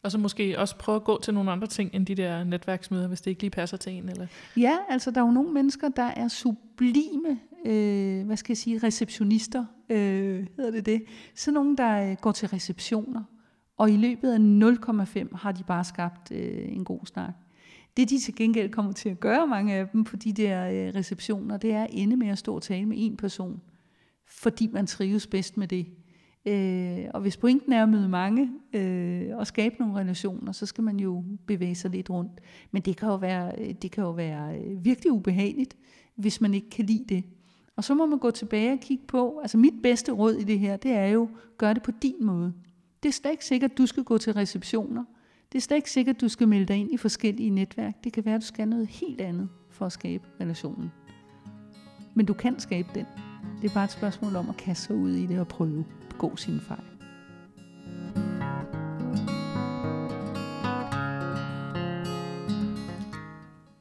Og 0.02 0.10
så 0.10 0.18
måske 0.18 0.58
også 0.58 0.76
prøve 0.76 0.96
at 0.96 1.04
gå 1.04 1.20
til 1.22 1.34
nogle 1.34 1.50
andre 1.50 1.66
ting 1.66 1.94
end 1.94 2.06
de 2.06 2.14
der 2.14 2.44
netværksmøder, 2.44 3.08
hvis 3.08 3.20
det 3.20 3.30
ikke 3.30 3.42
lige 3.42 3.50
passer 3.50 3.76
til 3.76 3.92
en? 3.92 4.08
Eller? 4.08 4.26
Ja, 4.56 4.76
altså 4.88 5.10
der 5.10 5.20
er 5.20 5.24
jo 5.24 5.30
nogle 5.30 5.52
mennesker, 5.52 5.88
der 5.88 6.02
er 6.02 6.28
sublime, 6.28 7.38
øh, 7.66 8.26
hvad 8.26 8.36
skal 8.36 8.52
jeg 8.52 8.58
sige, 8.58 8.78
receptionister, 8.78 9.64
øh, 9.90 10.46
hedder 10.56 10.70
det 10.70 10.86
det. 10.86 11.02
Så 11.34 11.50
nogle, 11.50 11.76
der 11.76 12.10
øh, 12.10 12.16
går 12.20 12.32
til 12.32 12.48
receptioner, 12.48 13.22
og 13.76 13.90
i 13.90 13.96
løbet 13.96 14.32
af 14.32 14.38
0,5 14.38 15.36
har 15.36 15.52
de 15.52 15.64
bare 15.64 15.84
skabt 15.84 16.32
øh, 16.32 16.68
en 16.68 16.84
god 16.84 17.06
snak. 17.06 17.34
Det 17.96 18.10
de 18.10 18.18
til 18.18 18.34
gengæld 18.34 18.70
kommer 18.70 18.92
til 18.92 19.08
at 19.08 19.20
gøre, 19.20 19.46
mange 19.46 19.74
af 19.74 19.88
dem, 19.88 20.04
på 20.04 20.16
de 20.16 20.32
der 20.32 20.68
øh, 20.68 20.94
receptioner, 20.94 21.56
det 21.56 21.72
er 21.72 21.84
at 21.84 21.90
ende 21.92 22.16
med 22.16 22.28
at 22.28 22.38
stå 22.38 22.54
og 22.54 22.62
tale 22.62 22.86
med 22.86 22.96
en 23.00 23.16
person, 23.16 23.60
fordi 24.26 24.66
man 24.66 24.86
trives 24.86 25.26
bedst 25.26 25.56
med 25.56 25.68
det. 25.68 25.86
Øh, 26.46 27.10
og 27.14 27.20
hvis 27.20 27.36
pointen 27.36 27.72
er 27.72 27.82
at 27.82 27.88
møde 27.88 28.08
mange 28.08 28.50
øh, 28.72 29.36
og 29.36 29.46
skabe 29.46 29.74
nogle 29.78 29.94
relationer, 29.94 30.52
så 30.52 30.66
skal 30.66 30.84
man 30.84 31.00
jo 31.00 31.24
bevæge 31.46 31.74
sig 31.74 31.90
lidt 31.90 32.10
rundt. 32.10 32.40
Men 32.70 32.82
det 32.82 32.96
kan 32.96 33.08
jo 33.08 33.16
være, 33.16 33.52
øh, 33.58 33.74
det 33.82 33.90
kan 33.90 34.04
jo 34.04 34.10
være 34.10 34.58
øh, 34.58 34.84
virkelig 34.84 35.12
ubehageligt, 35.12 35.76
hvis 36.14 36.40
man 36.40 36.54
ikke 36.54 36.70
kan 36.70 36.84
lide 36.84 37.04
det. 37.08 37.24
Og 37.76 37.84
så 37.84 37.94
må 37.94 38.06
man 38.06 38.18
gå 38.18 38.30
tilbage 38.30 38.72
og 38.72 38.78
kigge 38.80 39.04
på, 39.06 39.38
altså 39.42 39.58
mit 39.58 39.74
bedste 39.82 40.12
råd 40.12 40.34
i 40.34 40.44
det 40.44 40.58
her, 40.58 40.76
det 40.76 40.90
er 40.90 41.06
jo, 41.06 41.28
gør 41.58 41.72
det 41.72 41.82
på 41.82 41.90
din 42.02 42.24
måde. 42.24 42.52
Det 43.02 43.08
er 43.08 43.12
slet 43.12 43.30
ikke 43.30 43.44
sikkert, 43.44 43.70
at 43.70 43.78
du 43.78 43.86
skal 43.86 44.04
gå 44.04 44.18
til 44.18 44.32
receptioner. 44.32 45.04
Det 45.52 45.58
er 45.58 45.62
slet 45.62 45.76
ikke 45.76 45.90
sikkert, 45.90 46.16
at 46.16 46.20
du 46.20 46.28
skal 46.28 46.48
melde 46.48 46.66
dig 46.66 46.76
ind 46.76 46.92
i 46.92 46.96
forskellige 46.96 47.50
netværk. 47.50 47.94
Det 48.04 48.12
kan 48.12 48.24
være, 48.24 48.34
at 48.34 48.40
du 48.40 48.46
skal 48.46 48.68
noget 48.68 48.86
helt 48.88 49.20
andet 49.20 49.48
for 49.70 49.86
at 49.86 49.92
skabe 49.92 50.24
relationen. 50.40 50.92
Men 52.14 52.26
du 52.26 52.34
kan 52.34 52.60
skabe 52.60 52.88
den. 52.94 53.06
Det 53.62 53.70
er 53.70 53.74
bare 53.74 53.84
et 53.84 53.90
spørgsmål 53.90 54.36
om 54.36 54.48
at 54.48 54.56
kaste 54.56 54.84
sig 54.84 54.96
ud 54.96 55.10
i 55.10 55.26
det 55.26 55.40
og 55.40 55.48
prøve 55.48 55.78
at 55.78 56.08
begå 56.08 56.36
sine 56.36 56.60
fejl. 56.60 56.80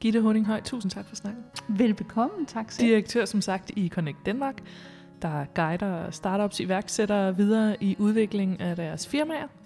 Gitte 0.00 0.20
Honninghøj, 0.20 0.60
tusind 0.60 0.90
tak 0.90 1.06
for 1.06 1.16
snakken. 1.16 1.44
Velbekomme, 1.68 2.46
tak 2.46 2.70
selv. 2.70 2.88
Direktør 2.88 3.24
som 3.24 3.40
sagt 3.40 3.70
i 3.76 3.88
Connect 3.88 4.26
Danmark, 4.26 4.62
der 5.22 5.44
guider 5.54 6.10
startups 6.10 6.60
iværksættere 6.60 7.36
videre 7.36 7.82
i 7.82 7.96
udviklingen 7.98 8.60
af 8.60 8.76
deres 8.76 9.08
firmaer. 9.08 9.59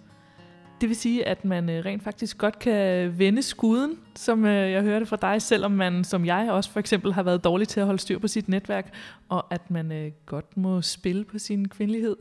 Det 0.85 0.89
vil 0.89 0.97
sige, 0.97 1.29
at 1.29 1.45
man 1.45 1.71
øh, 1.71 1.85
rent 1.85 2.03
faktisk 2.03 2.39
godt 2.39 2.59
kan 2.59 3.13
vende 3.19 3.43
skuden, 3.43 3.99
som 4.15 4.45
øh, 4.45 4.73
jeg 4.73 4.83
hørte 4.83 5.07
fra 5.07 5.17
dig, 5.17 5.43
selvom 5.43 5.73
man, 5.73 6.05
som 6.05 6.25
jeg 6.25 6.51
også 6.51 6.71
for 6.71 6.81
eksempel, 6.81 7.13
har 7.13 7.23
været 7.23 7.45
dårlig 7.45 7.69
til 7.69 7.81
at 7.81 7.87
holde 7.87 8.01
styr 8.01 8.19
på 8.19 8.29
sit 8.29 8.49
netværk, 8.49 8.95
og 9.29 9.47
at 9.51 9.71
man 9.71 9.93
øh, 9.93 10.13
godt 10.27 10.57
må 10.57 10.83
spille 10.83 11.25
på 11.25 11.39
sin 11.39 11.69
kvindelighed, 11.69 12.17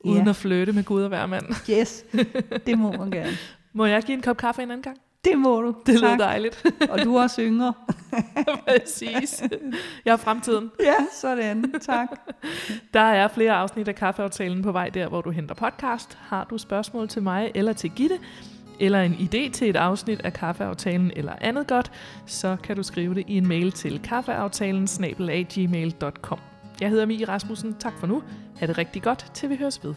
uden 0.00 0.24
ja. 0.24 0.30
at 0.30 0.36
flytte 0.36 0.72
med 0.72 0.84
Gud 0.84 1.02
og 1.02 1.08
hver 1.08 1.26
mand. 1.26 1.44
Yes, 1.70 2.04
det 2.66 2.78
må 2.78 2.92
man 2.92 3.10
gerne. 3.18 3.36
må 3.72 3.86
jeg 3.86 4.02
give 4.02 4.14
en 4.16 4.22
kop 4.22 4.36
kaffe 4.36 4.62
en 4.62 4.70
anden 4.70 4.82
gang? 4.82 4.98
Det 5.30 5.38
må 5.38 5.62
du. 5.62 5.74
Det 5.86 6.00
lyder 6.00 6.16
dejligt. 6.16 6.64
og 6.90 7.04
du 7.04 7.16
er 7.16 7.22
også 7.22 7.42
yngre. 7.42 7.72
Præcis. 8.68 9.42
Jeg 10.04 10.12
er 10.12 10.16
fremtiden. 10.16 10.70
Ja, 10.80 10.94
sådan. 11.12 11.74
Tak. 11.80 12.08
Der 12.94 13.00
er 13.00 13.28
flere 13.28 13.52
afsnit 13.52 13.88
af 13.88 13.94
Kaffeaftalen 13.94 14.62
på 14.62 14.72
vej 14.72 14.88
der, 14.88 15.08
hvor 15.08 15.20
du 15.20 15.30
henter 15.30 15.54
podcast. 15.54 16.18
Har 16.20 16.44
du 16.44 16.58
spørgsmål 16.58 17.08
til 17.08 17.22
mig 17.22 17.52
eller 17.54 17.72
til 17.72 17.90
Gitte, 17.90 18.18
eller 18.80 19.02
en 19.02 19.12
idé 19.12 19.50
til 19.50 19.70
et 19.70 19.76
afsnit 19.76 20.20
af 20.20 20.32
Kaffeaftalen 20.32 21.12
eller 21.16 21.32
andet 21.40 21.66
godt, 21.66 21.92
så 22.26 22.56
kan 22.62 22.76
du 22.76 22.82
skrive 22.82 23.14
det 23.14 23.24
i 23.26 23.36
en 23.36 23.48
mail 23.48 23.72
til 23.72 24.02
kaffeaftalen 24.02 24.88
Jeg 26.80 26.88
hedder 26.90 27.06
Mie 27.06 27.28
Rasmussen. 27.28 27.74
Tak 27.74 27.92
for 28.00 28.06
nu. 28.06 28.22
Ha' 28.58 28.66
det 28.66 28.78
rigtig 28.78 29.02
godt, 29.02 29.30
til 29.34 29.50
vi 29.50 29.56
høres 29.56 29.84
ved. 29.84 29.94